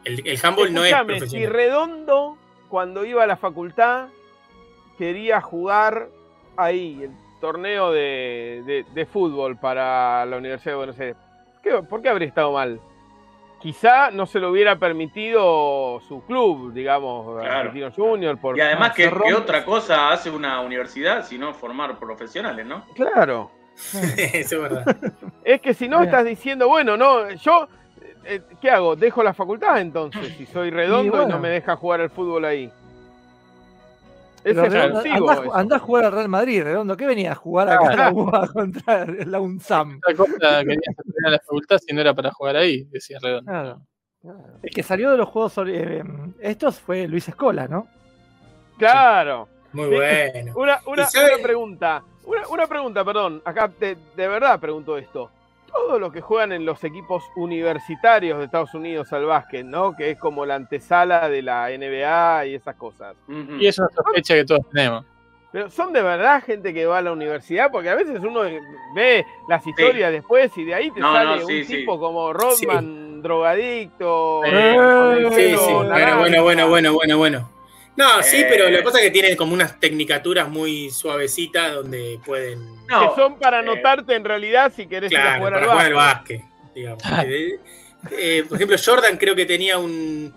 [0.04, 1.52] el, el handball no es Escuchame, si profesional.
[1.52, 2.38] Redondo,
[2.68, 4.06] cuando iba a la facultad,
[4.96, 6.08] quería jugar
[6.56, 7.08] ahí,
[7.40, 11.16] torneo de, de- de fútbol para la Universidad de Buenos Aires,
[11.62, 12.80] ¿qué- ¿por qué habría estado mal?
[13.60, 17.54] Quizá no se lo hubiera permitido su club, digamos, Claro.
[17.58, 18.38] Argentino Junior.
[18.38, 22.84] Por, Y además, ¿qué, se qué otra cosa hace una universidad sino formar profesionales, no?
[22.94, 23.50] Claro.
[24.32, 24.96] Eso es verdad.
[25.44, 27.66] Es que si no estás diciendo, bueno, no, yo,
[28.24, 28.94] eh, ¿qué hago?
[28.96, 30.36] ¿Dejo la facultad entonces?
[30.36, 31.34] Si soy redondo y, bueno.
[31.34, 32.70] no me deja jugar al fútbol ahí.
[34.44, 36.96] Redondo, andá, a jugar al Real Madrid, Redondo.
[36.96, 39.98] ¿Qué venía a jugar acá a la contra la UNSAM?
[39.98, 40.94] Otra cosa querías
[41.24, 43.50] en la facultad si no era para jugar ahí, decía Redondo.
[43.50, 43.80] Claro.
[44.62, 46.02] El que salió de los juegos eh,
[46.40, 47.86] estos fue Luis Escola, ¿no?
[48.78, 49.48] Claro.
[49.72, 50.52] Muy bueno.
[50.56, 52.02] Una, una, ¿Y sabe- una pregunta.
[52.24, 53.42] Una, una pregunta, perdón.
[53.44, 55.30] Acá de, de verdad pregunto esto.
[55.72, 59.94] Todos los que juegan en los equipos universitarios de Estados Unidos al básquet, ¿no?
[59.94, 63.14] Que es como la antesala de la NBA y esas cosas.
[63.58, 65.04] Y es una sospecha que todos tenemos.
[65.50, 68.40] Pero son de verdad gente que va a la universidad, porque a veces uno
[68.94, 71.76] ve las historias después y de ahí te No, sale no, sí, un sí.
[71.76, 74.42] tipo como Rodman, drogadicto.
[74.44, 75.72] Eh, Sí, sí.
[75.72, 77.57] Bueno, bueno, bueno, bueno, bueno, bueno.
[77.98, 78.46] No, sí, Eh.
[78.48, 82.60] pero lo que pasa es que tienen como unas tecnicaturas muy suavecitas donde pueden.
[82.86, 85.64] No, que son para eh, anotarte en realidad si querés ir a Claro, jugar para
[85.64, 86.40] al jugar básquet.
[86.42, 87.02] básquet, digamos.
[87.26, 87.58] Eh,
[88.12, 90.32] eh, por ejemplo, Jordan creo que tenía un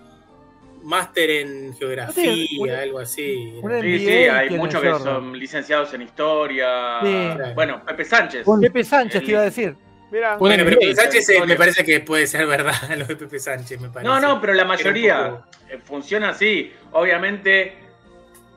[0.84, 3.54] máster en geografía, una- algo así.
[3.84, 5.04] Sí, sí, hay muchos que Jordan.
[5.22, 7.00] son licenciados en historia.
[7.04, 7.28] Sí.
[7.54, 8.48] Bueno, Pepe Sánchez.
[8.60, 9.76] Pepe Sánchez te iba a decir.
[10.38, 13.80] Bueno, pero Pepe Sánchez eh, me parece que puede ser verdad, lo de Pepe Sánchez,
[13.80, 14.08] me parece.
[14.14, 16.72] No, no, pero la mayoría poco- eh, funciona así.
[16.92, 17.74] Obviamente,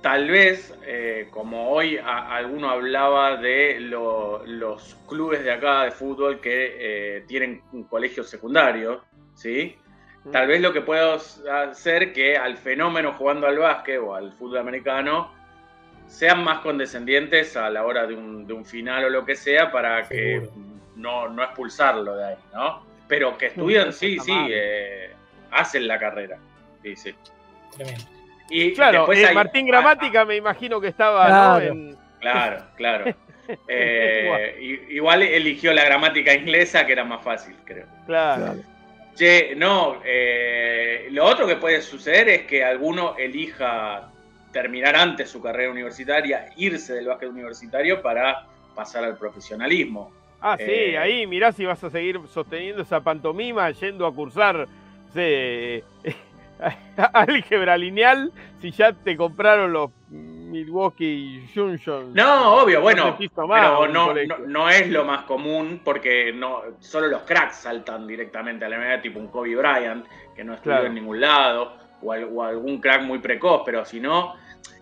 [0.02, 5.90] tal vez, eh, como hoy a- alguno hablaba de lo- los clubes de acá de
[5.92, 6.76] fútbol que
[7.18, 9.04] eh, tienen un colegio secundario,
[9.34, 9.76] ¿sí?
[10.32, 11.20] Tal vez lo que puedo
[11.52, 15.30] hacer que al fenómeno jugando al básquet o al fútbol americano
[16.06, 19.70] sean más condescendientes a la hora de un, de un final o lo que sea
[19.70, 20.40] para que.
[21.04, 22.82] No, no expulsarlo de ahí, ¿no?
[23.06, 25.12] Pero que estudian, sí, sí, eh,
[25.50, 26.38] hacen la carrera.
[26.82, 27.14] Sí, sí.
[27.76, 28.04] Tremendo.
[28.50, 31.28] Y Claro, después eh, hay- Martín Gramática me imagino que estaba ¿no?
[31.28, 31.64] Claro.
[31.66, 33.04] en, Claro, claro.
[33.68, 34.56] Eh,
[34.88, 37.84] igual eligió la gramática inglesa, que era más fácil, creo.
[38.06, 38.54] claro.
[39.14, 44.10] Che, no, eh, lo otro que puede suceder es que alguno elija
[44.50, 50.10] terminar antes su carrera universitaria, irse del básquet universitario para pasar al profesionalismo.
[50.46, 54.56] Ah, sí, Eh, ahí mirá si vas a seguir sosteniendo esa pantomima yendo a cursar
[55.06, 55.82] no sé,
[57.14, 58.30] álgebra lineal
[58.60, 62.12] si ya te compraron los Milwaukee Junction.
[62.14, 67.08] No, obvio, bueno, más pero no, no, no es lo más común porque no solo
[67.08, 70.06] los cracks saltan directamente a la NBA, tipo un Kobe Bryant,
[70.36, 70.86] que no estudió Claro.
[70.86, 71.72] en ningún lado,
[72.02, 74.34] o algún crack muy precoz, pero si no,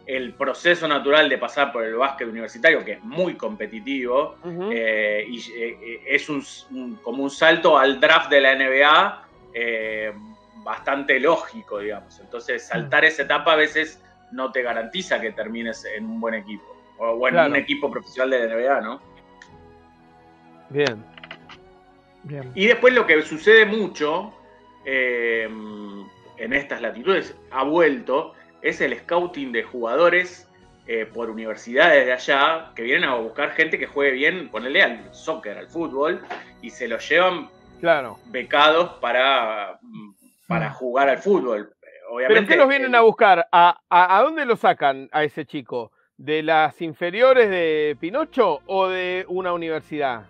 [0.07, 4.37] el proceso natural de pasar por el básquet universitario, que es muy competitivo,
[4.71, 6.43] eh, y eh, eh, es un,
[6.73, 10.13] un- como un salto al draft de la NBA eh,
[10.65, 12.19] bastante lógico, digamos.
[12.21, 14.03] Entonces, saltar esa etapa a veces
[14.33, 16.65] no te garantiza que termines en un buen equipo,
[16.99, 17.51] o, en Claro.
[17.51, 19.01] un equipo profesional de la NBA, ¿no?
[20.71, 21.05] Bien.
[22.25, 22.51] Bien.
[22.55, 24.33] Y después lo que sucede mucho
[24.85, 30.49] en estas latitudes, ha vuelto, es el scouting de jugadores
[30.87, 35.15] eh, por universidades de allá que vienen a buscar gente que juegue bien, ponerle al
[35.15, 36.21] soccer, al fútbol,
[36.61, 37.49] y se los llevan
[37.81, 38.19] Claro.
[38.27, 39.79] becados para,
[40.47, 41.73] para jugar al fútbol.
[41.81, 43.47] ¿Pero Obviamente, qué los vienen a buscar?
[43.51, 45.93] ¿A, a, a dónde lo sacan a ese chico?
[46.17, 50.27] ¿De las inferiores de Pinocho o de una universidad?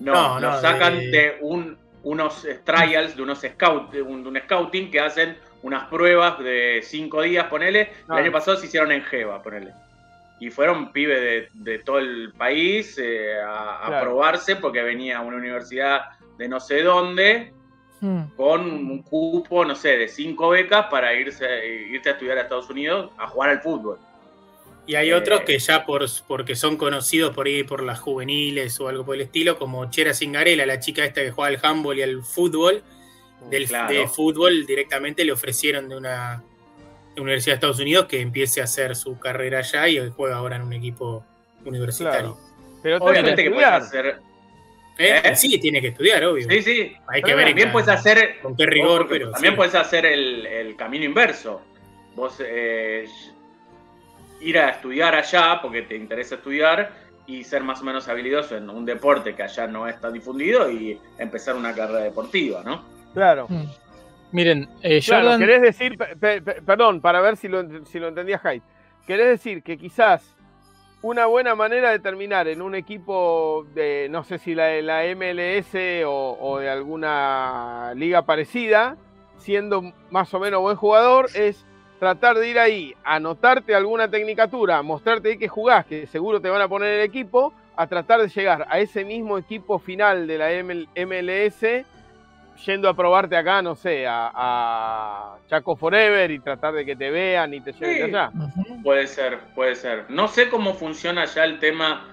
[0.00, 4.38] No, No, sacan de- de, un, unos trials, de unos scout, de un, de un
[4.40, 7.92] scouting que hacen unas pruebas de cinco días, ponele.
[8.08, 9.72] El año pasado se hicieron en Jeva, ponele.
[10.40, 16.06] Y fueron pibes de, de todo el país eh, a, probarse porque venía una universidad
[16.36, 17.52] de no sé dónde
[18.02, 18.34] Mm.
[18.36, 21.46] con un cupo, no sé, de cinco becas para irse,
[21.88, 23.96] irte a estudiar a Estados Unidos a jugar al fútbol.
[24.86, 28.80] Y hay Eh, otros que ya por, porque son conocidos por ahí por las juveniles
[28.80, 31.96] o algo por el estilo, como Chera Cingarela, la chica esta que juega al handball
[31.96, 32.82] y al fútbol,
[33.50, 33.92] del Claro.
[33.92, 36.42] de fútbol directamente le ofrecieron de una
[37.16, 40.62] universidad de Estados Unidos que empiece a hacer su carrera allá y juega ahora en
[40.62, 41.24] un equipo
[41.64, 42.38] universitario.
[42.82, 44.20] Pero Obviamente que puedes hacer.
[44.98, 45.20] ¿Eh?
[45.24, 45.36] ¿Eh?
[45.36, 46.48] Sí, tiene que estudiar, obvio.
[46.48, 46.96] Sí, sí.
[47.08, 49.56] Hay que ver también puedes hacer con qué rigor, pero también sí.
[49.56, 51.62] puedes hacer el, el camino inverso.
[52.14, 53.06] Vos eh,
[54.40, 56.92] ir a estudiar allá porque te interesa estudiar
[57.26, 60.98] y ser más o menos habilidoso en un deporte que allá no está difundido y
[61.18, 62.84] empezar una carrera deportiva, ¿no?
[63.14, 63.46] Claro.
[63.48, 63.64] Mm.
[64.32, 65.40] Miren, eh, Claro, Jordan.
[65.40, 68.62] querés decir, pe- pe- pe- perdón, para ver si lo, si lo entendía Hyde.
[69.06, 70.34] Querés decir que quizás
[71.02, 75.74] una buena manera de terminar en un equipo de, no sé si la la MLS
[76.06, 78.96] o, o de alguna liga parecida,
[79.38, 81.66] siendo más o menos buen jugador, es
[81.98, 86.62] tratar de ir ahí, anotarte alguna tecnicatura, mostrarte ahí que jugás, que seguro te van
[86.62, 90.52] a poner el equipo, a tratar de llegar a ese mismo equipo final de la
[90.52, 91.84] ML MLS
[92.64, 97.10] yendo a probarte acá, no sé, a, a Chaco Forever y tratar de que te
[97.10, 98.02] vean y te lleven Sí.
[98.02, 98.30] allá.
[98.82, 100.04] Puede ser, puede ser.
[100.08, 102.06] No sé cómo funciona ya el tema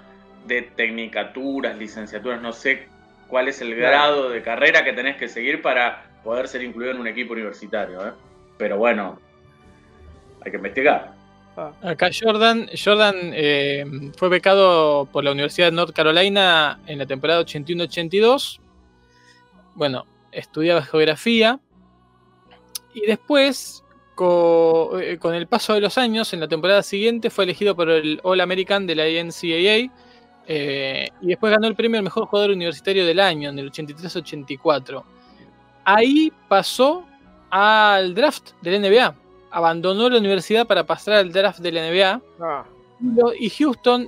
[0.45, 2.87] de tecnicaturas, licenciaturas, no sé
[3.27, 6.99] cuál es el grado de carrera que tenés que seguir para poder ser incluido en
[6.99, 8.11] un equipo universitario, ¿eh?
[8.57, 9.19] Pero bueno,
[10.43, 11.13] hay que investigar.
[11.83, 13.83] Acá Jordan, Jordan eh,
[14.17, 18.59] fue becado por la Universidad de North Carolina en la temporada 81-82.
[19.75, 21.59] Bueno, estudiaba geografía.
[22.93, 23.83] Y después,
[24.15, 27.89] co- eh, con el paso de los años, en la temporada siguiente fue elegido por
[27.89, 29.91] el All American de la NCAA
[30.47, 35.03] eh, y después ganó el premio al mejor jugador universitario del año en el 83-84.
[35.85, 37.05] Ahí pasó
[37.51, 39.15] al draft del NBA.
[39.51, 42.65] Abandonó la universidad para pasar al draft del NBA Ah,
[43.39, 44.07] y Houston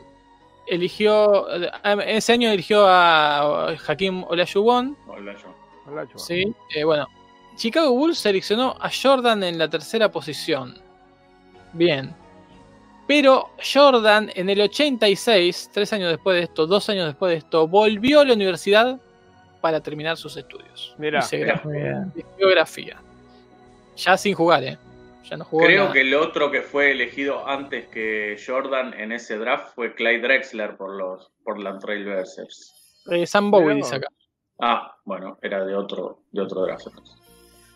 [0.68, 1.70] eligió, eh,
[2.08, 5.36] ese año eligió a Hakim Olajuwon, Hola,
[6.16, 6.54] ¿sí?
[6.76, 7.08] Eh, bueno,
[7.56, 10.78] Chicago Bulls seleccionó a Jordan en la tercera posición.
[11.74, 12.14] Bien.
[13.08, 17.68] Pero Jordan en el 86, tres años después de esto, dos años después de esto,
[17.68, 19.00] volvió a la universidad
[19.60, 20.96] para terminar sus estudios.
[20.98, 23.02] Mirá, geografía.
[23.98, 24.78] Ya sin jugar, ¿eh?
[25.30, 25.94] Ya no jugó Creo nada.
[25.94, 30.76] que el otro que fue elegido antes que Jordan en ese draft fue Clyde Drexler
[30.78, 32.74] por los Portland Trailblazers.
[33.12, 34.08] Eh, Sam Bowie dice acá.
[34.62, 36.88] Ah, bueno, era de otro, de otro draft.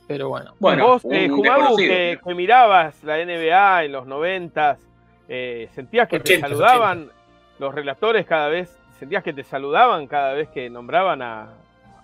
[0.08, 0.54] Pero bueno.
[0.60, 1.94] Bueno, Vos, eh, Jumagu, desconocido.
[1.94, 4.80] que, que mirabas la NBA en los noventas,
[5.28, 7.10] eh, ¿sentías que te 80, saludaban
[7.58, 8.78] los relatores cada vez?
[9.00, 11.48] ¿Sentías que te saludaban cada vez que nombraban a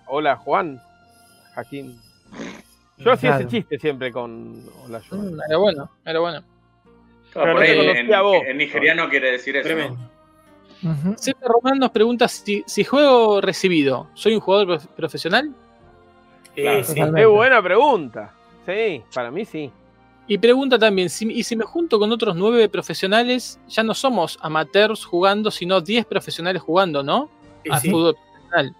[0.08, 0.80] Hola Juan,
[1.54, 2.00] Jaquín?
[2.98, 5.36] Yo hacía ese chiste siempre con Hola Juan.
[5.36, 6.42] Mm, Era bueno, era bueno.
[7.32, 8.36] Claro, Pero por no te en, conocía a vos.
[8.46, 9.74] en nigeriano quiere decir eso.
[9.74, 9.96] ¿no?
[10.82, 11.14] Ujú.
[11.18, 15.54] Zeta Román nos pregunta si, si juego recibido, ¿soy un jugador prof- profesional?
[16.56, 16.84] Eh, Claro.
[16.84, 16.88] sí.
[16.94, 17.20] Totalmente.
[17.20, 18.34] Qué buena pregunta.
[18.66, 19.70] Sí, para mí sí.
[20.26, 24.38] Y pregunta también, si, y si me junto con otros nueve profesionales, ya no somos
[24.40, 27.28] amateurs jugando, sino 10 profesionales jugando, ¿no?
[27.80, 27.90] Sí.
[27.90, 28.76] fútbol profesional.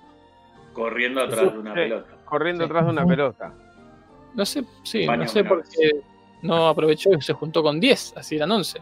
[0.72, 1.80] Corriendo atrás de una Sí.
[1.80, 2.16] pelota.
[2.24, 2.70] Corriendo Sí.
[2.70, 3.54] atrás de una pelota.
[4.34, 6.00] No sé, sí, Baño no sé por qué
[6.42, 8.80] no aprovechó y se juntó con 10, así eran 11.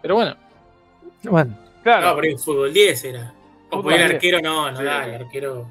[0.00, 0.36] Pero bueno,
[1.24, 3.32] Bueno, Claro, No, pero en fútbol 10 era.
[3.70, 4.14] O porque el 10.
[4.14, 4.84] arquero no, no Sí.
[4.84, 5.66] da, el arquero.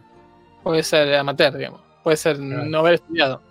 [0.64, 1.82] puede ser amateur, digamos.
[2.04, 2.66] Puede ser Claro.
[2.66, 3.42] no haber estudiado.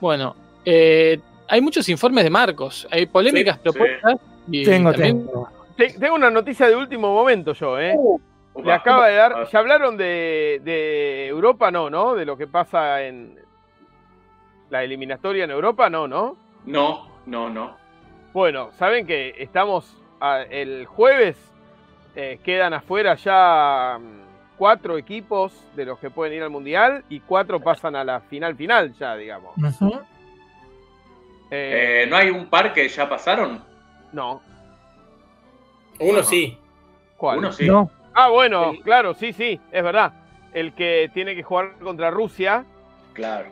[0.00, 1.18] Bueno, eh,
[1.48, 4.16] hay muchos informes de Marcos, hay polémicas Sí, propuestas.
[4.48, 5.48] Y tengo, también- tengo.
[5.76, 7.94] Te- tengo una noticia de último momento yo, ¿eh?
[8.56, 8.74] Le Upa.
[8.76, 9.48] acaba de dar.
[9.50, 11.70] ¿Ya hablaron de, de Europa?
[11.70, 12.14] No, ¿no?
[12.14, 13.36] De lo que pasa en
[14.70, 16.36] la eliminatoria en Europa, no, ¿no?
[16.66, 17.76] No, no, no.
[18.32, 19.96] Bueno, saben que estamos
[20.50, 21.36] el jueves,
[22.16, 27.20] eh, quedan afuera ya mm, cuatro equipos de los que pueden ir al mundial y
[27.20, 29.52] cuatro pasan a la final final ya, digamos.
[31.50, 33.62] Eh, Eh, ¿No hay un par que ya pasaron?
[34.12, 34.40] no,
[36.00, 36.58] Uno sí.
[37.16, 37.38] ¿cuál?
[37.38, 37.66] Uno sí.
[37.66, 40.12] No, Ah, bueno, claro, sí, sí, es verdad.
[40.52, 42.64] El que tiene que jugar contra Rusia,
[43.12, 43.48] Claro.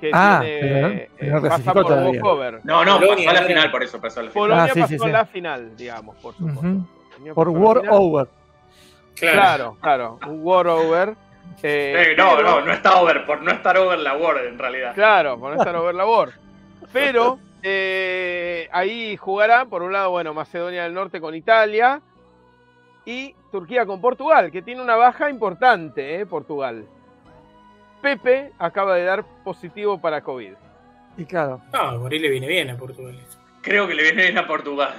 [0.00, 2.60] Que Ah, tiene, pero- eh, pero no pasa por walkover.
[2.64, 4.42] No, no, Polonia, pasó a la final, por eso pasó a la final.
[4.48, 5.10] Polonia Ah, sí, pasó sí, a sí.
[5.12, 6.62] la final, digamos, por supuesto.
[7.34, 7.94] Por la War final.
[7.96, 8.28] Over.
[9.18, 9.76] Claro.
[9.80, 11.14] Claro, un war over.
[11.62, 14.58] eh, Eh, no, pero- no, no está over, por no estar over la word en
[14.58, 14.94] realidad.
[14.94, 16.32] Claro, por no estar over labor.
[16.92, 22.00] Pero eh, ahí jugarán, por un lado, bueno, Macedonia del Norte con Italia
[23.06, 26.84] y Turquía con Portugal, que tiene una baja importante, eh, Portugal.
[28.04, 30.52] Pepe acaba de dar positivo para COVID.
[31.16, 33.18] Y claro, No, a Morir le viene bien a Portugal.
[33.62, 34.92] Creo que le viene bien a Portugal.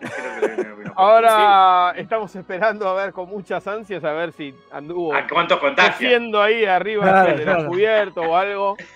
[0.00, 0.92] Creo que le viene bien a Portugal.
[0.96, 5.94] Ahora estamos esperando a ver con muchas ansias a ver si anduvo ¿A cuántos contagios?
[5.94, 7.04] haciendo ahí arriba
[7.36, 8.76] Claro, cubierto o algo.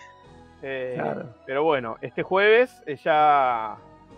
[0.64, 1.24] Eh, Claro.
[1.44, 3.74] Pero bueno, este jueves eh, ya,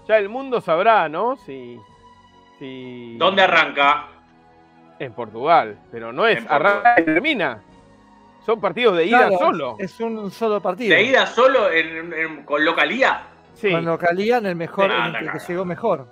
[0.06, 1.36] ya el mundo sabrá, ¿no?
[1.36, 1.80] Si,
[2.58, 4.08] si ¿Dónde arranca?
[4.98, 7.62] En Portugal, pero no es En arranca y termina.
[8.44, 9.76] Son partidos de ida Claro, solo.
[9.78, 10.94] Es un solo partido.
[10.94, 13.22] ¿De ida solo en, en- con localía?
[13.54, 15.46] Sí, Con localía en el mejor, Sí, en el que, que cagada.
[15.48, 16.06] llegó mejor.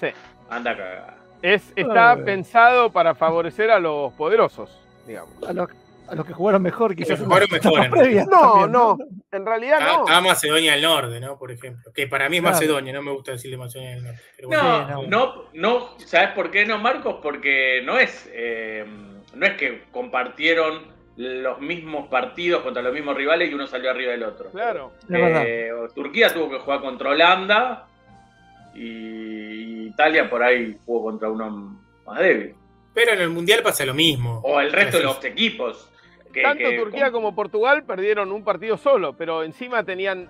[0.00, 0.08] sí.
[0.50, 1.14] Anda a cagar.
[1.42, 2.16] Es, está Ah.
[2.24, 4.70] pensado para favorecer a los poderosos,
[5.06, 5.32] digamos.
[5.48, 5.68] A los,
[6.08, 7.18] a los que jugaron mejor, quizás.
[7.18, 8.98] en jugaron mejor, previas No, también, no,
[9.32, 10.06] en realidad A, no.
[10.08, 11.36] a Macedonia del Norte, ¿no?
[11.38, 11.90] Por ejemplo.
[11.92, 12.54] Que para mí es Claro.
[12.54, 14.20] Macedonia, no me gusta decirle Macedonia del Norte.
[14.36, 14.62] Pero bueno.
[14.62, 17.16] No, Sí, no, no, ¿sabes por qué no, Marcos?
[17.22, 18.84] Porque no es, eh,
[19.34, 24.12] no es que compartieron los mismos partidos contra los mismos rivales y uno salió arriba
[24.12, 24.50] del otro.
[24.50, 24.92] Claro.
[25.10, 27.86] Eh, Turquía tuvo que jugar contra Holanda
[28.74, 32.54] y Italia por ahí jugó contra uno más débil.
[32.92, 34.40] Pero en el Mundial pasa lo mismo.
[34.44, 35.90] O el resto de los equipos.
[36.32, 40.28] que- Tanto que- Turquía como Portugal perdieron un partido solo, pero encima tenían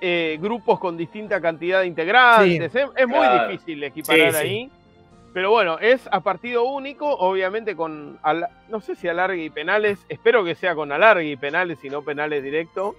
[0.00, 2.72] eh, grupos con distinta cantidad de integrantes.
[2.72, 2.78] Sí.
[2.78, 4.46] es, es muy difícil equiparar Sí, sí.
[4.46, 4.70] ahí.
[5.34, 8.18] Pero bueno, es a partido único, obviamente con,
[8.68, 12.02] no sé si alargue y penales, espero que sea con alargue y penales y no
[12.02, 12.94] penales directo.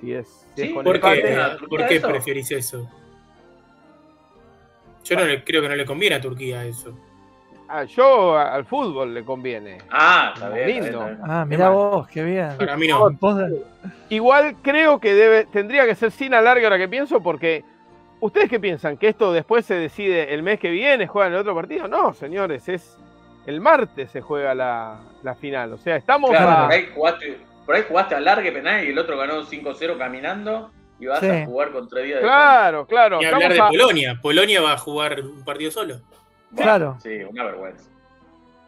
[0.00, 0.26] Si es,
[0.56, 1.22] si es Sí, con ¿Por empate.
[1.22, 1.66] qué.
[1.68, 2.08] ¿Por qué ¿Eso?
[2.08, 2.88] preferís eso?
[5.04, 6.96] Yo no le, creo que no le conviene a Turquía eso.
[7.68, 9.78] Ah, yo al fútbol le conviene.
[9.90, 10.66] Ah, está bien.
[10.68, 10.86] Lindo.
[10.86, 11.30] está bien, está bien.
[11.40, 12.48] Ah, mirá vos, qué bien.
[12.58, 13.08] Para mí no.
[13.08, 13.62] En pos de-
[14.10, 17.64] Igual creo que debe, tendría que ser sin alargue ahora que pienso, porque
[18.22, 18.96] ¿Ustedes qué piensan?
[18.96, 21.88] ¿Que esto después se decide el mes que viene, juegan el otro partido?
[21.88, 22.96] No, señores, es
[23.46, 25.72] el martes se juega la, la final.
[25.72, 28.90] O sea, estamos Claro, a- por, ahí jugaste, por ahí jugaste a largue penal y
[28.90, 30.70] el otro ganó 5-0 caminando
[31.00, 31.26] y vas Sí.
[31.28, 33.18] a jugar contra día de Claro, claro.
[33.18, 34.18] Ni hablar de a- Polonia.
[34.22, 35.96] Polonia va a jugar un partido solo.
[36.54, 36.96] Claro.
[37.02, 37.90] Sí, una vergüenza.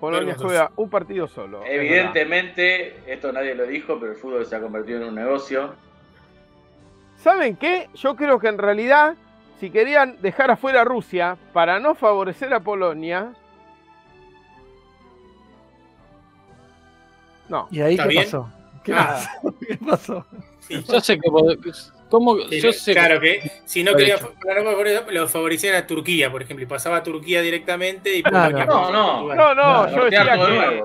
[0.01, 1.63] Polonia juega un partido solo.
[1.65, 5.75] Evidentemente, esto nadie lo dijo, pero el fútbol se ha convertido en un negocio.
[7.17, 7.89] ¿Saben qué?
[7.95, 9.15] Yo creo que en realidad,
[9.61, 13.33] si querían dejar afuera a Rusia para no favorecer a Polonia.
[17.49, 17.69] No.
[17.71, 18.25] ¿Y ahí ¿Está qué bien?
[18.25, 18.49] pasó?
[18.85, 19.21] ¿Qué Ah.
[19.43, 19.55] pasó?
[19.69, 20.27] ¿Qué pasó?
[20.61, 20.85] Sí.
[20.91, 21.29] Yo sé que.
[22.11, 22.37] ¿Cómo?
[22.49, 24.33] Sí, Yo sé claro que si no Por quería hecho.
[24.45, 28.23] para no favorecer, lo favorecían a Turquía, por ejemplo, y pasaba a Turquía directamente y
[28.23, 28.57] Claro.
[28.57, 28.67] Polonia.
[28.67, 29.27] No, no.
[29.27, 29.37] Portugal.
[29.37, 30.83] No, no, yo decía que.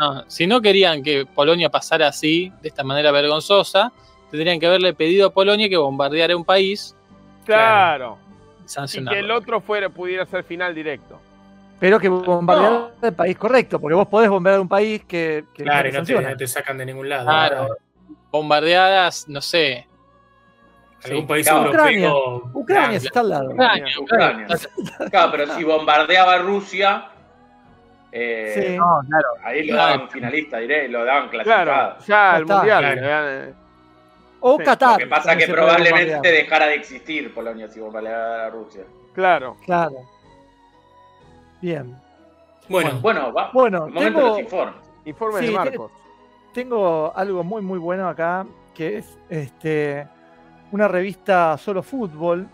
[0.00, 3.92] No, si no querían que Polonia pasara así, de esta manera vergonzosa,
[4.30, 6.96] tendrían que haberle pedido a Polonia que bombardeara un país
[7.44, 8.18] Claro.
[8.94, 11.20] y que el otro fuera, pudiera ser final directo.
[11.80, 15.82] Pero que bombardear el país correcto, porque vos podés bombardear un país que, que Claro,
[15.82, 16.30] no y te no te, sanciona.
[16.30, 17.24] no te sacan de ningún lado.
[17.26, 17.76] Claro.
[18.30, 19.86] Bombardeadas, no sé.
[21.04, 21.26] Algún Sí.
[21.26, 22.06] país Claro, Ucrania.
[22.08, 22.50] europeo.
[22.54, 23.50] Ucrania Claro, está al lado.
[23.50, 24.46] Ucrania, Ucrania.
[24.46, 25.10] Ucrania.
[25.10, 27.08] Claro, pero si bombardeaba Rusia,
[28.12, 28.76] eh, Sí.
[28.78, 29.28] No, claro.
[29.42, 29.92] ahí lo Claro.
[29.92, 31.64] daban finalista, diré, lo daban clasificado.
[31.64, 33.54] Claro, ya el está, mundial.
[34.46, 34.64] O Sí.
[34.64, 34.92] Qatar.
[34.92, 38.82] Lo que pasa es que probablemente dejara de existir Polonia si bombardeara a Rusia.
[39.14, 39.56] Claro.
[39.64, 39.96] Claro.
[41.62, 41.96] Bien.
[42.68, 43.50] Bueno, Bueno, va.
[43.54, 44.74] Bueno, momento de tengo- los informes.
[45.06, 45.92] Informe Sí, de Marcos.
[46.52, 48.44] Tengo algo muy muy bueno acá,
[48.74, 50.06] que es este
[50.72, 52.46] una revista solo fútbol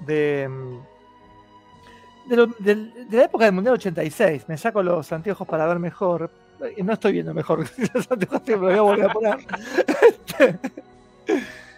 [0.00, 4.44] de, mm, de, lo- del- de la época del Mundial 86.
[4.48, 6.30] Me saco los anteojos para ver mejor.
[6.60, 7.60] Eh, No estoy viendo mejor.
[7.94, 9.38] Los anteojos los voy a volver a poner.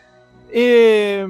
[0.53, 1.27] Eh,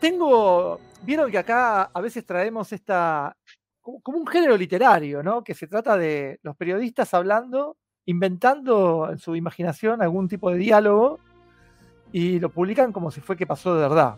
[0.00, 0.80] tengo.
[1.02, 3.36] Vieron que acá a veces traemos esta.
[3.80, 5.44] como como un género literario, ¿no?
[5.44, 7.76] Que se trata de los periodistas hablando
[8.06, 11.20] inventando en su imaginación algún tipo de diálogo
[12.10, 14.16] y lo publican como si fue que pasó de verdad.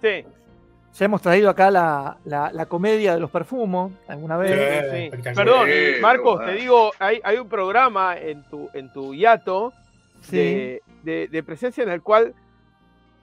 [0.00, 0.24] Sí,
[0.94, 4.52] Ya hemos traído acá la, la- la comedia de los perfumos alguna vez.
[4.90, 5.10] Sí.
[5.22, 5.32] sí.
[5.34, 5.68] Perdón,
[6.00, 9.72] Marcos, te digo, hay, hay un programa en tu, en tu hiato
[10.22, 10.36] Sí.
[10.36, 12.34] de, de- de presencia en el cual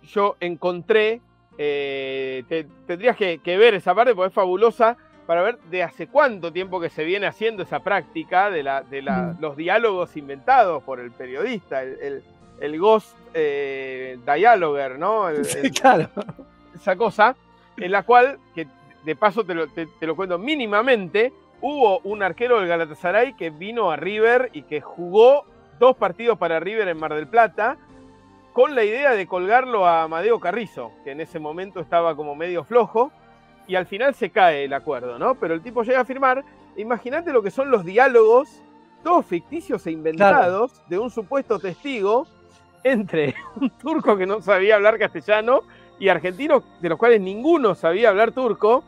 [0.04, 1.22] yo encontré,
[1.58, 4.98] eh, te- tendrías que, que ver esa parte porque es fabulosa,
[5.28, 9.02] para ver de hace cuánto tiempo que se viene haciendo esa práctica de, la, de
[9.02, 9.42] la- Mm.
[9.42, 12.24] los diálogos inventados por el periodista, el, el-
[12.62, 15.30] el ghost eh, dialoger, ¿no?
[15.30, 16.10] El- Sí, claro.
[16.76, 17.36] esa cosa,
[17.78, 18.68] en la cual, que
[19.06, 21.32] de paso te lo, te- te lo cuento mínimamente,
[21.62, 25.46] hubo un arquero del Galatasaray que vino a River y que jugó
[25.80, 27.78] dos partidos para River en Mar del Plata,
[28.54, 32.64] con la idea de colgarlo a Amadeo Carrizo, que en ese momento estaba como medio
[32.64, 33.12] flojo,
[33.68, 35.36] y al final se cae el acuerdo, ¿no?
[35.36, 36.44] Pero el tipo llega a firmar,
[36.76, 38.62] imagínate lo que son los diálogos,
[39.04, 42.28] todos ficticios e inventados, de un supuesto testigo
[42.84, 45.62] entre un turco que no sabía hablar castellano
[46.00, 48.84] y argentinos de los cuales ninguno sabía hablar turco,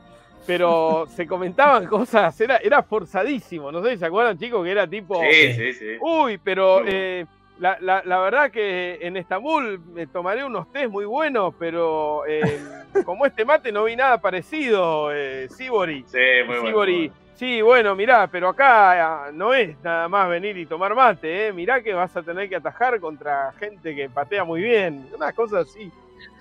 [0.45, 4.87] pero se comentaban cosas, era, era forzadísimo, no sé si se acuerdan chicos que era
[4.87, 5.21] tipo...
[5.21, 5.85] Sí, sí, sí.
[6.01, 6.89] Uy, pero bueno.
[6.91, 7.25] eh,
[7.59, 12.59] la, la- la verdad que en Estambul me tomaré unos tés muy buenos, pero eh,
[13.05, 16.03] como este mate no vi nada parecido, eh, Sibori.
[16.07, 16.67] Sí, muy bueno.
[16.67, 17.21] Sibori, muy bueno.
[17.35, 21.53] sí, bueno, mirá, pero acá ah, no es nada más venir y tomar mate, ¿eh?
[21.53, 25.67] mirá que vas a tener que atajar contra gente que patea muy bien, unas cosas
[25.69, 25.91] así,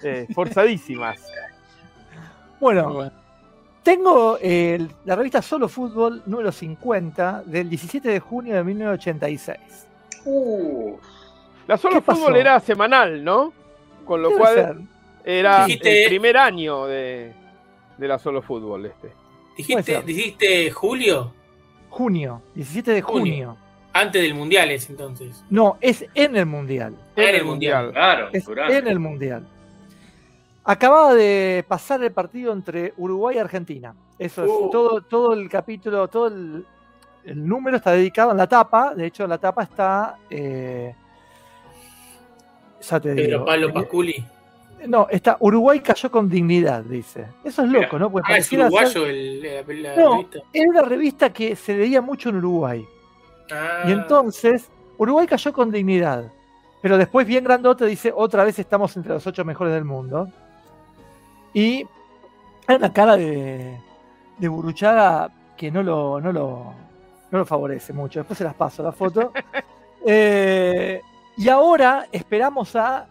[0.02, 1.20] eh, forzadísimas.
[2.58, 3.19] Bueno, Bueno.
[3.82, 9.58] Tengo el- la revista Solo Fútbol número 50 del 17 de junio de 1986.
[10.24, 10.96] Uh,
[11.66, 13.52] La solo fútbol era semanal, ¿no?
[14.04, 14.76] Con lo Debe cual ser.
[15.24, 17.32] era Dijiste- el primer año de,
[17.96, 19.12] de la solo fútbol este.
[19.56, 21.32] Dijiste, dijiste julio,
[21.90, 23.22] Junio, 17 de junio.
[23.22, 23.56] Junio.
[23.92, 25.42] antes del mundial es entonces.
[25.50, 26.94] No, es en el Mundial.
[27.16, 27.90] Ah, en el Mundial.
[27.92, 29.46] claro, Es en el Mundial.
[30.70, 33.92] Acababa de pasar el partido entre Uruguay y Argentina.
[34.16, 34.70] Eso es Uh.
[34.70, 36.64] todo, todo el capítulo, todo el,
[37.24, 38.94] el número está dedicado en la tapa.
[38.94, 40.16] De hecho, la tapa está.
[40.30, 40.94] eh,
[42.82, 43.44] ya te Pedro digo.
[43.46, 44.24] Pablo eh, Pasculi.
[44.86, 47.26] No, está Uruguay cayó con dignidad, dice.
[47.42, 47.82] Eso es Mira.
[47.82, 48.10] loco, ¿no?
[48.12, 50.12] Porque Ah, es ser- uruguayo el, la, la No.
[50.18, 50.38] revista.
[50.52, 52.86] era una revista que se leía mucho en Uruguay.
[53.50, 56.30] Ah, Y entonces, Uruguay cayó con dignidad.
[56.80, 60.28] Pero después, bien grandote, dice: otra vez estamos entre los ocho mejores del mundo.
[61.54, 61.86] Y
[62.66, 63.76] hay una cara de,
[64.38, 66.74] de Buruchaga que no lo, no, lo,
[67.30, 68.20] no lo favorece mucho.
[68.20, 69.32] Después se las paso la foto.
[70.06, 71.02] Eh,
[71.36, 73.06] y ahora esperamos a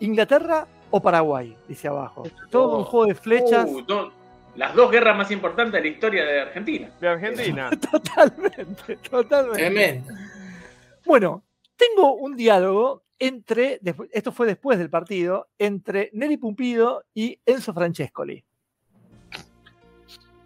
[0.00, 2.22] Inglaterra o Paraguay, dice abajo.
[2.50, 3.68] Todo un juego de flechas.
[3.70, 4.12] Uh, do-
[4.56, 6.90] las dos guerras más importantes de la historia de Argentina.
[6.98, 7.68] De Argentina.
[7.90, 9.58] Totalmente, totalmente.
[9.58, 10.12] Tremendo.
[11.04, 11.42] Bueno,
[11.76, 13.80] tengo un diálogo entre,
[14.10, 18.44] esto fue después del partido, entre Neri Pumpido y Enzo Francescoli.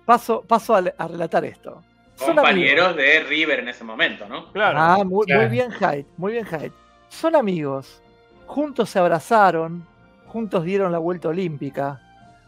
[0.05, 1.83] Paso, paso a relatar esto.
[2.17, 4.53] Son Compañeros de River en ese momento, ¿no?
[4.53, 4.79] Claro.
[4.79, 5.43] Ah, muy, Claro.
[5.43, 6.73] muy bien, Hyde, muy bien, Hyde.
[7.09, 8.03] Son amigos,
[8.47, 9.87] juntos se abrazaron,
[10.27, 12.03] juntos dieron la vuelta olímpica,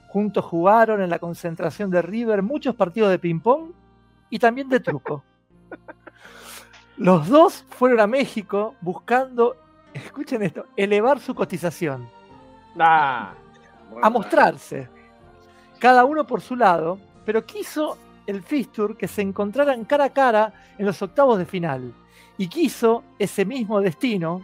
[0.08, 3.72] juntos jugaron en la concentración de River muchos partidos de ping-pong
[4.28, 5.24] y también de truco.
[6.98, 9.56] Los dos fueron a México buscando,
[9.94, 12.08] escuchen esto, elevar su cotización,
[12.78, 13.34] Ah,
[14.02, 14.88] a mostrarse,
[15.78, 17.96] cada uno por su lado, pero quiso
[18.26, 21.92] el Fistur que se encontraran cara a cara en los octavos de final.
[22.36, 24.42] Y quiso ese mismo destino,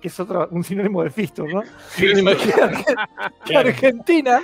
[0.00, 1.62] que es otro, un sinónimo de Fistur, ¿no?
[1.96, 2.24] que,
[3.44, 4.40] que Argentina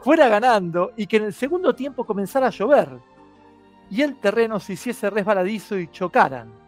[0.00, 2.88] fuera ganando y que en el segundo tiempo comenzara a llover
[3.90, 6.63] y el terreno se hiciese resbaladizo y chocaran.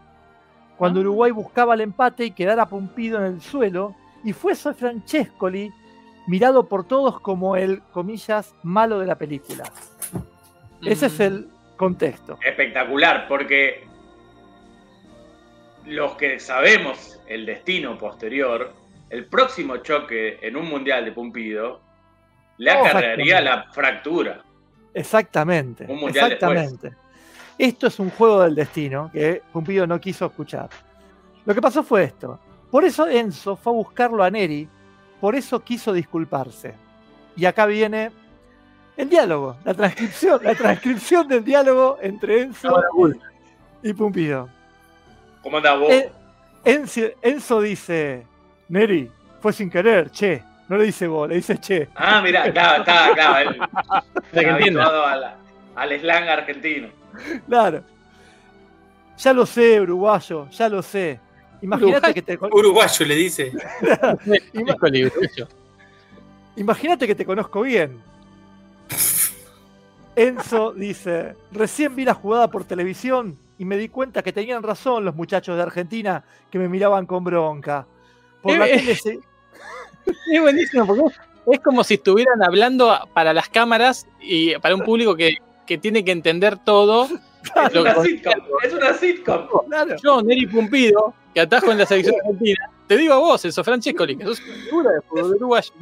[0.77, 3.95] Cuando Uruguay buscaba el empate y quedara pumpido en el suelo,
[4.25, 5.73] y fuese Francescoli
[6.27, 9.65] mirado por todos como el, comillas, malo de la película.
[10.83, 12.39] Ese es el contexto.
[12.45, 13.87] Espectacular, porque
[15.87, 18.73] los que sabemos el destino posterior,
[19.11, 21.81] el próximo choque en un mundial de Pumpido
[22.59, 24.43] le Oh, acarrearía la fractura.
[24.95, 25.85] Exactamente.
[25.89, 26.93] Un mundial exactamente.
[27.59, 30.69] Esto es un juego del destino que Pumpido no quiso escuchar.
[31.45, 32.39] Lo que pasó fue esto.
[32.71, 34.69] Por eso Enzo fue a buscarlo a Neri,
[35.21, 36.75] por eso quiso disculparse.
[37.37, 38.11] Y acá viene
[38.97, 42.83] el diálogo, la transcripción, la transcripción del diálogo entre Enzo
[43.83, 44.49] y Pumpido.
[45.43, 45.91] ¿Cómo andás vos?
[45.91, 46.11] Eh,
[46.65, 48.27] Enzo, Enzo dice,
[48.69, 49.11] Neri,
[49.41, 50.43] fue sin querer, che.
[50.69, 51.89] No le dice vos, le dice che.
[51.95, 53.51] Ah, mirá, claro, está, claro.
[53.51, 54.83] él Para que está entienda.
[54.83, 55.37] habituado a la-
[55.77, 56.89] al slang argentino.
[57.49, 57.83] Claro.
[59.19, 61.19] Ya lo sé, uruguayo, ya lo sé.
[61.63, 63.53] Imagínate que te Uruguayo le dice.
[66.57, 67.99] Imagínate que te conozco bien.
[70.15, 75.05] Enzo dice, recién vi la jugada por televisión y me di cuenta que tenían razón
[75.05, 77.87] los muchachos de Argentina que me miraban con bronca.
[78.43, 79.19] Por la Eh, tele se-
[80.33, 81.03] Es buenísimo porque
[81.51, 85.37] es como si estuvieran hablando para las cámaras y para un público que,
[85.67, 87.09] que tiene que entender todo.
[87.47, 88.35] Es una sitcom.
[88.65, 89.47] Es una sitcom.
[89.69, 89.95] Claro.
[90.03, 94.17] Yo, Neri Pumpido, que atajo en la selección argentina, te digo a vos, eso, Francescoli,
[94.17, 95.73] que sos una figura de fútbol uruguayo.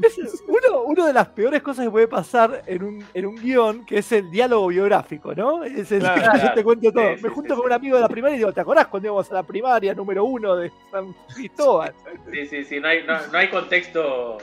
[0.46, 3.96] Uno, uno de las peores cosas que puede pasar en un, en un guion, que
[3.98, 5.64] es el diálogo biográfico, ¿no?
[5.64, 6.32] Es el Claro.
[6.32, 7.02] que yo te cuento todo.
[7.16, 7.66] Sí, Me sí, junto sí, con sí.
[7.66, 10.22] un amigo de la primaria y digo, ¿te acordás cuando íbamos a la primaria número
[10.24, 11.94] uno de San Cristóbal?
[12.30, 14.36] Sí, sí, sí, no hay, no, no hay contexto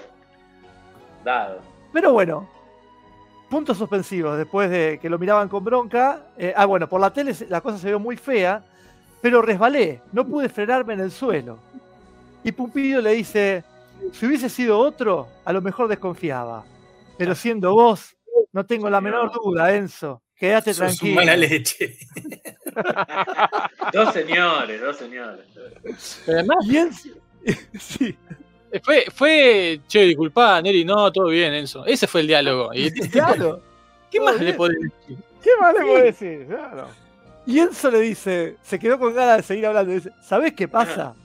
[1.24, 1.60] dado.
[1.94, 2.50] Pero bueno,
[3.52, 6.22] puntos suspensivos después de que lo miraban con bronca.
[6.38, 8.64] Eh, ah, bueno, por la tele la cosa se vio muy fea,
[9.22, 11.60] pero resbalé, no pude frenarme en el suelo.
[12.46, 13.64] Y Pumpido le dice,
[14.14, 16.64] si hubiese sido otro, a lo mejor desconfiaba.
[17.18, 18.16] Pero siendo vos,
[18.54, 20.24] no tengo la menor duda, Enzo.
[20.36, 21.16] Quédate Sos tranquilo.
[21.16, 21.98] mala leche.
[23.94, 25.46] Dos señores, dos señores.
[26.26, 27.10] Pero además, Y Enzo,
[27.80, 28.18] sí,
[28.80, 31.86] fue, fue, che, disculpá, Neri, no, todo bien, Enzo.
[31.86, 32.74] Ese fue el diálogo.
[32.74, 33.62] Y, claro.
[34.10, 35.18] ¿Qué más le podés decir?
[35.42, 36.46] ¿Qué más le puedo decir?
[36.48, 36.88] Claro.
[37.46, 39.92] Y Enzo le dice, se quedó con ganas de seguir hablando.
[39.92, 41.16] Dice, ¿sabés qué pasa?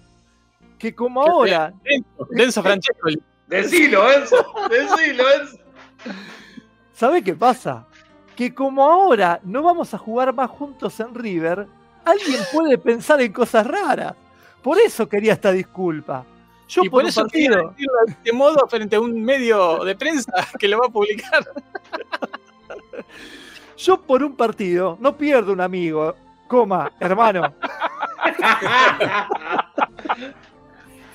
[0.78, 3.22] Que como ¿Qué ahora Enzo, Enzo Francescoli.
[3.46, 4.36] Decilo, Enzo.
[4.70, 5.58] Decilo, Enzo.
[6.92, 7.86] ¿Sabe qué pasa?
[8.34, 11.66] Que como ahora no vamos a jugar más juntos en River,
[12.04, 14.14] alguien puede pensar en cosas raras.
[14.62, 16.24] Por eso quería esta disculpa.
[16.68, 20.66] Yo y por, eso partido, de este modo frente a un medio de prensa que
[20.66, 21.46] lo va a publicar.
[23.76, 26.14] yo por un partido no pierdo un amigo,
[26.48, 27.54] coma, hermano.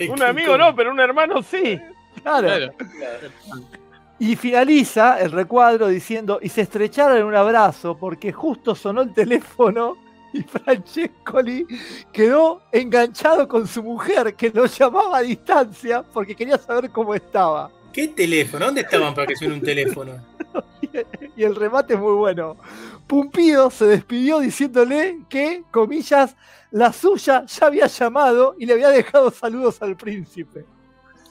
[0.09, 1.79] Un amigo no, pero un hermano sí.
[2.23, 2.47] Claro.
[2.47, 2.73] Claro.
[4.17, 9.13] Y finaliza el recuadro diciendo, y se estrecharon en un abrazo porque justo sonó el
[9.13, 9.97] teléfono
[10.33, 11.65] y Francescoli
[12.11, 17.71] quedó enganchado con su mujer que lo llamaba a distancia porque quería saber cómo estaba.
[17.91, 18.65] ¿Qué teléfono?
[18.65, 20.13] ¿Dónde estaban para que suene un teléfono?
[21.37, 22.57] Y el remate es muy bueno.
[23.07, 26.35] Pumpido se despidió diciéndole que, comillas,
[26.69, 30.65] la suya ya había llamado y le había dejado saludos al príncipe.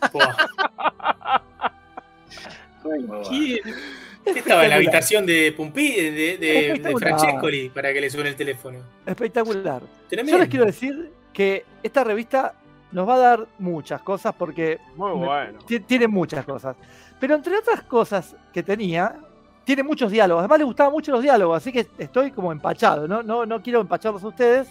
[4.24, 6.94] ¿Qué estaba en la habitación de Pumpi, de, de.
[6.98, 8.78] Francescoli, para que le suene el teléfono?
[9.06, 9.82] Espectacular.
[10.10, 12.54] Yo les quiero decir que esta revista
[12.92, 15.58] nos va a dar muchas cosas porque Muy bueno.
[15.66, 16.76] ti- tiene muchas cosas.
[17.18, 19.16] Pero entre otras cosas que tenía,
[19.64, 20.40] tiene muchos diálogos.
[20.40, 23.06] Además le gustaban mucho los diálogos, así que estoy como empachado.
[23.08, 24.68] No, no, no quiero empacharlos a ustedes,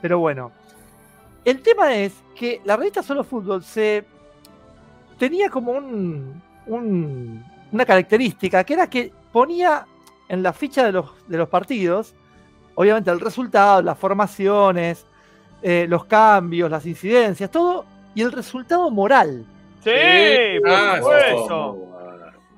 [0.00, 0.52] pero bueno.
[1.44, 4.04] El tema es que la revista Solo Fútbol se
[5.18, 9.86] tenía como un, un- una característica que era que ponía
[10.28, 12.14] en la ficha de los, de los partidos,
[12.74, 15.06] obviamente el resultado, las formaciones,
[15.62, 17.84] eh, los cambios, las incidencias, todo,
[18.14, 19.46] y el resultado moral.
[19.82, 19.90] Sí,
[20.62, 21.82] por Ah, supuesto.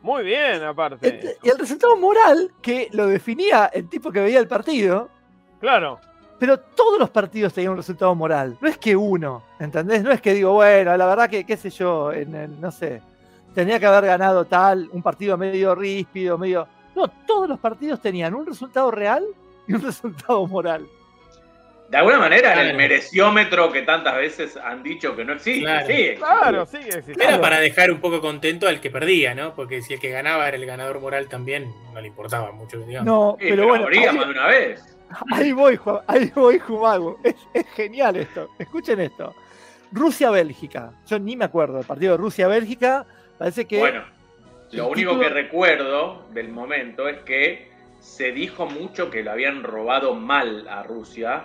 [0.02, 1.36] Muy bien, aparte.
[1.42, 5.08] Y el resultado moral que lo definía el tipo que veía el partido,
[5.60, 5.98] Claro.
[6.38, 8.56] pero todos los partidos tenían un resultado moral.
[8.60, 10.02] No es que uno, ¿entendés?
[10.02, 13.02] No es que digo, bueno, la verdad que, qué sé yo, en el- no sé,
[13.58, 16.68] tenía que haber ganado tal, un partido medio ríspido, medio.
[16.94, 19.24] No, todos los partidos tenían un resultado real
[19.66, 20.86] y un resultado moral.
[21.90, 22.78] De alguna manera, en el Claro.
[22.78, 26.66] mereciómetro que tantas veces han dicho que no existe, Claro.
[26.66, 26.76] sí.
[26.76, 27.14] existe.
[27.14, 27.30] Claro.
[27.32, 29.54] Era para dejar un poco contento al que perdía, ¿no?
[29.56, 33.06] Porque si el que ganaba era el ganador moral también, no le importaba mucho, digamos.
[33.06, 34.96] No, Sí, pero, bueno, ahí, más de una vez.
[35.32, 37.18] ahí voy, Juan, ahí voy, Jumago.
[37.24, 38.50] Es, es genial esto.
[38.56, 39.34] Escuchen esto.
[39.90, 40.92] Rusia-Bélgica.
[41.08, 43.04] Yo ni me acuerdo del partido de Rusia-Bélgica.
[43.38, 43.78] Parece que.
[43.78, 44.04] Bueno,
[44.72, 47.70] lo único título- que recuerdo del momento es que
[48.00, 51.44] se dijo mucho que lo habían robado mal a Rusia.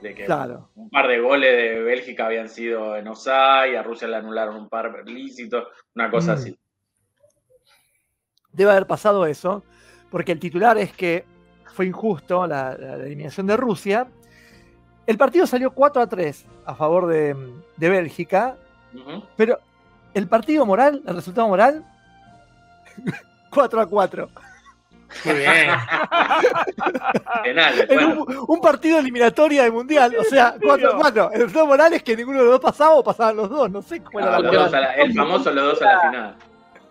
[0.00, 0.68] De que Claro.
[0.74, 4.68] un par de goles de Bélgica habían sido en Osai, a Rusia le anularon un
[4.68, 6.34] par lícitos, una cosa Mm.
[6.34, 6.58] así.
[8.54, 9.62] debe haber pasado eso,
[10.10, 11.24] porque el titular es que
[11.72, 14.08] fue injusto la, la eliminación de Rusia.
[15.06, 17.34] El partido salió 4 a 3 a favor de,
[17.78, 18.56] de Bélgica,
[19.36, 19.58] pero
[20.14, 21.84] el partido moral, el resultado moral,
[23.50, 24.28] 4 a 4.
[25.24, 25.50] Muy bien.
[27.88, 28.24] Bueno.
[28.26, 31.30] un, un partido eliminatoria de mundial, o sea, 4 a 4.
[31.32, 33.82] El resultado moral es que ninguno de los dos pasaba o pasaban los dos, no
[33.82, 36.36] sé cómo era Ah, la el famoso los dos a la final.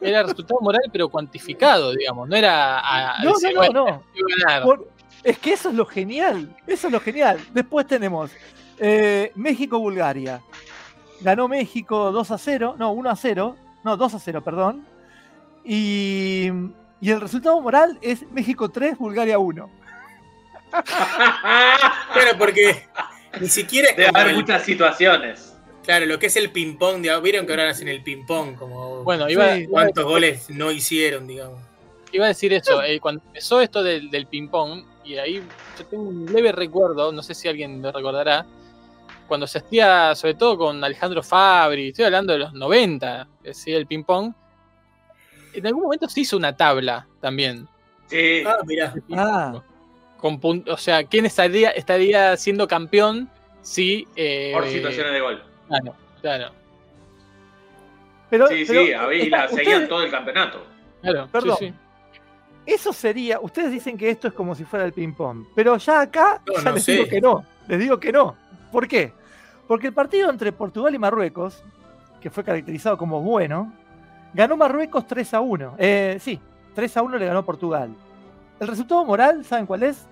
[0.01, 2.27] Era resultado moral, pero cuantificado, digamos.
[2.27, 2.79] No era.
[2.79, 4.63] A, No, no, no, no.
[4.63, 4.87] Por-
[5.23, 6.49] es que eso es lo genial.
[6.65, 7.39] Eso es lo genial.
[7.53, 8.31] Después tenemos
[8.79, 10.41] eh, México-Bulgaria.
[11.21, 12.75] Ganó México 2 a 0.
[12.77, 13.55] No, 1 a 0.
[13.83, 14.85] No, 2 a 0, perdón.
[15.63, 16.47] Y,
[16.99, 19.69] y el resultado moral es México 3, Bulgaria 1.
[22.13, 22.83] Bueno, porque
[23.39, 25.47] ni siquiera es Debe haber el- muchas situaciones.
[25.83, 29.55] Claro, lo que es el ping-pong, vieron que ahora hacen el ping-pong, como Bueno, iba,
[29.55, 29.61] Sí.
[29.63, 31.59] iba- cuántos goles no hicieron, digamos.
[32.11, 32.83] iba a decir eso.
[32.83, 35.41] eh, cuando empezó esto del, del ping-pong, y ahí
[35.79, 38.45] yo tengo un leve recuerdo, no sé si alguien lo recordará,
[39.31, 43.77] cuando se hacía, sobre todo con Alejandro Fabri, estoy hablando de los 90, que hacía
[43.77, 44.33] el ping-pong.
[45.53, 47.65] En algún momento se hizo una tabla también.
[48.07, 48.43] Sí.
[48.45, 48.93] Ah, mirá.
[49.13, 49.61] Ah.
[50.17, 50.37] Con
[50.67, 53.29] o sea, ¿quién estaría, estaría siendo campeón
[53.61, 54.05] si.
[54.17, 55.43] eh, Por situaciones de gol.
[55.69, 56.51] Claro, claro.
[58.29, 60.61] Pero, Sí, pero, sí, ahí ustedes- seguían todo el campeonato.
[61.01, 61.57] claro sí, Perdón.
[61.57, 61.73] sí.
[62.65, 63.39] Eso sería.
[63.39, 65.45] Ustedes dicen que esto es como si fuera el ping-pong.
[65.55, 66.91] Pero ya acá No, ya no les sé.
[66.91, 67.45] digo que no.
[67.69, 68.35] Les digo que no.
[68.73, 69.13] ¿Por qué?
[69.71, 71.63] Porque el partido entre Portugal y Marruecos,
[72.19, 73.71] que fue caracterizado como bueno,
[74.33, 75.75] ganó Marruecos 3 a 1.
[75.77, 76.41] Eh, sí,
[76.75, 77.89] 3 a 1 le ganó Portugal.
[78.59, 80.05] El resultado moral, ¿saben cuál es?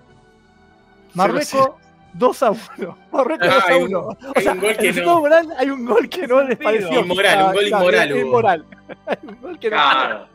[1.12, 1.72] Marruecos
[2.14, 2.58] 2 a 1.
[3.12, 3.98] Marruecos Ah, 2 a hay un- 1.
[4.00, 5.20] O hay sea, un gol el que resultado no.
[5.20, 7.00] moral hay un gol que no les pareció.
[7.00, 8.64] Inmoral, un gol inmoral.
[9.06, 9.76] Hay un gol que no.
[9.76, 10.26] Claro.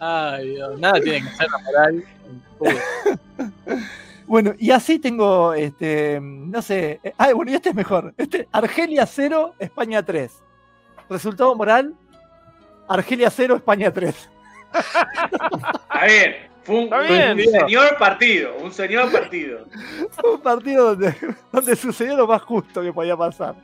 [0.00, 2.04] Ay, Dios, nada tiene que ser la moral.
[4.32, 8.14] Bueno, y así tengo, este, no sé, ah, bueno, y este es mejor.
[8.16, 10.32] Este, Argelia 0, España 3.
[11.10, 11.94] Resultado moral,
[12.88, 14.14] Argelia 0, España 3.
[14.72, 16.34] Está bien.
[16.62, 18.56] Fue un, señor partido.
[18.62, 19.66] Un señor partido.
[20.12, 21.14] Fue un partido donde,
[21.52, 23.54] donde sucedió lo más justo que podía pasar.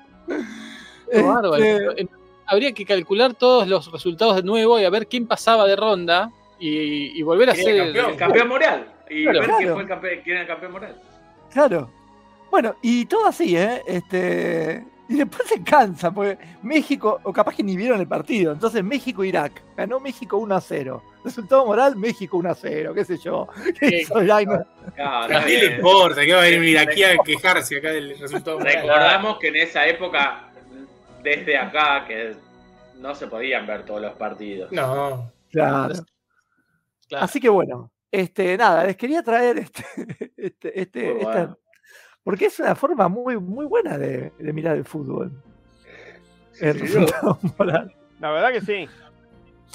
[1.11, 2.09] Este,
[2.45, 6.31] Habría que calcular todos los resultados de nuevo y a ver quién pasaba de ronda
[6.61, 8.11] y, y volver a ¿Quién ser campeón?
[8.11, 8.98] El campeón moral.
[9.11, 9.41] Y Claro.
[9.41, 11.01] ver quién fue el campeón, quién era el campeón moral.
[11.53, 11.91] claro.
[12.51, 13.83] Bueno, y todo así, ¿eh?
[13.87, 18.53] Este, y después se cansa, porque México, o capaz que ni vieron el partido.
[18.53, 19.63] Entonces, México-Irak.
[19.77, 21.03] Ganó México 1 a 0.
[21.25, 23.49] Resultado moral, México 1 a 0, qué sé yo.
[23.81, 28.59] Está nadie le importa, que va a venir un iraquí a quejarse acá del resultado.
[28.59, 28.75] moral.
[28.75, 30.49] Recordamos que en esa época,
[31.23, 32.35] desde acá, que
[32.99, 34.73] no se podían ver todos los partidos.
[34.73, 35.31] No.
[35.51, 35.93] Claro.
[37.09, 37.25] Claro.
[37.25, 39.85] Así que bueno, este, nada, les quería traer este,
[40.37, 41.57] este, este- esta-
[42.25, 45.33] porque es una forma muy, muy buena de, de mirar el fútbol.
[46.61, 47.95] El Sí, resultado moral.
[48.21, 48.89] La verdad que sí.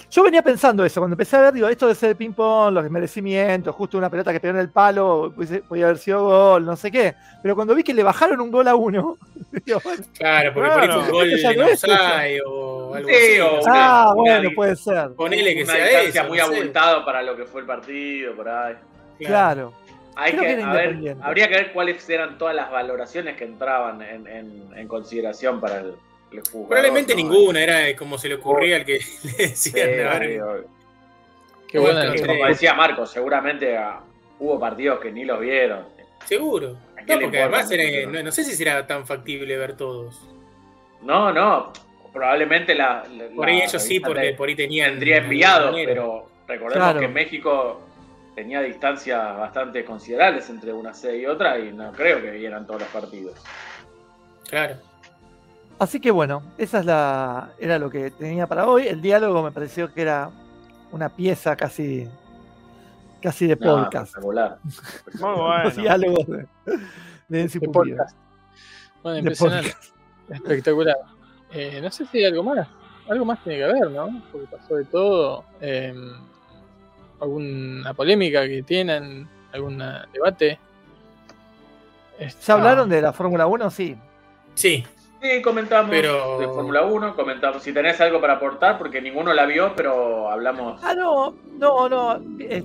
[0.10, 2.84] Yo venía pensando eso, cuando empecé a ver, digo, esto de ser el ping-pong, los
[2.84, 5.34] desmerecimientos, justo una pelota que pegó en el palo,
[5.68, 7.16] podía haber sido gol, no sé qué.
[7.42, 9.18] Pero cuando vi que le bajaron un gol a uno,
[9.66, 9.80] Digo,
[10.18, 10.94] Claro, porque por ahí Claro.
[10.94, 13.40] fue un gol en o algo Sí, así.
[13.40, 15.12] o- ah, una bueno, puede ser.
[15.16, 16.24] Ponele que una sea eso.
[16.26, 16.56] muy no sé.
[16.56, 18.76] abultado para lo que fue el partido, por ahí.
[19.20, 19.74] Claro.
[20.16, 21.24] Hay que, que era a ver, independiente.
[21.26, 25.80] habría que ver cuáles eran todas las valoraciones que entraban en, en- en consideración para
[25.80, 25.96] el,
[26.42, 27.18] Probablemente ¿no?
[27.18, 28.94] ninguna, era como se le ocurría al que
[29.38, 30.42] le Sí, decían.
[30.42, 30.66] obvio.
[31.68, 34.00] Qué buena Y como decía Marco, seguramente ah,
[34.40, 35.86] hubo partidos que ni los vieron.
[36.26, 36.78] Seguro.
[36.98, 40.22] ¿A No, porque además era- no, no sé si será tan factible ver todos.
[41.02, 41.74] No, no,
[42.14, 43.04] probablemente la.
[43.12, 44.92] la- Por ahí la ellos sí, porque te- por ahí tenían.
[44.92, 45.90] tendría de alguna enviado, manera.
[45.94, 47.00] pero recordemos Claro.
[47.00, 47.82] que México
[48.36, 52.82] tenía distancias bastante considerables entre una sede y otra y no creo que vieran todos
[52.82, 53.34] los partidos.
[54.50, 54.76] Claro.
[55.84, 58.88] Así que bueno, esa es la, era lo que tenía para hoy.
[58.88, 60.30] El diálogo me pareció que era
[60.94, 62.08] una pieza casi,
[63.22, 64.06] casi de No, podcast.
[64.08, 64.60] espectacular.
[65.20, 65.64] Muy bueno.
[65.66, 66.48] Los diálogos de,
[67.28, 68.16] de de podcast.
[69.02, 69.72] Bueno, De impresionante.
[69.72, 69.94] podcast.
[70.30, 70.96] Espectacular.
[71.52, 72.66] Eh, no sé si hay algo más.
[73.10, 74.24] Algo más tiene que haber, ¿no?
[74.32, 75.44] Porque pasó de todo.
[75.60, 75.94] Eh,
[77.20, 79.84] alguna polémica que tienen, algún
[80.14, 80.58] debate.
[82.48, 83.70] ¿Ya hablaron de la Fórmula 1?
[83.70, 83.98] Sí.
[84.56, 84.86] Sí,
[85.24, 89.46] Sí, comentamos Pero- de Fórmula 1, comentamos si tenés algo para aportar, porque ninguno la
[89.46, 90.82] vio, pero hablamos.
[90.84, 92.22] Ah, no, no, no.
[92.42, 92.62] eh,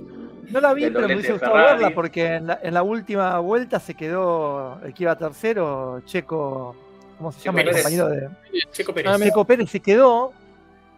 [0.49, 3.79] no la vi, pero me de gustado verla porque en la, en la última vuelta
[3.79, 6.75] se quedó el que iba tercero, Checo,
[7.17, 7.61] ¿cómo se llama?
[7.61, 7.83] El Pérez.
[7.83, 8.29] compañero de,
[8.71, 9.11] Checo Pérez.
[9.13, 10.33] Ah, Checo Pérez se quedó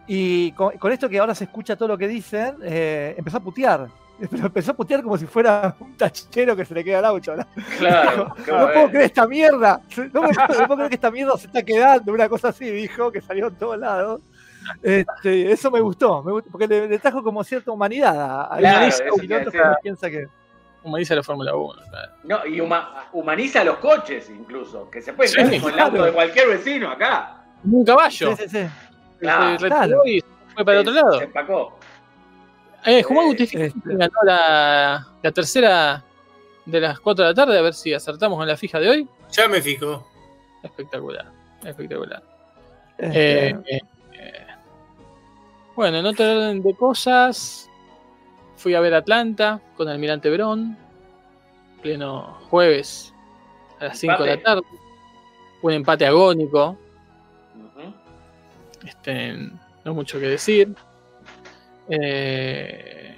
[0.08, 3.40] y con, con esto que ahora se escucha todo lo que dicen, eh, empezó a
[3.40, 3.86] putear.
[4.30, 7.34] Pero empezó a putear como si fuera un tachero que se le queda al auto.
[7.36, 7.44] ¿no?
[7.78, 9.80] Claro, No puedo creer esta mierda.
[10.12, 12.12] No me puedo, no puedo creer que esta mierda se está quedando.
[12.12, 14.20] Una cosa así dijo que salió en todos lados.
[14.80, 18.58] Este, eso me gustó, me gustó, porque le, le trajo como cierta humanidad a, a
[18.58, 19.68] Claro, ese eso te piloto que decía.
[19.70, 20.26] uno piensa que.
[20.84, 21.74] humaniza la Fórmula 1.
[21.90, 22.12] claro.
[22.22, 25.90] No, y huma- humaniza los coches incluso, que se puede Sí, quedar con el auto
[25.92, 26.04] claro.
[26.06, 27.38] de cualquier vecino acá.
[27.64, 28.36] Un caballo.
[28.36, 28.66] Sí, sí, sí.
[29.18, 29.58] Claro.
[29.58, 31.18] se retiró y se fue para el otro lado.
[31.18, 31.78] Se empacó.
[32.84, 33.94] Eh, Jumá Eh, Gutiérrez este.
[33.96, 36.04] ganó la, la tercera
[36.64, 39.08] de las 4 de la tarde, a ver si acertamos con la fija de hoy.
[39.30, 40.06] Ya me fijo.
[40.62, 41.26] Espectacular,
[41.64, 42.22] espectacular.
[42.98, 43.80] Este, Eh, eh,
[44.12, 44.46] eh.
[45.74, 47.68] Bueno, en otro orden de cosas,
[48.56, 50.76] fui a ver Atlanta con Almirante Verón,
[51.82, 53.12] pleno jueves
[53.80, 54.62] a las 5 de la tarde.
[55.62, 56.76] Un empate agónico,
[58.84, 59.32] este,
[59.84, 60.74] no mucho que decir.
[62.00, 63.14] Eh,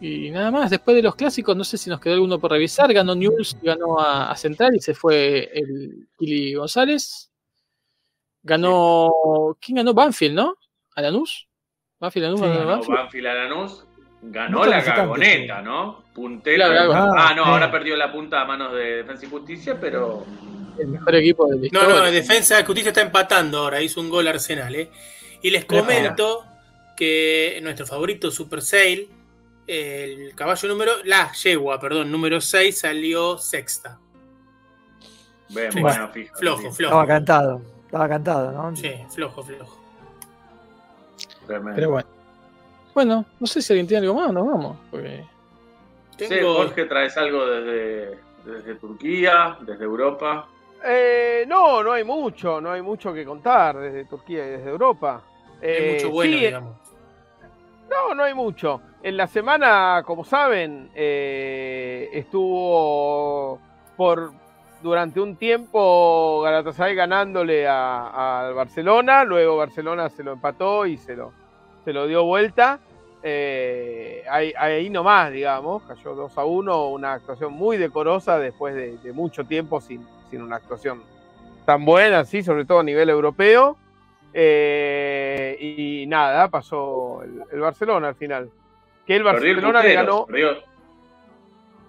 [0.00, 2.92] y nada más, después de los clásicos, no sé si nos quedó alguno por revisar.
[2.92, 7.30] Ganó News, ganó a, a Central y se fue el Kili González.
[8.42, 9.56] Ganó.
[9.60, 9.92] ¿Quién ganó?
[9.92, 10.54] Banfield, ¿no?
[10.96, 11.46] ¿A Lanús?
[11.98, 12.40] ¿Banfield Lanús?
[12.40, 12.98] Sí, ganó Ganó Banfield?
[12.98, 13.84] Banfield a Lanús.
[14.22, 14.90] Ganó la sí.
[15.64, 16.04] ¿no?
[16.14, 16.56] Puntero.
[16.56, 17.12] Claro, claro.
[17.16, 17.50] Ah, no, Sí.
[17.50, 20.24] ahora perdió la punta a manos de Defensa y Justicia, pero.
[20.78, 21.96] El mejor equipo de la No, historia.
[21.96, 24.90] no, Defensa de Justicia está empatando ahora, hizo un gol Arsenal, ¿eh?
[25.42, 26.44] Y les comento
[27.00, 29.08] que nuestro favorito Super Sale,
[29.66, 33.98] el caballo número, la yegua, perdón, número 6 salió sexta.
[35.48, 35.80] Sí.
[35.80, 36.38] bueno, fíjate.
[36.38, 37.06] Flojo, estaba flojo.
[37.06, 37.62] cantado.
[37.86, 38.76] Estaba cantado, ¿no?
[38.76, 39.80] Sí, flojo, flojo.
[41.46, 41.74] Tremendo.
[41.74, 42.08] Pero bueno.
[42.94, 44.76] Bueno, no sé si alguien tiene algo más, nos vamos.
[44.90, 45.24] Porque
[46.18, 50.46] Sí, Tengo, Jorge, traes algo desde, desde Turquía, desde Europa.
[50.84, 55.22] Eh, no, no hay mucho, no hay mucho que contar desde Turquía y desde Europa.
[55.62, 56.76] hay Eh, mucho bueno, sí, digamos.
[57.90, 58.80] No, no hay mucho.
[59.02, 63.58] En la semana, como saben, eh, estuvo
[63.96, 64.32] por
[64.80, 71.32] durante un tiempo Galatasaray ganándole al Barcelona, luego Barcelona se lo empató y se lo,
[71.84, 72.78] se lo dio vuelta.
[73.22, 78.96] Eh, ahí, ahí nomás, digamos, cayó 2 a 1, una actuación muy decorosa después de,
[78.98, 81.02] de mucho tiempo sin, sin una actuación
[81.66, 83.76] tan buena, sí, sobre todo a nivel europeo.
[84.32, 88.50] Eh, y nada, pasó el, el Barcelona al final.
[89.06, 90.26] Que el Barcelona le ganó.
[90.26, 90.70] perdió-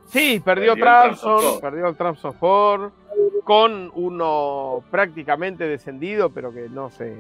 [0.07, 2.91] Sí, perdió, Trabzon, perdió el Trabzonspor
[3.45, 7.15] con uno prácticamente descendido, pero que no se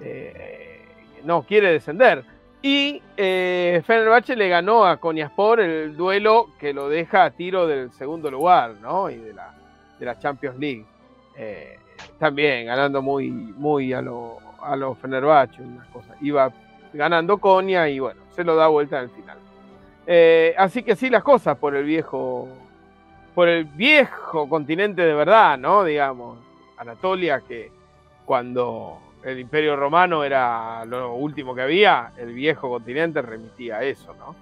[0.00, 0.80] eh,
[1.24, 2.22] no quiere descender.
[2.62, 7.90] Y eh, Fenerbahce le ganó a Konyaspor el duelo que lo deja a tiro del
[7.92, 9.10] segundo lugar, ¿no?
[9.10, 9.52] Y de la,
[9.98, 10.84] de la Champions League.
[11.36, 11.76] Eh,
[12.20, 16.14] también ganando muy, muy a lo, a lo Fenerbahce, una cosa.
[16.20, 16.52] Iba
[16.92, 19.38] ganando Konya y bueno, se lo da vuelta en el final.
[20.06, 22.48] Eh, así que sí las cosas por el viejo,
[23.34, 25.84] por el viejo continente de verdad, ¿no?
[25.84, 26.38] Digamos,
[26.78, 27.70] Anatolia, que
[28.24, 34.14] cuando el Imperio Romano era lo último que había, el viejo continente remitía a eso,
[34.14, 34.34] ¿no?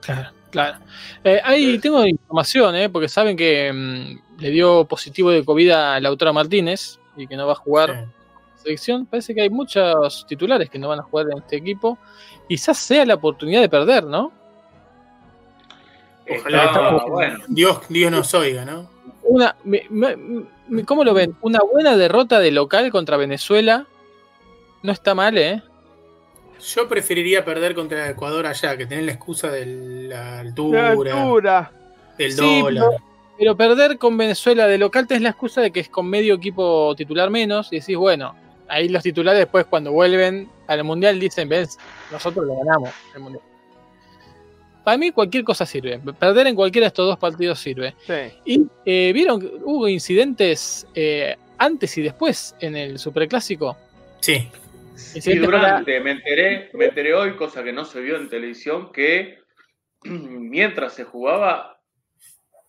[0.00, 0.78] Claro, claro.
[1.22, 2.88] Eh, ahí tengo información, ¿eh?
[2.88, 7.46] porque saben que mm, le dio positivo de COVID a Lautaro Martínez y que no
[7.46, 8.21] va a jugar Sí.
[8.62, 9.06] Selección.
[9.06, 11.98] Parece que hay muchos titulares que no van a jugar en este equipo.
[12.48, 14.32] Quizás sea la oportunidad de perder, ¿no?
[16.28, 18.88] Ojalá Está- estamos- bueno, Dios, Dios nos oiga, ¿no?
[19.24, 20.16] Una, me- me-
[20.68, 21.34] me- ¿Cómo lo ven?
[21.42, 23.86] Una buena derrota de local contra Venezuela.
[24.82, 25.62] No está mal, ¿eh?
[26.74, 29.66] Yo preferiría perder contra Ecuador allá, que tener la excusa de
[30.08, 31.72] la La altura, altura.
[32.16, 32.90] del Sí, dólar.
[33.38, 36.94] Pero perder con Venezuela de local tenés la excusa de que es con medio equipo
[36.96, 38.34] titular menos y decís, bueno,
[38.72, 41.78] ahí los titulares después cuando vuelven al Mundial dicen, ves,
[42.10, 43.44] nosotros lo ganamos el Mundial.
[44.82, 47.94] Para mí cualquier cosa sirve, perder en cualquiera de estos dos partidos sirve.
[48.06, 48.32] Sí.
[48.44, 53.76] Y eh, vieron que hubo incidentes eh, antes y después en el Superclásico.
[54.20, 54.48] Sí.
[55.24, 59.38] Para- durante, me enteré, me enteré hoy, cosa que no se vio en televisión, que
[60.04, 61.78] mientras se jugaba,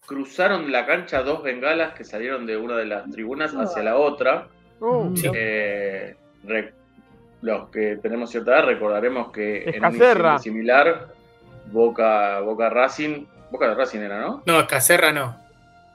[0.06, 4.50] cruzaron la cancha dos bengalas que salieron de una de las tribunas hacia la otra.
[4.86, 5.30] Uh, Sí.
[5.34, 6.74] Eh, re-
[7.42, 10.34] los que tenemos cierta edad recordaremos que en un Escacerra.
[10.36, 11.08] incidente similar,
[11.72, 14.44] Boca, Boca Racing, Boca de Racing era, ¿no?
[14.46, 15.38] No, Caserra no.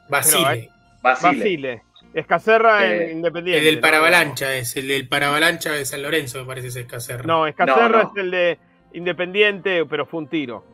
[0.09, 0.47] Basile.
[0.47, 0.70] hay-
[1.02, 1.39] Basile.
[1.39, 1.82] Basile.
[2.15, 3.59] Escacerra Eh, en Independiente.
[3.59, 3.81] el del ¿no?
[3.82, 6.86] Paravalancha es, el del Paravalancha de San Lorenzo, me parece ese.
[7.24, 8.10] No, Escacerra No, no.
[8.10, 8.59] es el de
[8.94, 10.65] Independiente, pero fue un tiro.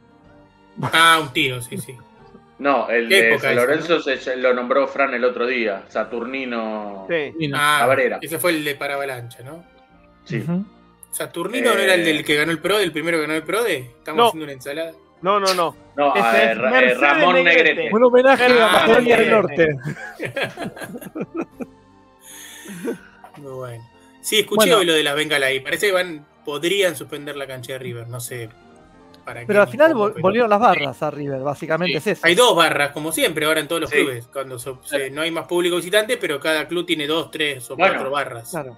[0.82, 1.97] Ah, un tiro, sí, sí.
[2.59, 7.06] No, el ¿Qué de San esa, Lorenzo se- lo nombró Fran el otro día, Saturnino.
[7.09, 7.51] Sí.
[7.55, 8.18] Ah, Cabrera.
[8.22, 9.64] ese fue el de Paravalancha, ¿no?
[10.24, 10.43] Sí.
[11.10, 11.74] Saturnino Eh.
[11.74, 13.76] no era el del que ganó el PRO, el primero que ganó el PRODE.
[13.98, 14.26] Estamos No.
[14.28, 14.93] haciendo una ensalada.
[15.22, 15.74] No, no, no.
[15.97, 17.74] No, a- es eh, Ramón Negrete.
[17.74, 17.94] Negrete.
[17.94, 19.40] Un homenaje Ah, a Macedonia del bien.
[19.40, 19.76] Norte.
[23.39, 23.85] Muy bueno.
[24.20, 24.78] Sí, escuché Bueno.
[24.78, 25.60] hoy lo de las bengalas ahí.
[25.60, 28.48] Parece que van, podrían suspender la cancha de River, no sé.
[29.24, 32.10] Para Pero al final vol- volvieron las barras a River, básicamente Sí.
[32.10, 32.26] es eso.
[32.26, 33.96] Hay dos barras, como siempre, ahora en todos los Sí.
[33.96, 34.26] clubes.
[34.32, 34.80] Cuando so-
[35.12, 37.94] no hay más público visitante, pero cada club tiene dos, tres o Bueno.
[37.94, 38.51] cuatro barras.
[38.51, 38.76] Claro.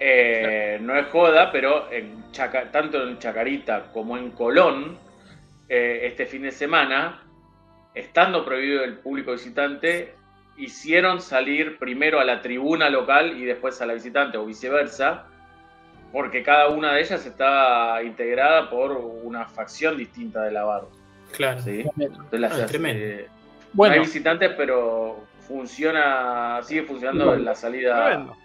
[0.00, 4.96] Eh, no es joda, pero en Chaca- tanto en Chacarita como en Colón,
[5.68, 7.22] eh, este fin de semana,
[7.94, 10.14] estando prohibido el público visitante,
[10.56, 15.26] hicieron salir primero a la tribuna local y después a la visitante o viceversa,
[16.12, 20.86] porque cada una de ellas está integrada por una facción distinta de la barra.
[21.32, 21.60] Claro.
[21.62, 21.84] ¿sí?
[21.98, 23.04] Entonces las- Ah, tremendo.
[23.04, 28.06] eh, no hay Bueno, visitantes, pero funciona, sigue funcionando en la salida.
[28.06, 28.36] Tremendo.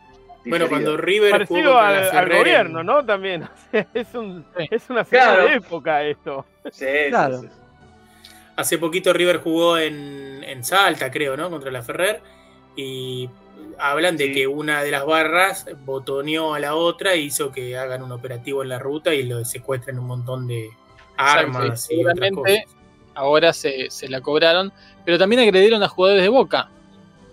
[0.45, 3.05] Bueno, cuando River jugó Parecido contra al, la al Ferrer gobierno, en- ¿no?
[3.05, 3.47] También.
[3.93, 4.67] es, un, Sí.
[4.71, 5.43] es una Claro.
[5.47, 6.45] de época esto.
[6.65, 7.39] Sí, sí, Claro.
[7.41, 7.47] sí.
[8.57, 11.49] Hace poquito River jugó en, en Salta, creo, ¿no?
[11.49, 12.21] Contra la Ferrer.
[12.75, 13.29] Y
[13.77, 14.33] hablan de Sí.
[14.33, 18.63] que una de las barras botoneó a la otra e hizo que hagan un operativo
[18.63, 20.69] en la ruta y lo secuestren un montón de
[21.17, 22.59] armas Exacto, y y otras cosas.
[23.15, 24.71] ahora se, se la cobraron,
[25.05, 26.69] pero también agredieron a jugadores de Boca.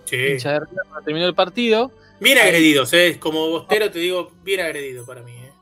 [0.04, 0.16] Sí.
[0.16, 0.60] De
[1.04, 1.92] terminó el partido.
[2.18, 2.48] Bien Ahí.
[2.48, 3.18] agredidos, ¿eh?
[3.20, 5.52] Como bostero te digo, bien agredido para mí, ¿eh?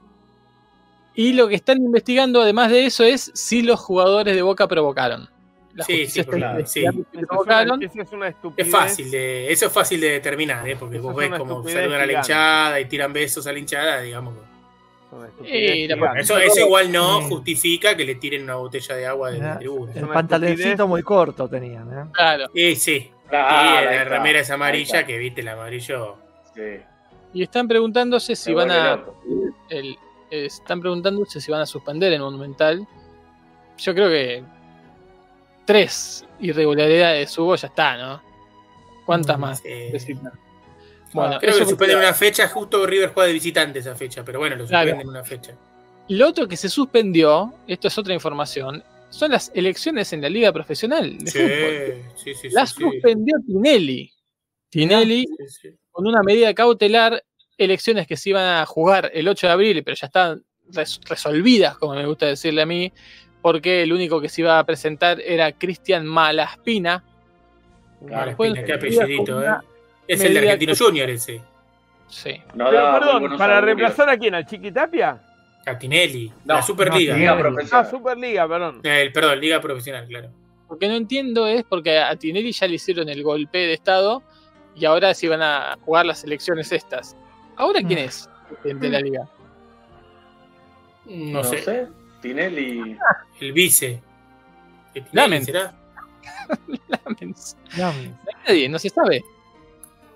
[1.14, 5.28] Y lo que están investigando, además de eso, es si los jugadores de Boca provocaron.
[5.74, 8.66] La Sí, justicia sí, está claro, si Esa es, una, estupidez.
[8.66, 10.76] Es fácil de, eso es fácil de determinar, ¿eh?
[10.78, 13.58] Porque Eso vos es ves como saludan a la hinchada y tiran besos a la
[13.58, 14.34] hinchada, digamos.
[15.42, 16.20] gigante.
[16.20, 17.28] Eso, eso igual no Sí.
[17.28, 19.92] justifica que le tiren una botella de agua de la tribuna.
[19.94, 21.88] El pantaloncito muy corto tenían.
[21.92, 22.04] ¿eh?
[22.12, 22.46] Claro.
[22.54, 23.10] Sí, sí.
[23.28, 26.16] Claro, y la está, remera es amarilla, que viste el amarillo.
[26.54, 26.62] Sí,
[27.34, 29.00] Y están preguntándose si van a.
[29.68, 29.98] el-
[30.30, 32.86] eh, están preguntándose si van a suspender el Monumental.
[33.78, 34.42] Yo creo que.
[35.68, 38.22] Tres irregularidades hubo, ya está, ¿no?
[39.04, 39.58] ¿Cuántas más?
[39.58, 39.68] Sí.
[39.68, 40.32] necesitan?
[41.12, 44.38] Bueno, Creo eso que suspenden una fecha, justo River juega de visitante esa fecha, pero
[44.38, 44.88] bueno, lo Claro.
[44.88, 45.54] suspenden una fecha.
[46.08, 50.50] Lo otro que se suspendió, esto es otra información, son las elecciones en la liga
[50.54, 52.12] profesional de fútbol.
[52.16, 52.54] Sí, sí, sí.
[52.54, 54.10] Las suspendió Tinelli.
[54.70, 55.26] Tinelli,
[55.90, 57.22] con una medida cautelar,
[57.58, 60.42] elecciones que se iban a jugar el 8 de abril, pero ya están
[60.72, 62.90] res- resolvidas, como me gusta decirle a mí,
[63.42, 67.02] porque el único que se iba a presentar era Cristian Malaspina.
[68.00, 69.48] Después Espina, qué apellidito, ¿eh?
[70.06, 71.42] Es el de Argentino con- Junior ese.
[72.08, 72.40] Sí.
[72.54, 74.34] No Pero da perdón, ¿para reemplazar a quién?
[74.34, 75.20] ¿Al Chiquitapia?
[75.64, 77.12] Catinelli, No, la Superliga.
[77.14, 77.68] no, Liga Tinelli.
[77.72, 77.84] Ah.
[77.84, 78.80] Superliga, perdón.
[78.84, 80.30] Eh, perdón, Liga Profesional, claro.
[80.70, 84.22] Lo que no entiendo es porque a Tinelli ya le hicieron el golpe de Estado
[84.74, 87.16] y ahora se iban a jugar las elecciones estas.
[87.56, 89.28] ¿Ahora quién es el presidente de la liga?
[91.06, 91.88] No, sé.
[92.20, 92.96] Tinelli.
[93.40, 94.00] El vice.
[94.94, 95.44] ¿El Tinelli Lamen.
[95.44, 95.74] será?
[96.88, 97.56] Lamens.
[98.46, 99.22] Nadie, no se sabe.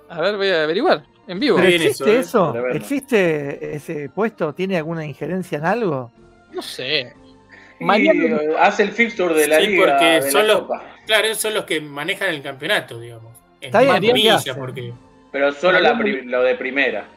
[0.08, 1.56] A ver, voy a averiguar en vivo.
[1.56, 2.58] ¿Pero bien existe eso, ¿eh?
[2.58, 2.68] eso?
[2.76, 4.54] ¿Existe ese puesto?
[4.54, 6.10] ¿Tiene alguna injerencia en algo?
[6.52, 7.14] No sé.
[7.80, 9.82] Y, hace el fixture de la Sí, liga.
[9.86, 10.82] porque de son la los- Copa.
[11.06, 13.32] Claro, son los que manejan el campeonato, digamos.
[13.60, 14.54] En Está bien, María ¿qué Villa, hace?
[14.54, 14.92] porque
[15.32, 17.08] Pero solo la lo de primera.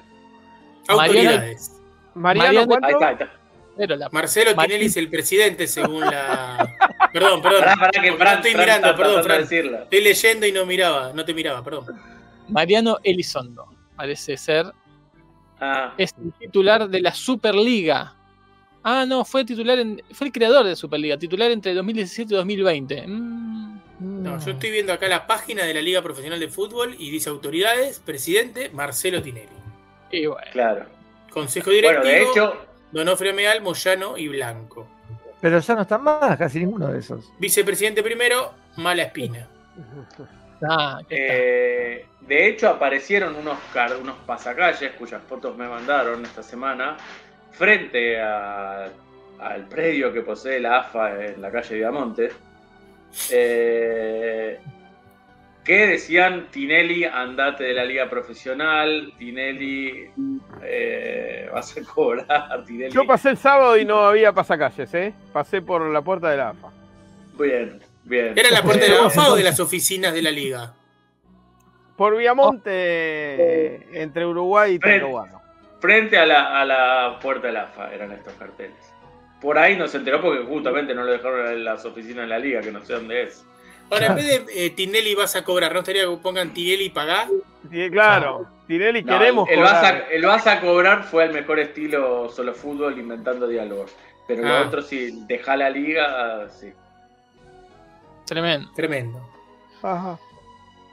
[0.87, 1.71] autoridades.
[2.15, 2.87] Mariano, Mariano- ¿cuánto?
[2.87, 3.34] Ahí está, ahí está.
[3.77, 6.73] Pero la Marcelo Tinelli es el presidente según la.
[7.13, 7.61] Perdón, perdón.
[7.61, 9.41] Pará, pará, que porque Fran, no estoy Fran mirando, perdón, Fran.
[9.41, 11.85] Estoy leyendo y no miraba, no te miraba, perdón.
[12.49, 13.65] Mariano Elizondo
[13.95, 14.65] parece ser
[15.59, 18.13] Ah, es el titular de la Superliga.
[18.83, 23.07] Ah, no, fue titular en, fue el creador de Superliga, titular entre 2017 y 2020.
[23.07, 27.09] Mm, No, yo estoy viendo acá la página de la Liga Profesional de Fútbol y
[27.09, 29.47] dice autoridades, presidente Marcelo Tinelli.
[30.11, 30.85] y bueno, claro.
[31.31, 32.65] Consejo directivo, Bueno, de hecho,
[32.95, 34.87] Donofre Meal, Moyano y Blanco.
[35.41, 37.31] Pero ya no están más, casi ninguno de esos.
[37.39, 39.47] Vicepresidente primero, Mala Espina.
[40.69, 43.57] ah, eh, de hecho aparecieron unos,
[44.01, 46.95] unos pasacalles cuyas fotos me mandaron esta semana
[47.51, 48.89] frente a-
[49.39, 52.31] al predio que posee la AFA en la calle Diamonte.
[53.31, 54.59] eh,
[55.65, 60.11] que decían Tinelli andate de la liga profesional, Tinelli
[60.61, 62.93] eh, vas a cobrar, Tinelli.
[62.93, 65.13] Yo pasé el sábado y no había pasacalles, ¿eh?
[65.33, 66.69] Pasé por la puerta de la AFA.
[67.37, 68.33] Bien, bien.
[68.37, 70.73] ¿Era la puerta de la AFA o de las oficinas de la Liga?
[71.97, 74.79] Por Viamonte, entre Uruguay y.
[74.79, 75.41] Talcahuano.
[75.79, 78.93] Frente a la, a la puerta del AFA eran estos carteles.
[79.41, 82.39] Por ahí no se enteró porque justamente no lo dejaron en las oficinas de la
[82.39, 83.45] liga, que no sé dónde es.
[83.91, 87.27] Ahora, en vez de eh, Tinelli vas a cobrar, ¿no estaría que pongan Tinelli pagá?
[87.71, 89.95] Sí, claro, Tinelli No, queremos el, vas cobrar.
[89.95, 93.91] a, el vas a cobrar fue el mejor estilo solo fútbol inventando diálogos.
[94.27, 94.59] Pero Ah.
[94.61, 96.71] lo otro, si deja la liga, sí.
[98.25, 98.69] tremendo.
[98.75, 99.19] Tremendo.
[99.83, 100.17] Ajá.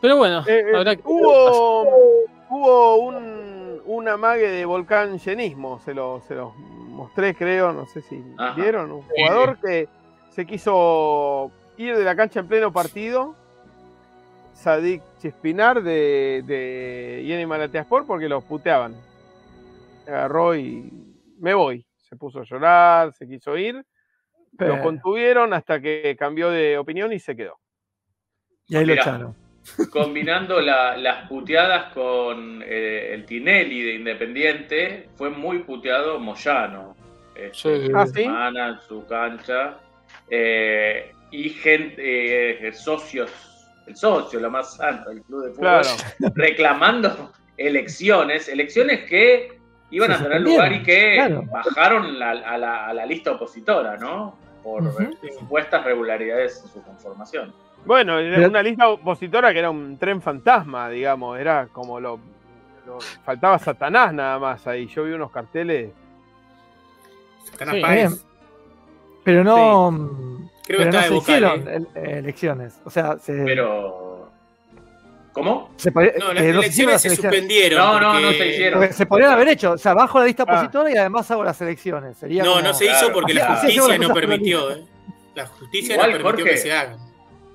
[0.00, 5.94] Pero bueno, Eh, eh, habrá que- hubo hubo un, un amague de volcán llenismo, se
[5.94, 8.60] lo, se los mostré, creo, no sé si Ajá.
[8.60, 9.88] vieron, un jugador que
[10.34, 11.50] se quiso
[11.82, 13.34] ir de la cancha en pleno partido,
[14.54, 18.94] Sadik Chespinar de, de Yeni Malateaspor porque los puteaban.
[20.06, 20.90] Agarró y
[21.38, 21.84] me voy.
[21.96, 23.84] Se puso a llorar, se quiso ir, lo
[24.58, 27.58] Pero- contuvieron hasta que cambió de opinión y se quedó.
[28.68, 29.34] y ahí lo echaron.
[29.92, 36.96] Combinando la- las puteadas con eh, el Tinelli de Independiente, fue muy puteado Moyano.
[37.34, 37.92] Este, Sí.
[37.94, 38.22] Ah, su ¿sí?
[38.24, 39.78] semana en su cancha.
[40.28, 43.30] eh, y gente, eh, socios,
[43.86, 45.88] el socio, lo más santo del club de fútbol, Claro.
[46.36, 49.58] reclamando elecciones, elecciones que
[49.90, 51.42] iban a tener lugar y que claro.
[51.50, 54.38] bajaron la- a, la, a la lista opositora, ¿no?
[54.62, 57.52] Por eh, supuestas regularidades en su conformación.
[57.84, 62.20] Bueno, era una lista opositora que era un tren fantasma, digamos, era como lo,
[62.86, 64.86] lo- faltaba Satanás nada más ahí.
[64.86, 65.90] Yo vi unos carteles.
[67.50, 68.10] Satanás Sí, Páez.
[68.10, 68.20] bien.
[69.24, 69.90] Pero no.
[69.90, 70.31] mm,
[70.64, 71.86] Creo que pero no está de se vocal, hicieron ¿eh?
[71.94, 72.80] eh, elecciones.
[72.84, 74.30] O sea, se, Pero.
[75.32, 75.72] ¿Cómo?
[75.76, 77.16] se, No, que las no hicieron elecciones se elecciones.
[77.38, 77.78] suspendieron.
[77.78, 78.80] No, no, no se hicieron.
[78.80, 79.72] Porque se podrían haber hecho.
[79.72, 80.52] O sea, bajo la lista Ah.
[80.52, 82.16] opositora y además hago las elecciones.
[82.18, 83.12] Sería No, como- no se hizo Claro.
[83.14, 84.82] porque la justicia no permitió, ¿eh?
[85.34, 86.50] La justicia Igual, no permitió Jorge.
[86.50, 86.96] que se hagan.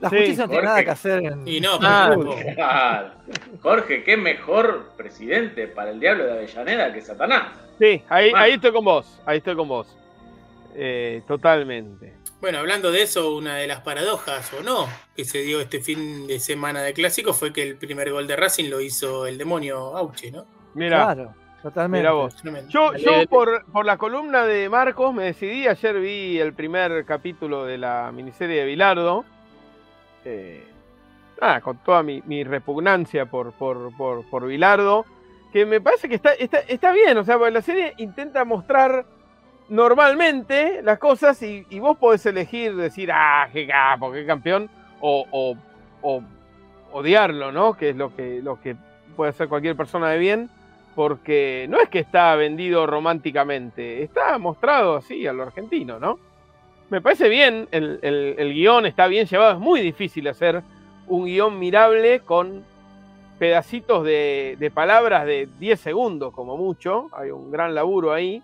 [0.02, 0.66] La Sí, justicia no tiene Jorge.
[0.68, 1.48] nada que hacer en.
[1.48, 2.10] Y no, Ah.
[2.10, 2.36] pero.
[3.62, 7.44] Jorge, qué mejor presidente para el diablo de Avellaneda que Satanás.
[7.80, 8.42] Sí, ahí, Ah.
[8.42, 9.96] ahí estoy con vos, ahí estoy con vos.
[10.76, 12.14] Eh, totalmente.
[12.40, 16.28] Bueno, hablando de eso, una de las paradojas o no que se dio este fin
[16.28, 19.98] de semana de clásico fue que el primer gol de Racing lo hizo el demonio
[19.98, 20.46] Auche, ¿no?
[20.76, 21.34] Mira, Claro,
[21.64, 21.98] totalmente.
[22.04, 22.36] mira vos.
[22.36, 22.70] Tremendo.
[22.70, 22.92] Yo,
[23.28, 28.12] por, por la columna de Marcos me decidí, ayer vi el primer capítulo de la
[28.14, 29.26] miniserie de Bilardo.
[30.24, 30.64] Eh,
[31.42, 35.06] nada, con toda mi, mi repugnancia por, por, por, por Bilardo,
[35.52, 39.06] que me parece que está, está, está bien, o sea, porque la serie intenta mostrar
[39.70, 44.70] normalmente las cosas y, vos podés elegir decir, ah, qué capo, qué campeón,
[45.02, 45.56] o, o-
[46.02, 46.22] o
[46.92, 47.74] odiarlo, ¿no?
[47.76, 48.76] Que es lo que, lo que
[49.16, 50.50] puede hacer cualquier persona de bien
[50.96, 56.18] porque no es que está vendido románticamente, está mostrado así a lo argentino, ¿no?
[56.90, 60.64] Me parece bien, el, el- el guion está bien llevado, es muy difícil hacer
[61.08, 62.64] un guion mirable con
[63.38, 68.42] pedacitos de, de palabras de 10 segundos como mucho, hay un gran laburo ahí,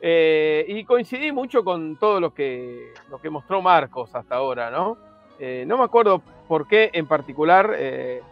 [0.00, 4.96] Eh, y coincidí mucho con todo lo que, lo que mostró Marcos hasta ahora, ¿no?
[5.40, 8.22] Eh, no me acuerdo por qué en particular eh,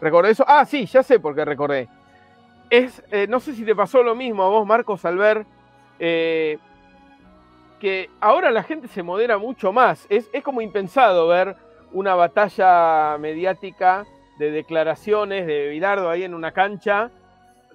[0.00, 0.44] recordé eso.
[0.46, 1.88] Ah, sí, ya sé por qué recordé
[2.68, 5.46] es, no sé si te pasó lo mismo a vos, Marcos, al ver
[7.78, 10.04] que ahora la gente se modera mucho más.
[10.08, 11.54] Es, es como impensado ver
[11.92, 14.04] una batalla mediática
[14.38, 17.10] de declaraciones de Bilardo ahí en una cancha.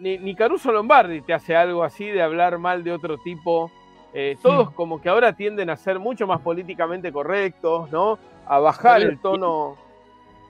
[0.01, 3.71] Ni, ni Caruso Lombardi te hace algo así de hablar mal de otro tipo.
[4.13, 8.17] Eh, todos como que ahora tienden a ser mucho más políticamente correctos, ¿no?
[8.47, 9.77] A bajar el tono.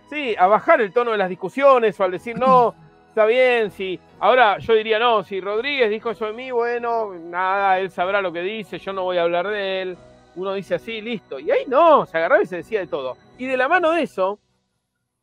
[0.10, 2.74] sí, a bajar el tono de las discusiones o al decir, no,
[3.10, 4.00] está bien, si.
[4.20, 8.32] Ahora yo diría, no, si Rodríguez dijo eso de mí, bueno, nada, él sabrá lo
[8.32, 9.98] que dice, yo no voy a hablar de él.
[10.38, 11.40] Uno dice así, listo.
[11.40, 13.18] Y ahí no, se agarraba y se decía de todo.
[13.38, 14.40] Y de la mano de eso,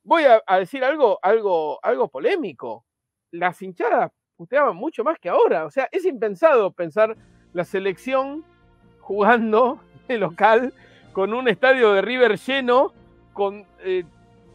[0.05, 2.85] voy a, a decir algo, algo, algo polémico.
[3.31, 5.67] Las hinchadas puteaban mucho más que ahora.
[5.67, 7.17] O sea, es impensado pensar
[7.53, 8.45] la selección
[9.01, 10.73] jugando de local
[11.13, 12.93] con un estadio de River lleno,
[13.33, 14.05] con eh,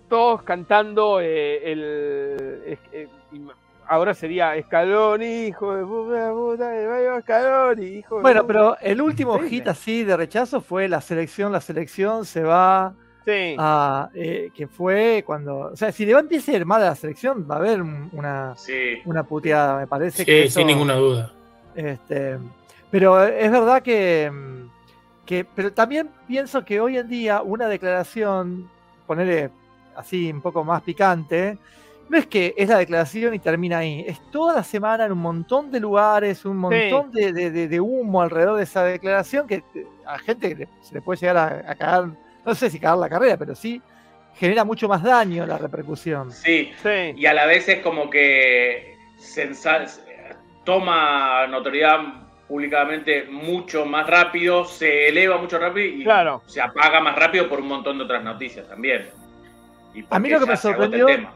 [0.09, 2.77] todos cantando eh, el.
[2.93, 3.07] eh,
[3.85, 9.67] ahora sería Escaloni, hijo de puta, puta, Scaloni, hijo de Bueno, pero el último hit
[9.67, 12.93] así de rechazo fue la selección, la selección se va
[13.25, 14.09] Sí, a.
[14.13, 15.71] eh, que fue cuando.
[15.71, 17.57] O sea, si le va a empezar a ir mal a la selección, va a
[17.59, 18.97] haber un- una, Sí.
[19.05, 20.43] una puteada, me parece Sí, que.
[20.43, 21.31] eso- sin ninguna duda.
[21.75, 22.37] Este,
[22.91, 24.31] pero es verdad que,
[25.25, 25.45] que.
[25.45, 28.69] Pero también pienso que hoy en día una declaración,
[29.07, 29.49] ponerle
[29.95, 31.57] así un poco más picante,
[32.09, 34.03] no es que es la declaración y termina ahí.
[34.07, 37.79] Es toda la semana en un montón de lugares, un montón de, de- de- de
[37.79, 41.75] humo alrededor de esa declaración que eh, a gente se le puede llegar a, a
[41.75, 42.09] cagar,
[42.45, 43.81] no sé si cagar la carrera, pero sí
[44.35, 46.31] genera mucho más daño la repercusión.
[46.31, 47.13] Sí, sí.
[47.15, 48.95] y a la vez es como que
[50.63, 51.99] toma notoriedad
[52.47, 56.41] públicamente mucho más rápido, se eleva mucho rápido y Claro.
[56.45, 59.09] se apaga más rápido por un montón de otras noticias también.
[59.93, 61.33] Y A mí lo que me sorprendió- tema.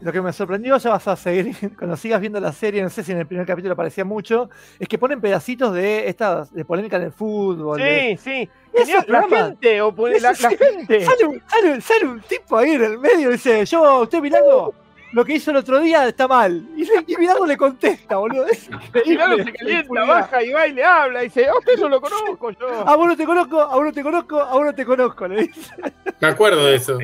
[0.00, 3.02] Lo que me sorprendió, ya vas a seguir, cuando sigas viendo la serie, no sé
[3.04, 4.48] si en el primer capítulo parecía mucho,
[4.78, 7.78] es que ponen pedacitos de estas de polémica en el fútbol.
[7.80, 8.50] de- Sí, sí.
[8.72, 10.56] Esos Tenía- la gente, o pone- la, Eso la sí.
[10.56, 11.04] gente.
[11.04, 14.72] Sale un, sale- sale un tipo ahí en el medio y dice, yo, usted mirando,
[15.12, 16.64] lo que hizo el otro día está mal.
[16.76, 18.46] Y, y Mirando le contesta, boludo.
[18.46, 18.68] Es
[19.04, 21.22] claro, se calienta, baja y va y le habla.
[21.22, 22.88] Y dice, a usted no lo conozco yo.
[22.88, 25.28] A vos no te conozco, a vos no te conozco, a vos no te conozco,
[25.28, 25.74] le dice.
[26.20, 26.98] Me acuerdo de eso.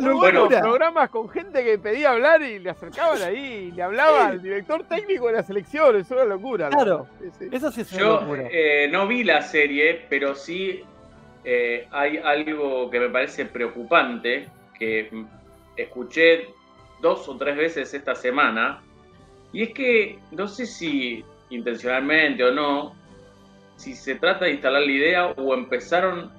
[0.00, 4.42] Buenos programas con gente que pedía hablar y le acercaban ahí y le hablaba al
[4.42, 5.96] director técnico de la selección.
[5.96, 6.68] Es una locura.
[6.70, 7.06] la Claro.
[7.52, 8.48] Eso sí es una Yo locura.
[8.50, 10.82] eh, no vi la serie, pero sí
[11.44, 14.48] eh, hay algo que me parece preocupante,
[14.78, 15.10] que
[15.76, 16.48] escuché
[17.00, 18.80] dos o tres veces esta semana,
[19.52, 22.94] y es que no sé si intencionalmente o no,
[23.76, 26.30] si se trata de instalar la idea o empezaron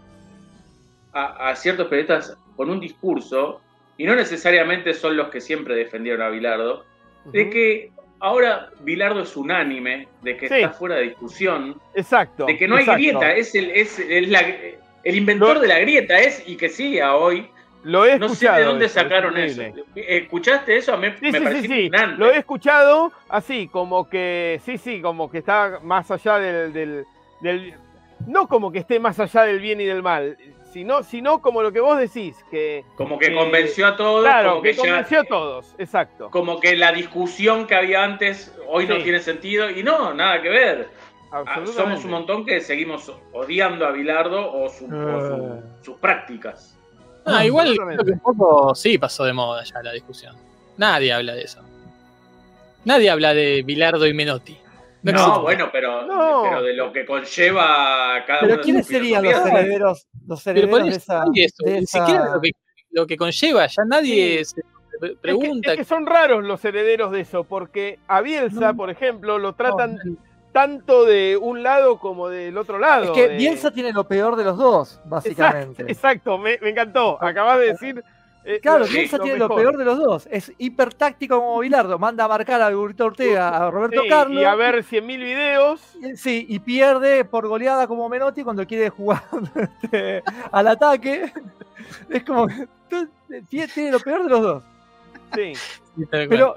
[1.13, 3.61] a, a ciertos periodistas con un discurso,
[3.97, 6.85] y no necesariamente son los que siempre defendieron a Bilardo,
[7.25, 10.55] de que ahora Bilardo es unánime, de que Sí.
[10.55, 12.45] está fuera de discusión, Exacto.
[12.45, 13.99] de que no hay grieta, es el, es,
[14.29, 14.55] la-
[15.03, 17.49] el inventor de la grieta, es y que sigue a hoy.
[17.83, 18.57] Lo he No sé escuchado.
[18.59, 19.61] de dónde eso, es sacaron eso.
[19.95, 20.97] ¿Escuchaste eso?
[20.97, 21.91] Me, Sí, me sí, sí.
[22.17, 27.05] Lo he escuchado así, como que, sí, sí, como que está más allá del, del,
[27.41, 27.73] del-
[28.27, 30.37] no como que esté más allá del bien y del mal,
[30.73, 34.61] sino, sino como lo que vos decís, que, Como que convenció a todos, claro, como
[34.61, 36.29] que que, ya- convenció a todos, exacto.
[36.31, 40.49] como que la discusión que había antes hoy no tiene sentido y no, nada que
[40.49, 40.89] ver.
[41.31, 46.75] Ah, somos un montón que seguimos odiando a Bilardo o, su- o su- sus prácticas.
[47.25, 48.03] Ah, igual absolutamente.
[48.03, 50.35] creo que un poco sí pasó de moda ya la discusión.
[50.77, 51.61] Nadie habla de eso.
[52.85, 54.57] Nadie habla de Bilardo y Menotti.
[55.03, 56.41] No, No, bueno, pero, No.
[56.43, 60.47] pero de lo que conlleva cada Pero uno de ¿quiénes sus serían los herederos, los
[60.47, 62.51] herederos de eso esa, eso, de ni esa- siquiera lo que,
[62.91, 64.61] lo que conlleva, ya nadie se
[64.99, 65.71] pre- Es que- pregunta.
[65.71, 68.75] Es que, son raros los herederos de eso, porque a Bielsa, No.
[68.77, 69.97] por ejemplo, lo tratan
[70.51, 73.05] tanto de un lado como del otro lado.
[73.05, 75.83] Es que de- Bielsa tiene lo peor de los dos, básicamente.
[75.87, 77.21] exacto, me, me encantó.
[77.21, 78.03] Acabas de decir.
[78.45, 80.27] eh, Claro, lo- Bielsa lo tiene lo peor de los dos.
[80.31, 81.99] Es hiper táctico como Bilardo.
[81.99, 84.41] Manda a marcar a Gurito Ortega, a Roberto Sí, Carlos.
[84.41, 85.81] y a ver 100.000 videos.
[86.01, 89.21] y- Sí, y pierde por goleada como Menotti cuando quiere jugar
[89.83, 91.31] este, al ataque.
[92.09, 92.47] Es como
[93.49, 94.63] tiene, lo peor de los dos.
[95.35, 95.53] Sí.
[95.55, 96.05] Sí.
[96.09, 96.55] Pero,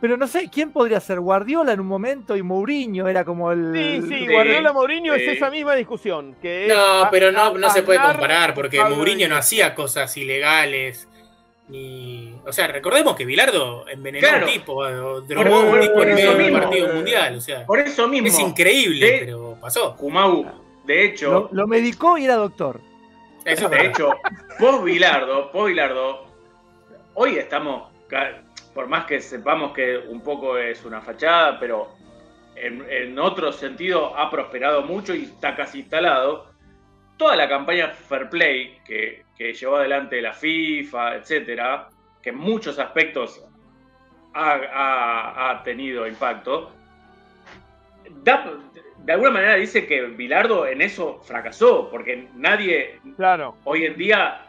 [0.00, 1.20] pero no sé, ¿quién podría ser?
[1.20, 3.72] Guardiola en un momento y Mourinho era como el.
[3.74, 5.22] Sí, sí, Sí, Guardiola Mourinho sí.
[5.22, 6.34] es esa misma discusión.
[6.40, 10.16] Que No, a- pero no, a- no se puede comparar porque Mourinho no hacía cosas
[10.16, 11.06] ilegales.
[11.68, 12.34] Ni...
[12.44, 14.44] O sea, recordemos que Bilardo envenenó Claro.
[14.44, 16.58] a un tipo, Por- drogó a un tipo en eso medio de un mismo.
[16.60, 17.36] partido mundial.
[17.36, 19.94] O sea, Por eso mismo, es increíble, De- pero pasó.
[19.96, 20.46] Kumau,
[20.84, 22.80] de hecho, Lo, lo medicó y era doctor.
[23.44, 24.10] Eso es de hecho,
[24.58, 26.26] vos Bilardo, vos Bilardo,
[27.14, 27.88] hoy estamos,
[28.74, 31.88] por más que sepamos que un poco es una fachada, pero
[32.56, 36.50] en, en otro sentido ha prosperado mucho y está casi instalado.
[37.16, 41.88] Toda la campaña Fair Play que, que llevó adelante la FIFA, etcétera,
[42.22, 43.44] que en muchos aspectos
[44.34, 46.70] ha, ha- ha tenido impacto,
[48.22, 48.54] da-
[48.98, 53.56] de alguna manera dice que Bilardo en eso fracasó, porque nadie Claro.
[53.64, 54.42] hoy en día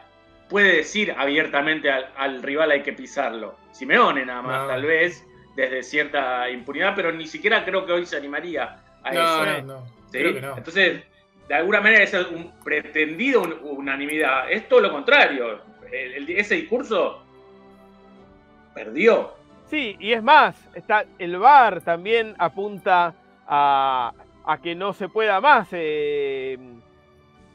[0.52, 3.56] puede decir abiertamente al, al rival hay que pisarlo.
[3.72, 4.68] Simeone nada más, No.
[4.68, 5.26] tal vez,
[5.56, 9.62] desde cierta impunidad, pero ni siquiera creo que hoy se animaría a No, eso.
[9.62, 9.86] no, no.
[10.12, 10.18] ¿sí?
[10.18, 10.56] Creo que no.
[10.58, 11.02] Entonces,
[11.48, 14.50] de alguna manera es un pretendido un- unanimidad.
[14.52, 15.60] Es todo lo contrario.
[15.90, 17.22] El- el- ese discurso
[18.74, 19.32] perdió.
[19.70, 23.14] Sí, y es más, está, el VAR también apunta
[23.48, 24.12] a,
[24.44, 26.58] a que no se pueda más eh,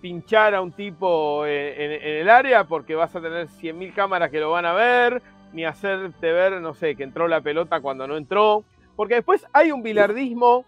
[0.08, 4.32] pinchar a un tipo en, en- en el área porque vas a tener 100.000 cámaras
[4.32, 5.22] que lo van a ver,
[5.52, 8.64] ni hacerte ver, no sé, que entró la pelota cuando no entró.
[8.96, 10.66] Porque después hay un bilardismo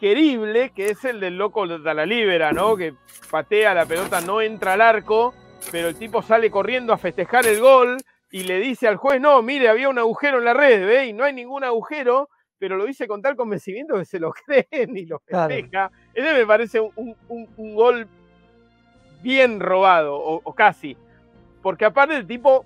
[0.00, 2.76] querible que es el del loco de la libera, ¿no?
[2.76, 2.94] Que
[3.30, 5.34] patea la pelota, no entra al arco,
[5.70, 7.98] pero el tipo sale corriendo a festejar el gol
[8.30, 11.06] y le dice al juez, no, mire, había un agujero en la red, ¿ve?
[11.08, 14.96] Y no hay ningún agujero, pero lo dice con tal convencimiento que se lo creen
[14.96, 15.52] y lo Claro.
[15.54, 15.90] festeja.
[16.14, 18.08] Ese me parece un, un- un gol
[19.22, 20.96] bien robado, o, o casi.
[21.62, 22.64] Porque aparte el tipo,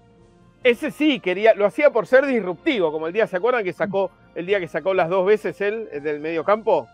[0.64, 4.10] ese sí quería, lo hacía por ser disruptivo, como el día, ¿se acuerdan que sacó,
[4.34, 6.88] el día que sacó las dos veces él eh, del medio campo?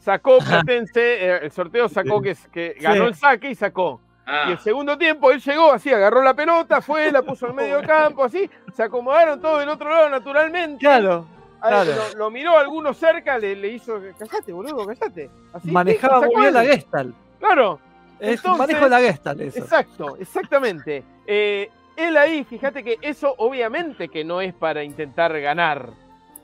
[0.00, 3.08] Sacó Platense, eh, el sorteo sacó que, que ganó Sí.
[3.08, 4.00] el saque y sacó.
[4.24, 7.56] Ah, Y el segundo tiempo él llegó así, agarró la pelota, fue, la puso en
[7.56, 10.78] medio campo, así, se acomodaron todos del otro lado naturalmente.
[10.78, 11.26] Claro,
[11.60, 11.90] A- claro.
[12.12, 15.28] Lo, lo miró alguno cerca, le, le hizo, callate, boludo, callate.
[15.52, 16.64] Así, manejaba muy bien la.
[16.64, 17.14] Gestalt.
[17.42, 17.80] Claro,
[18.20, 19.58] Es Entonces- manejo de la Gestalt eso.
[19.58, 21.02] exacto, exactamente.
[21.26, 25.90] Eh, él ahí, fíjate que eso obviamente que no es para intentar ganar.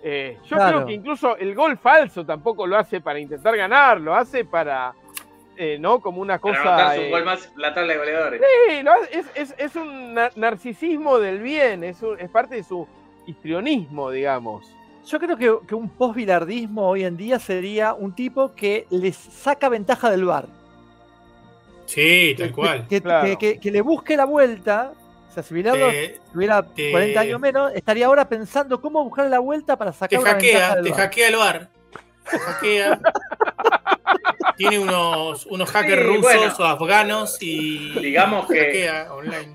[0.02, 0.78] Eh, yo Claro.
[0.78, 4.92] creo que incluso el gol falso tampoco lo hace para intentar ganar, lo hace para,
[5.56, 6.00] eh, ¿no?
[6.00, 6.68] Como una para cosa...
[6.74, 8.42] anotarse un eh, gol más la tabla de goleadores.
[8.68, 12.56] Sí, lo hace- es, es- es un na- narcisismo del bien, es, un- es parte
[12.56, 12.88] de su
[13.24, 14.66] histrionismo, digamos.
[15.06, 19.68] Yo creo que, que un post-bilardismo hoy en día sería un tipo que les saca
[19.68, 20.46] ventaja del bar.
[21.88, 22.86] Sí, tal cual.
[22.86, 23.26] Que, Claro.
[23.26, 24.92] que- que- que le busque la vuelta.
[25.28, 29.26] O sea, si Bilardo Te, tuviera te- 40 años menos, estaría ahora pensando cómo buscar
[29.30, 31.68] la vuelta para te sacar una ventaja hackea, del te hackea el bar.
[32.30, 33.00] Te hackea.
[34.56, 36.54] Tiene unos, unos hackers Sí, rusos bueno.
[36.58, 39.54] o afganos y Digamos que- hackea online.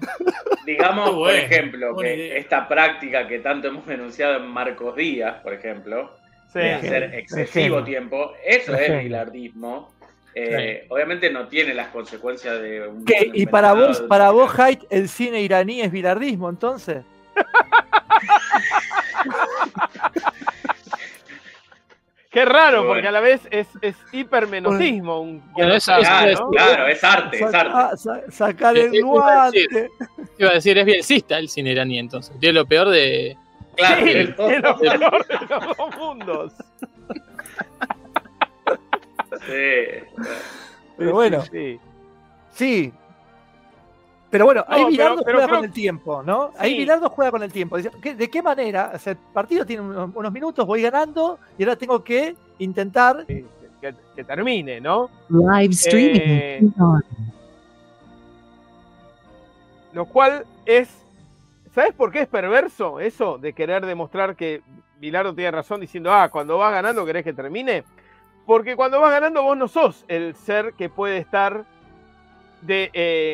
[0.66, 2.38] Digamos, por ejemplo, que idea.
[2.38, 6.16] esta práctica que tanto hemos denunciado en Marcos Díaz, por ejemplo,
[6.54, 6.60] Sí.
[6.60, 9.93] de hacer excesivo tiempo, eso es bilardismo.
[10.36, 13.06] Eh, Obviamente no tiene las consecuencias de un.
[13.34, 17.04] Y para vos, de para vos, Haidt, el cine iraní es bilardismo, entonces.
[22.32, 22.94] Qué raro, Bueno.
[22.96, 23.96] porque a la vez es, es.
[24.72, 26.50] Un Bueno, eso Claro, ¿no?
[26.50, 27.98] claro, es arte, es Saca- arte.
[27.98, 29.70] sa- sacar Eh, el iba a decir.
[29.70, 29.92] guante.
[30.40, 32.36] Iba a decir, es bielcista el cine iraní entonces.
[32.40, 33.38] Tiene lo peor de.
[33.76, 36.54] Claro, Sí, el- es lo peor de los dos mundos.
[39.40, 40.22] sí.
[40.98, 41.80] Pero bueno, Sí.
[42.52, 42.94] sí.
[44.30, 46.52] Pero bueno, ahí No, pero- Bilardo pero juega creo- con el tiempo, ¿no?
[46.58, 46.78] Ahí.
[46.78, 47.78] Bilardo juega con el tiempo.
[47.78, 48.92] Dice, ¿qué- ¿De qué manera?
[48.96, 53.26] O sea, el partido tiene unos, minutos, voy ganando y ahora tengo que intentar.
[53.28, 53.46] Sí,
[53.80, 55.10] que, que termine, ¿no?
[55.30, 56.62] Live streaming Eh.
[59.94, 60.90] Lo cual es.
[61.74, 64.62] ¿Sabes por qué es perverso eso de querer demostrar que
[65.00, 67.84] Bilardo tiene razón diciendo, ah, cuando vas ganando querés que termine?
[68.46, 71.66] Porque cuando vas ganando vos no sos el ser que puede estar
[72.62, 73.34] de, eh,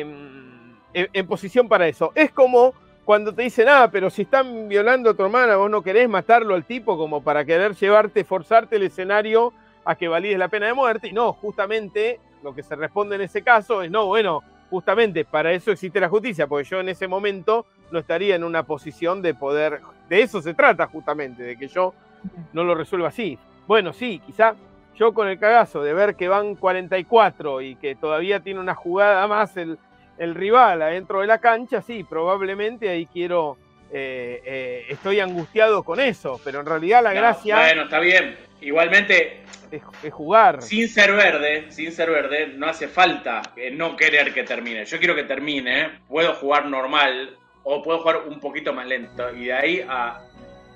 [0.94, 2.12] en, en posición para eso.
[2.14, 2.74] Es como
[3.04, 6.54] cuando te dicen, ah, pero si están violando a tu hermana, vos no querés matarlo
[6.54, 9.52] al tipo como para querer llevarte, forzarte el escenario
[9.84, 11.08] a que valides la pena de muerte.
[11.08, 15.52] Y no, justamente lo que se responde en ese caso es, no, bueno, justamente para
[15.52, 19.34] eso existe la justicia, porque yo en ese momento no estaría en una posición de
[19.34, 21.92] poder, de eso se trata justamente, de que yo
[22.52, 23.36] no lo resuelva así.
[23.66, 24.54] Bueno, sí, quizá
[24.96, 29.26] yo con el cagazo de ver que van 44 y que todavía tiene una jugada
[29.26, 29.78] más el,
[30.18, 33.56] el rival adentro de la cancha, sí, probablemente ahí quiero,
[33.92, 38.36] eh, eh, estoy angustiado con eso, pero en realidad la No, gracia Bueno, está bien.
[38.62, 39.40] Igualmente,
[39.70, 40.60] es, es jugar.
[40.60, 44.84] sin ser verde, sin ser verde, no hace falta eh, no querer que termine.
[44.84, 49.46] Yo quiero que termine, puedo jugar normal o puedo jugar un poquito más lento y
[49.46, 50.20] de ahí a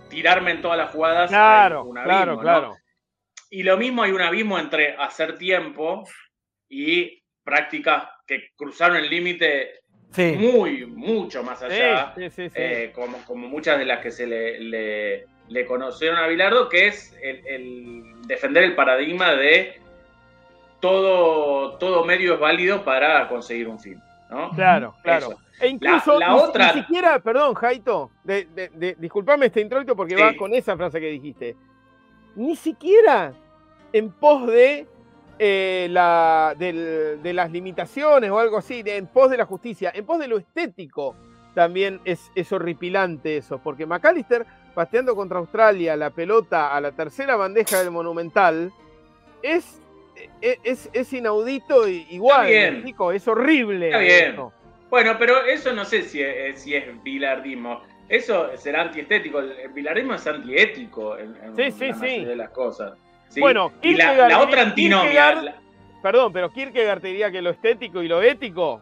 [0.09, 1.29] tirarme en todas las jugadas.
[1.29, 2.77] Claro, claro, ¿no?
[3.57, 6.03] Y lo mismo hay un abismo entre hacer tiempo
[6.69, 10.35] y prácticas que cruzaron el límite Sí.
[10.37, 12.13] muy, mucho más Sí, allá.
[12.17, 12.55] sí, sí, sí.
[12.57, 16.89] eh, como, como muchas de las que se le, le- le conocieron a Bilardo, que
[16.89, 19.81] es el, el defender el paradigma de
[20.81, 24.01] todo, todo medio es válido para conseguir un fin.
[24.31, 24.51] ¿no?
[24.51, 25.27] Claro, claro.
[25.33, 25.41] Eso.
[25.61, 29.61] E incluso La- la ni, otra- ni siquiera, perdón, Jaito, de, de- de- disculpame este
[29.61, 30.21] introito porque Sí.
[30.23, 31.55] va con esa frase que dijiste.
[32.37, 33.33] Ni siquiera
[33.95, 34.87] en pos de
[35.39, 39.91] eh, la, del- de las limitaciones o algo así, de- en pos de la justicia,
[39.95, 41.15] en pos de lo estético,
[41.55, 44.45] también es, es horripilante eso, porque McAllister
[44.75, 48.73] pateando contra Australia la pelota a la tercera bandeja del Monumental
[49.43, 49.81] es,
[50.41, 52.85] es, es- es inaudito y- igual, bien.
[53.15, 53.87] es horrible.
[53.87, 54.37] Está bien.
[54.91, 57.83] Bueno, pero eso no sé si es, si es bilardismo.
[58.09, 59.41] Eso será antiestético.
[59.41, 62.25] El bilardismo es antiético en, en Sí, sí, mayoría sí.
[62.25, 62.93] de las cosas.
[63.35, 63.41] ¿Sí?
[63.41, 65.35] Bueno, y la, otra antinomia.
[65.35, 65.55] La-
[66.03, 68.81] Perdón, pero Kierkegaard te diría que lo estético y lo ético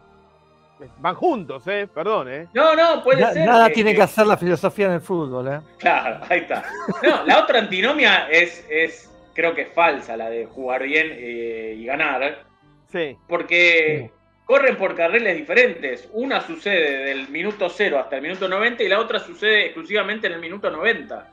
[0.97, 1.87] van juntos, ¿eh?
[1.93, 2.47] Perdón, ¿eh?
[2.53, 3.45] no, no, puede Na- ser.
[3.45, 5.59] nada que- tiene que- que hacer la filosofía en el fútbol, ¿eh?
[5.79, 6.63] Claro, ahí está.
[7.01, 11.75] No, la otra antinomia es, es creo que es falsa, la de jugar bien eh,
[11.77, 12.43] y ganar.
[12.91, 13.15] Sí.
[13.29, 14.11] Porque
[14.45, 16.09] corren por carriles diferentes.
[16.11, 20.33] Una sucede del minuto 0 hasta el minuto 90 y la otra sucede exclusivamente en
[20.33, 21.29] el minuto 90.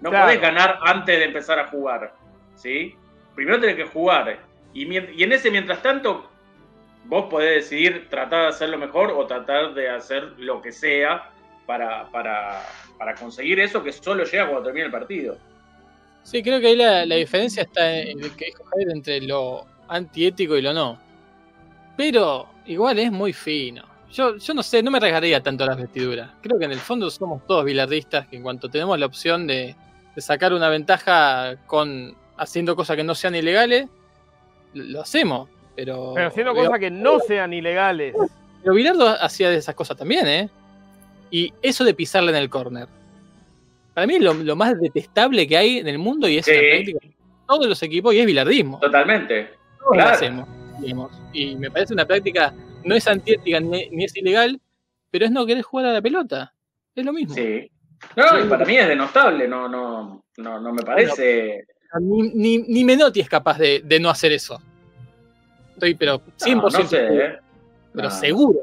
[0.00, 0.26] No Claro.
[0.26, 2.14] podés ganar antes de empezar a jugar.
[2.56, 2.94] ¿Sí?
[3.34, 4.40] Primero tenés que jugar.
[4.74, 6.28] Y, en ese mientras tanto,
[7.04, 11.30] vos podés decidir tratar de hacerlo mejor o tratar de hacer lo que sea
[11.66, 12.62] para, para,
[12.98, 15.36] para conseguir eso que solo llega cuando termina el partido.
[16.22, 20.56] Sí, creo que ahí la, la diferencia está en que dijo Javier entre lo antiético
[20.56, 20.98] y lo no.
[21.96, 23.84] Pero igual es muy fino.
[24.12, 26.30] Yo, yo no sé, no me regaría tanto las vestiduras.
[26.42, 29.74] Creo que en el fondo somos todos bilardistas que en cuanto tenemos la opción de
[30.16, 33.88] sacar una ventaja con haciendo cosas que no sean ilegales,
[34.74, 35.48] lo, lo hacemos.
[35.74, 38.14] Pero, Pero haciendo cosas que no sean ilegales.
[38.62, 40.50] pero Bilardo hacía de esas cosas también, ¿eh?
[41.30, 42.88] Y eso de pisarle en el córner.
[43.94, 46.52] Para mí es lo, lo más detestable que hay en el mundo y es Sí.
[46.52, 47.14] una práctica de
[47.48, 48.78] todos los equipos y es bilardismo.
[48.80, 49.44] Totalmente.
[49.78, 50.10] Todos lo claro.
[50.10, 50.48] hacemos,
[50.80, 51.10] digamos.
[51.32, 52.54] Y me parece una práctica,
[52.84, 54.60] no es antiética ni, ni es ilegal,
[55.10, 56.52] pero es no querer jugar a la pelota.
[56.94, 57.34] Es lo mismo.
[57.34, 57.70] Sí.
[58.16, 61.64] No, y para mí es denostable, no, no, no, no me parece.
[62.00, 64.60] Ni, ni, ni Menotti es capaz de, de no hacer eso.
[65.74, 67.24] Estoy, pero 100% No, no sé, seguro.
[67.24, 67.38] ¿eh?
[67.92, 68.14] Pero No.
[68.14, 68.58] seguro.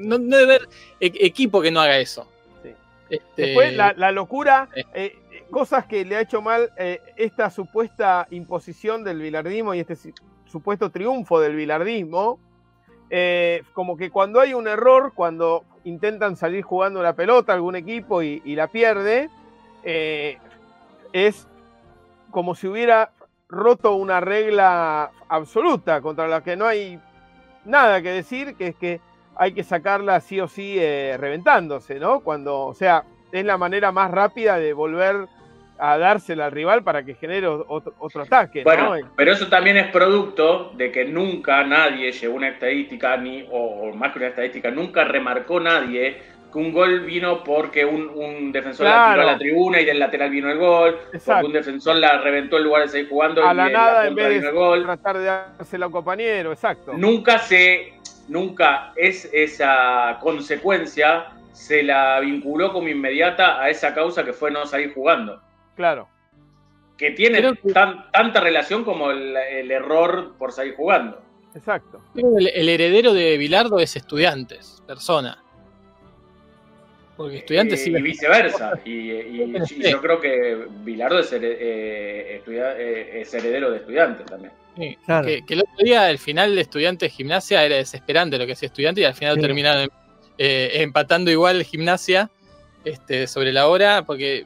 [0.00, 0.68] No, no debe haber
[1.00, 2.28] e- equipo que no haga eso.
[2.62, 2.70] Sí.
[3.10, 5.16] Este, Después, la, la locura, eh, eh,
[5.50, 9.96] cosas que le ha hecho mal eh, esta supuesta imposición del bilardismo y este
[10.46, 12.38] supuesto triunfo del bilardismo,
[13.10, 18.22] eh, como que cuando hay un error, cuando intentan salir jugando la pelota algún equipo
[18.22, 19.28] y, y la pierde,
[19.82, 20.38] eh,
[21.12, 21.46] es
[22.34, 23.12] como si hubiera
[23.48, 26.98] roto una regla absoluta contra la que no hay
[27.64, 29.00] nada que decir, que es que
[29.36, 32.20] hay que sacarla sí o sí eh, reventándose, ¿no?
[32.20, 35.28] Cuando, o sea, es la manera más rápida de volver
[35.78, 39.08] a dársela al rival para que genere otro, otro ataque, Bueno, ¿no?
[39.16, 43.94] pero eso también es producto de que nunca nadie llevó una estadística, ni, o, o
[43.94, 48.86] más que una estadística, nunca remarcó nadie que un gol vino porque un, un defensor
[48.86, 49.12] la Claro.
[49.14, 51.46] tiró a la tribuna y del lateral vino el gol, porque Exacto.
[51.48, 54.08] un defensor la reventó en lugar de seguir jugando A y la en nada, en
[54.14, 54.82] contra vez vino de el gol.
[54.84, 56.92] tratar de dársela a un compañero, exacto.
[56.94, 57.92] Nunca se,
[58.28, 64.66] nunca es esa consecuencia se la vinculó como inmediata a esa causa que fue no
[64.66, 65.40] salir jugando.
[65.76, 66.08] Claro.
[66.96, 71.20] Que tiene que- tan- tanta relación como el, el error por salir jugando.
[71.54, 72.00] Exacto.
[72.16, 75.38] El, el heredero de Bilardo es estudiantes, persona.
[77.16, 77.90] Porque estudiantes Eh, sí.
[77.90, 78.72] y viceversa.
[78.84, 79.82] Y, y- y Sí.
[79.90, 84.52] yo creo que Bilardo es, eh, estudia- eh, es heredero de estudiantes también.
[84.76, 84.98] sí.
[85.06, 85.26] Claro.
[85.28, 88.66] Que, que el otro día el final de estudiantes gimnasia era desesperante lo que hacía
[88.66, 89.40] estudiante y al final Sí.
[89.42, 89.88] terminaron
[90.38, 92.28] eh, empatando igual gimnasia
[92.84, 94.44] este, sobre la hora porque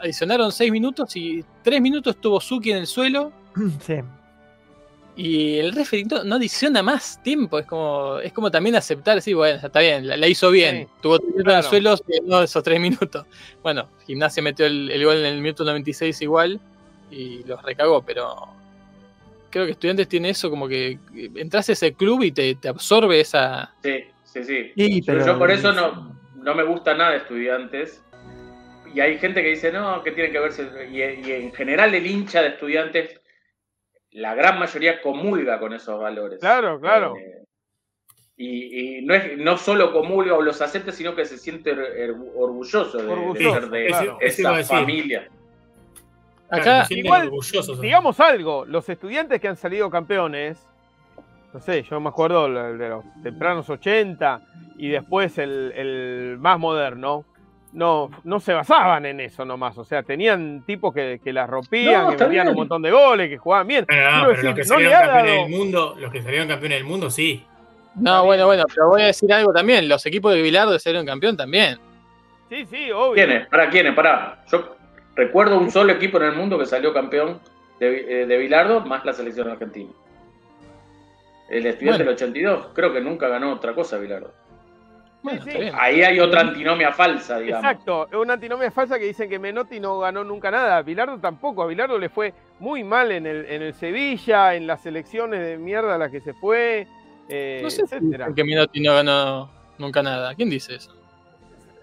[0.00, 3.32] adicionaron seis minutos y tres minutos tuvo Suki en el suelo
[3.86, 3.96] Sí.
[5.22, 7.58] Y el referee no, no adiciona más tiempo.
[7.58, 10.86] Es como, es como también aceptar, sí, bueno, está bien, la, la hizo bien.
[10.86, 11.68] Sí, Tuvo tres minutos en el claro.
[11.68, 13.26] suelo, se ganó esos tres minutos.
[13.62, 16.58] Bueno, Gimnasia metió el, el gol en el minuto 96 igual
[17.10, 18.48] y los recagó, pero
[19.50, 20.98] creo que Estudiantes tiene eso como que
[21.34, 23.74] entras a ese club y te, te absorbe esa...
[23.82, 25.02] Sí, sí, sí.
[25.04, 28.02] Pero- yo, por eso no, no me gusta nada de estudiantes.
[28.94, 30.68] Y hay gente que dice, no, que tiene que verse.
[30.90, 33.20] Y, y en general el hincha de estudiantes,
[34.12, 36.40] la gran mayoría comulga con esos valores.
[36.40, 37.14] Claro, claro.
[37.16, 37.44] Eh,
[38.36, 42.16] y, y no, es, no solo comulga o los acepta, sino que se siente or-
[42.36, 44.18] orgulloso de, ser de claro.
[44.20, 45.28] Esa familia.
[46.48, 47.30] Acá, igual.
[47.80, 50.66] Digamos algo, los estudiantes que han salido campeones,
[51.52, 54.40] no sé, yo me acuerdo de los tempranos 80
[54.78, 57.24] y después el, el más moderno,
[57.72, 62.04] no, no se basaban en eso nomás, o sea, tenían tipos que, que las rompían,
[62.06, 63.86] No, que metían un montón de goles, que jugaban bien.
[63.88, 66.22] No, no, pero decir, los que no salieron ha campeones dado- del mundo, los que
[66.22, 67.44] salieron campeones del mundo, sí.
[67.94, 69.88] no, bueno, bueno, pero voy a decir algo también.
[69.88, 71.78] Los equipos de Bilardo salieron campeón también.
[72.48, 73.14] Sí, sí, obvio.
[73.14, 73.46] ¿Quiénes?
[73.48, 73.94] ¿Para quiénes?
[73.94, 74.44] Para.
[74.50, 74.74] Yo
[75.14, 77.38] recuerdo un solo equipo en el mundo que salió campeón
[77.78, 79.90] de, eh, de Bilardo más la selección argentina.
[81.48, 82.10] El estudiante Bueno.
[82.10, 84.32] del 82, creo que nunca ganó otra cosa Bilardo.
[85.22, 85.50] Bueno, sí.
[85.78, 87.64] Ahí hay otra antinomia falsa, digamos.
[87.70, 91.18] Exacto, es una antinomia falsa que dicen que Menotti no ganó nunca nada, a Bilardo
[91.18, 95.40] tampoco, a Bilardo le fue muy mal en el, en el Sevilla, en las selecciones
[95.40, 96.86] de mierda a las que se fue,
[97.28, 98.28] eh, No sé etcétera.
[98.34, 100.34] que Menotti no ganó nunca nada.
[100.34, 100.92] ¿Quién dice eso?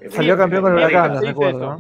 [0.10, 1.80] Salió Sí, campeón con sí, Huracán, sí, les sí, recuerdo.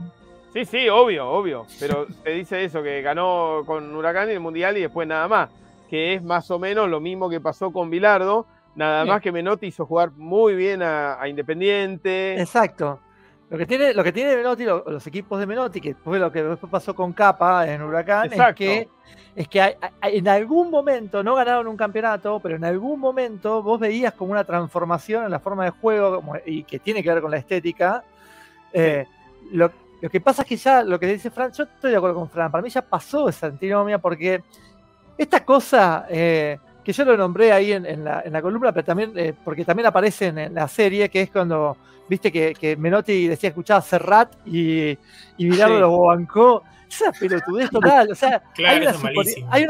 [0.54, 4.78] Sí, sí, obvio, obvio, pero se dice eso, que ganó con Huracán y el Mundial
[4.78, 5.50] y después nada más,
[5.90, 8.46] que es más o menos lo mismo que pasó con Bilardo,
[8.78, 9.10] nada Sí.
[9.10, 12.40] más que Menotti hizo jugar muy bien a, a Independiente.
[12.40, 13.00] Exacto.
[13.50, 16.32] Lo que tiene, lo que tiene Menotti, lo- los equipos de Menotti, que fue lo
[16.32, 18.88] que después pasó con Capa en Huracán, es que,
[19.36, 23.64] es que hay- hay- en algún momento, no ganaron un campeonato, pero en algún momento
[23.64, 27.10] vos veías como una transformación en la forma de juego como- y que tiene que
[27.10, 28.04] ver con la estética.
[28.74, 29.06] Eh,
[29.54, 29.72] lo,
[30.02, 32.30] lo que pasa es que ya, lo que dice Fran, yo estoy de acuerdo con
[32.30, 34.44] Fran, para mí ya pasó esa antinomia porque
[35.18, 38.86] esta cosa eh, que yo lo nombré ahí en, en la, en la columna, pero
[38.86, 41.76] también, eh, porque también aparece en, en la serie, que es cuando,
[42.08, 44.92] viste que, que Menotti decía escuchaba Serrat y,
[45.38, 45.80] y Sí.
[45.82, 46.64] lo bancó.
[46.90, 48.98] Esa pelotudez total, o sea, Claro, hay, una es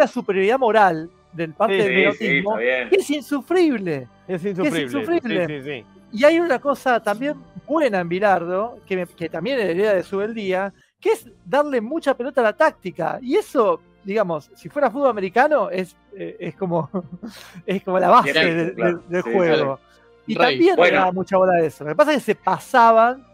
[0.04, 4.08] hay superioridad moral del parte Sí, del sí, menotismo que es insufrible.
[4.28, 4.82] Es insufrible.
[4.84, 5.48] insufrible.
[5.48, 5.86] Sí, sí, sí.
[6.20, 7.34] Y hay una cosa también
[7.68, 10.72] buena en Bilardo, que, me- que también heredera de su día,
[11.02, 13.18] que es darle mucha pelota a la táctica.
[13.24, 16.90] Y eso, digamos, si fuera fútbol americano, es, eh, es, como,
[17.66, 18.98] es como la base Bien, del- claro.
[19.00, 19.80] del, del Sí, juego.
[20.26, 20.46] Y Rey.
[20.56, 20.98] también le Bueno.
[21.00, 21.84] daba mucha bola a eso.
[21.84, 23.26] Lo que pasa es que se pasaban.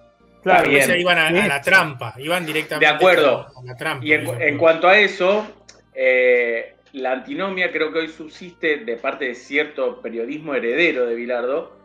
[0.42, 0.82] Claro, bien.
[0.82, 3.48] Entonces iban a, a la trampa, iban directamente De acuerdo.
[3.56, 4.06] a la trampa.
[4.06, 5.46] Y en, cuanto a eso,
[5.94, 11.78] eh, la antinomia creo que hoy subsiste de parte de cierto periodismo heredero de Bilardo,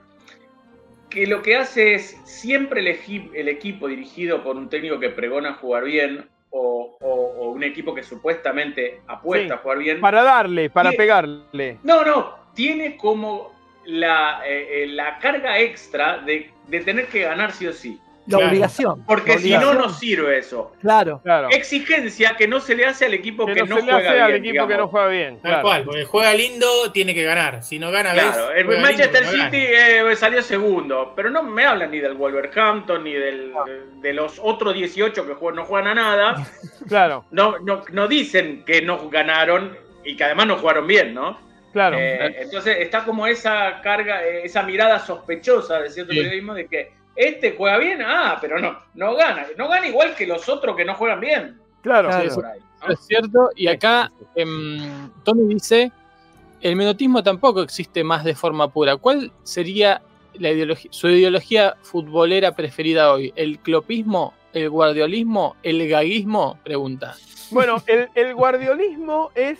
[1.08, 5.54] que lo que hace es siempre elegir el equipo dirigido por un técnico que pregona
[5.54, 9.52] jugar bien o, o- o un equipo que supuestamente apuesta Sí.
[9.52, 10.00] a jugar bien.
[10.00, 11.78] Para darle, para pegarle.
[11.82, 13.52] No, no, tiene como
[13.84, 18.00] la, eh, eh, la carga extra de, de tener que ganar sí o sí.
[18.28, 18.50] La Claro.
[18.50, 19.04] obligación.
[19.06, 20.72] Porque la si no, no sirve eso.
[20.80, 21.20] Claro.
[21.24, 21.48] Claro.
[21.50, 23.98] Exigencia que no se le hace al equipo que, que no, no, se le juega
[23.98, 24.22] hace bien.
[24.24, 25.34] al equipo que no juega bien.
[25.40, 25.62] Tal claro.
[25.62, 27.62] cual, porque juega lindo, tiene que ganar.
[27.62, 29.66] Si no gana, Claro, ves, el juega Manchester lindo, pero no City
[30.12, 33.52] eh, salió segundo, pero no me hablan ni del Wolverhampton ni del,
[34.02, 36.46] de los otros 18 que juegan- no juegan a nada.
[36.88, 41.38] Claro, No, no, no dicen que no ganaron y que además no jugaron bien, ¿no?
[41.72, 41.96] claro.
[41.98, 46.18] Eh, entonces está como esa carga, eh, esa mirada sospechosa de cierto Sí.
[46.18, 49.44] periodismo de que este juega bien, ah, pero no, no gana.
[49.56, 51.60] No gana igual que los otros que no juegan bien.
[51.82, 52.08] claro.
[52.08, 52.28] Claro.
[52.88, 53.50] Es cierto.
[53.56, 55.90] Y acá em, Tony dice,
[56.60, 58.96] el menotismo tampoco existe más de forma pura.
[58.96, 60.00] ¿Cuál sería
[60.34, 63.32] la ideología, su ideología futbolera preferida hoy?
[63.34, 64.32] ¿El clopismo?
[64.52, 65.56] ¿El guardiolismo?
[65.64, 66.58] ¿El gaguismo?
[66.62, 67.16] Pregunta.
[67.50, 69.58] Bueno, el, el guardiolismo es,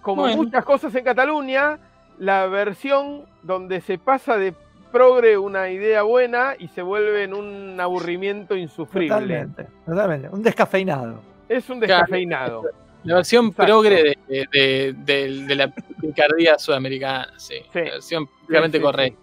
[0.00, 0.36] como Bueno.
[0.36, 1.80] muchas cosas en Cataluña,
[2.18, 4.54] la versión donde se pasa de
[4.88, 9.08] progre una idea buena y se vuelve en un aburrimiento insufrible.
[9.08, 9.66] Totalmente.
[9.86, 10.28] Totalmente.
[10.30, 11.20] Un descafeinado.
[11.48, 12.64] Es un descafeinado.
[13.04, 13.64] La versión Exacto.
[13.80, 15.68] progre de, de- de- de la
[16.00, 17.54] picardía sudamericana, sí.
[17.72, 17.78] Sí.
[17.80, 19.20] La versión Sí, sí, correcta.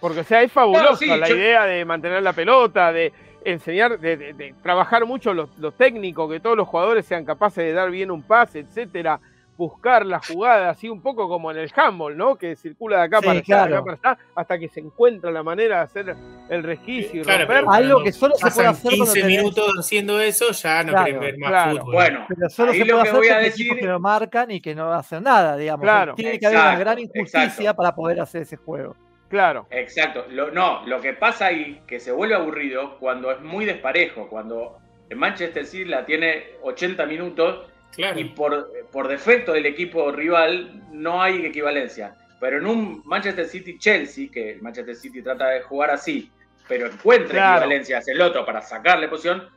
[0.00, 3.12] Porque, o sea, es fabulosa Claro, sí, la yo- idea de mantener la pelota, de
[3.44, 7.64] enseñar, de, de- de trabajar mucho lo, lo técnico, que todos los jugadores sean capaces
[7.64, 9.20] de dar bien un pase, etcétera,
[9.58, 12.36] buscar la jugada, así un poco como en el handball, ¿no?
[12.36, 13.76] Que circula de acá Sí, para allá, de claro.
[13.78, 16.16] acá para allá, hasta que se encuentra la manera de hacer
[16.48, 17.56] el resquicio y Claro, romper.
[17.58, 20.90] pero Algo que solo se puede hacer cuando 15 tenés- minutos haciendo eso, ya no
[20.92, 21.70] Claro, quieren ver más claro.
[21.72, 21.94] fútbol.
[21.94, 24.50] Bueno, Pero solo se lo puede que hacer voy a con decir- que no marcan
[24.52, 25.82] y que no hacen nada, digamos.
[25.82, 26.14] Claro.
[26.14, 27.76] Tiene que haber una Exacto, gran injusticia exacto.
[27.76, 28.94] para poder hacer ese juego.
[29.28, 30.24] Claro, Exacto.
[30.30, 34.78] Lo, no, lo que pasa ahí, que se vuelve aburrido cuando es muy desparejo, cuando
[35.10, 38.20] el Manchester City la tiene 80 minutos Claro.
[38.20, 42.14] y por, por defecto del equipo rival no hay equivalencia.
[42.40, 46.30] Pero en un Manchester City-Chelsea, que el Manchester City trata de jugar así,
[46.68, 47.56] pero encuentra Claro.
[47.62, 49.48] equivalencias el otro para sacarle posición,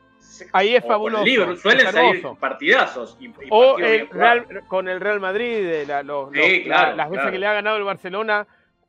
[0.52, 1.24] Ahí es o fabuloso,
[1.56, 3.16] suelen es salir partidazos.
[3.20, 4.08] Y, y o el.
[4.08, 7.32] Real- con el Real Madrid, de la- los- Sí, los- claro, la- las veces claro.
[7.32, 8.46] que le ha ganado el Barcelona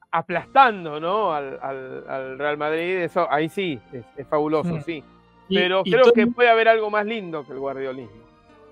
[0.10, 1.34] aplastando ¿no?
[1.34, 4.82] al, al- al Real Madrid, eso ahí sí, es, es fabuloso, Mm.
[4.84, 5.04] sí.
[5.50, 8.23] Y- Pero y creo que puede haber algo más lindo que el guardiolismo.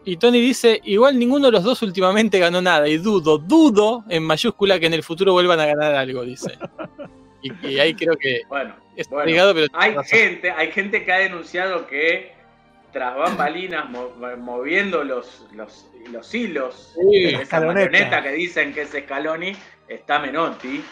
[0.03, 2.87] Y Tony dice, igual ninguno de los dos últimamente ganó nada.
[2.87, 6.57] Y dudo, dudo en mayúscula que en el futuro vuelvan a ganar algo, dice.
[7.43, 10.05] Y, y ahí creo que Bueno, es Bueno, obligado, pero hay razón.
[10.19, 12.33] gente, hay gente que ha denunciado que
[12.91, 17.89] tras bambalinas mo- moviendo los, los, los hilos Sí, de esa escaloneta.
[17.91, 19.53] marioneta que dicen que es Scaloni,
[19.87, 20.83] está Menotti.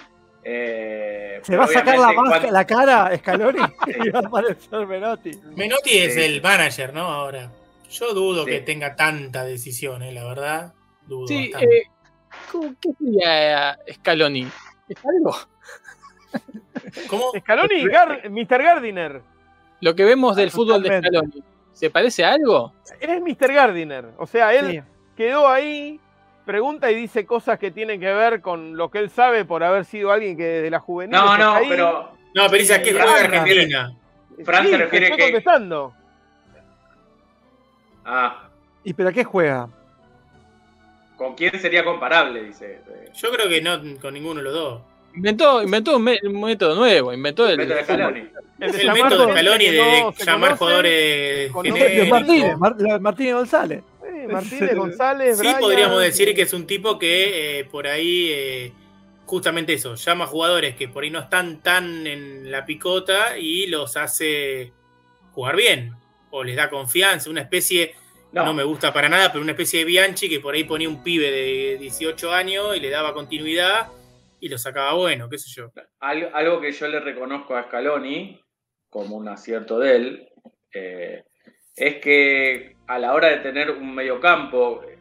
[0.44, 3.60] Eh, Se va a sacar la, cuando- cara Scaloni
[4.06, 5.32] y va a aparecer Menotti.
[5.56, 7.02] Menotti es el manager, ¿no?
[7.02, 7.52] Ahora.
[7.90, 8.52] Yo dudo Sí.
[8.52, 10.74] que tenga tanta decisión, eh, la verdad.
[11.08, 11.78] Dudo Sí, bastante.
[11.78, 11.84] eh,
[12.52, 14.48] ¿cómo- ¿qué sería Scaloni?
[14.88, 15.36] ¿Es algo?
[17.10, 17.32] ¿Cómo?
[17.40, 18.64] Scaloni, Gar- Mr.
[18.64, 19.22] Gardiner.
[19.82, 21.00] Lo que vemos del Ah, fútbol de.
[21.00, 21.44] Scaloni,
[21.74, 22.74] ¿se parece a algo?
[23.00, 23.54] Es Mr.
[23.54, 24.10] Gardiner.
[24.18, 24.82] O sea, él Sí.
[25.16, 26.00] quedó ahí,
[26.46, 29.86] pregunta y dice cosas que tienen que ver con lo que él sabe por haber
[29.86, 31.16] sido alguien que desde la juvenil.
[31.16, 31.66] No, no, ahí.
[31.70, 33.96] pero No, pero dice, ¿a qué Sí, juega Argentina?
[34.46, 35.94] Fran Sí, se refiere que- contestando.
[38.06, 38.50] Ah,
[38.84, 39.70] ¿Y pero a qué juega?
[41.18, 42.44] ¿con quién sería comparable?
[42.44, 42.80] Dice.
[42.88, 44.82] eh, Yo creo que no con ninguno de los dos.
[45.16, 48.20] Inventó, inventó un, me- un método nuevo, inventó el, Método de Scaloni.
[48.60, 52.10] El, de El llamar método de Scaloni de llamar jugadores genéricos.
[52.10, 53.84] Martínez, Mar- los Martínez González.
[54.02, 55.36] Sí, Martínez González.
[55.38, 58.74] Sí, Brian, podríamos decir que es un tipo que eh, por ahí, eh,
[59.26, 63.98] justamente eso, llama jugadores que por ahí no están tan en la picota y los
[63.98, 64.72] hace
[65.34, 65.96] jugar bien.
[66.32, 67.94] O les da confianza, una especie,
[68.32, 70.88] no, No, me gusta para nada, pero una especie de Bianchi que por ahí ponía
[70.88, 73.88] un pibe de 18 años y le daba continuidad
[74.40, 75.72] y lo sacaba bueno, qué sé yo.
[76.00, 78.40] Al- algo que yo le reconozco a Scaloni,
[78.90, 80.30] como un acierto de él,
[80.74, 81.24] eh,
[81.76, 84.98] es que a la hora de tener un mediocampo, eh,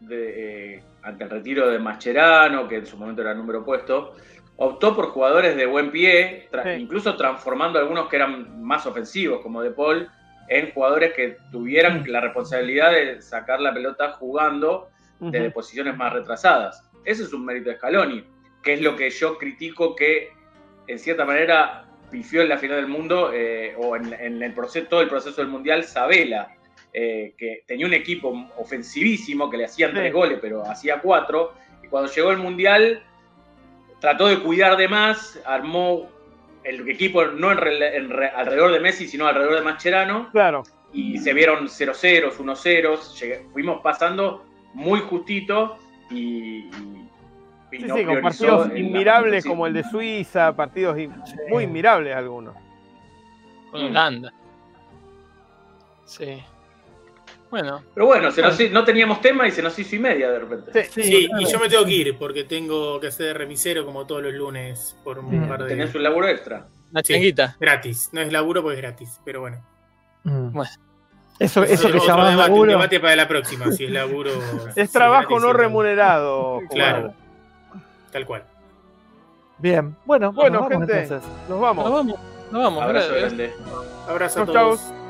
[0.00, 4.14] de, eh, ante el retiro de Mascherano, que en su momento era el número opuesto,
[4.56, 6.82] optó por jugadores de buen pie, tra- Sí.
[6.82, 10.08] incluso transformando algunos que eran más ofensivos, como De Paul,
[10.48, 14.88] en jugadores que tuvieran la responsabilidad de sacar la pelota jugando
[15.20, 16.88] desde posiciones más retrasadas.
[17.04, 18.24] Ese es un mérito de Scaloni,
[18.62, 20.30] que es lo que yo critico que
[20.86, 24.86] en cierta manera pifió en la final del mundo eh, o en, en el proceso,
[24.88, 26.54] todo el proceso del mundial Sabela,
[26.92, 29.96] eh, que tenía un equipo ofensivísimo que le hacían Sí.
[29.96, 31.52] tres goles, pero hacía cuatro,
[31.82, 33.02] y cuando llegó el mundial
[34.00, 36.08] trató de cuidar de más, armó
[36.68, 40.62] el equipo no en rela- en re- alrededor de Messi, sino alrededor de Mascherano, Claro.
[40.92, 45.78] y se vieron 0-0, 1-0, llegué- fuimos pasando muy justito
[46.10, 46.70] y, y-
[47.72, 50.96] y Sí, no sí, con partidos inmirables como el de Suiza, partidos
[51.50, 52.54] muy inmirables algunos.
[53.70, 53.82] con.
[53.82, 54.32] Holanda.
[56.06, 56.42] Sí.
[57.50, 60.38] Bueno, Pero bueno, se nos- no teníamos tema y se nos hizo y media de
[60.38, 60.84] repente.
[60.84, 64.06] Sí, Sí, y yo me tengo que ir porque tengo que hacer de remisero como
[64.06, 65.48] todos los lunes por un Mm.
[65.48, 66.66] par de Tenés un laburo extra.
[66.92, 67.34] una Sí.
[67.58, 68.10] gratis.
[68.12, 69.64] No es laburo porque es gratis, pero bueno.
[70.24, 70.52] Mm.
[70.52, 70.70] Bueno.
[71.38, 74.30] Eso, eso es que otro llamás debate, un debate para la próxima, si es laburo.
[74.74, 76.60] si Es trabajo gratis, no remunerado.
[76.70, 77.14] Claro,
[78.12, 78.44] tal cual.
[79.58, 81.02] Bien, bueno, Bueno, nos vamos gente.
[81.02, 81.30] entonces.
[81.42, 81.84] Nos Nos vamos.
[82.50, 82.82] nos vamos.
[82.82, 83.52] Abrazo grande.
[84.06, 84.80] Abrazo a todos.
[84.80, 85.07] chau.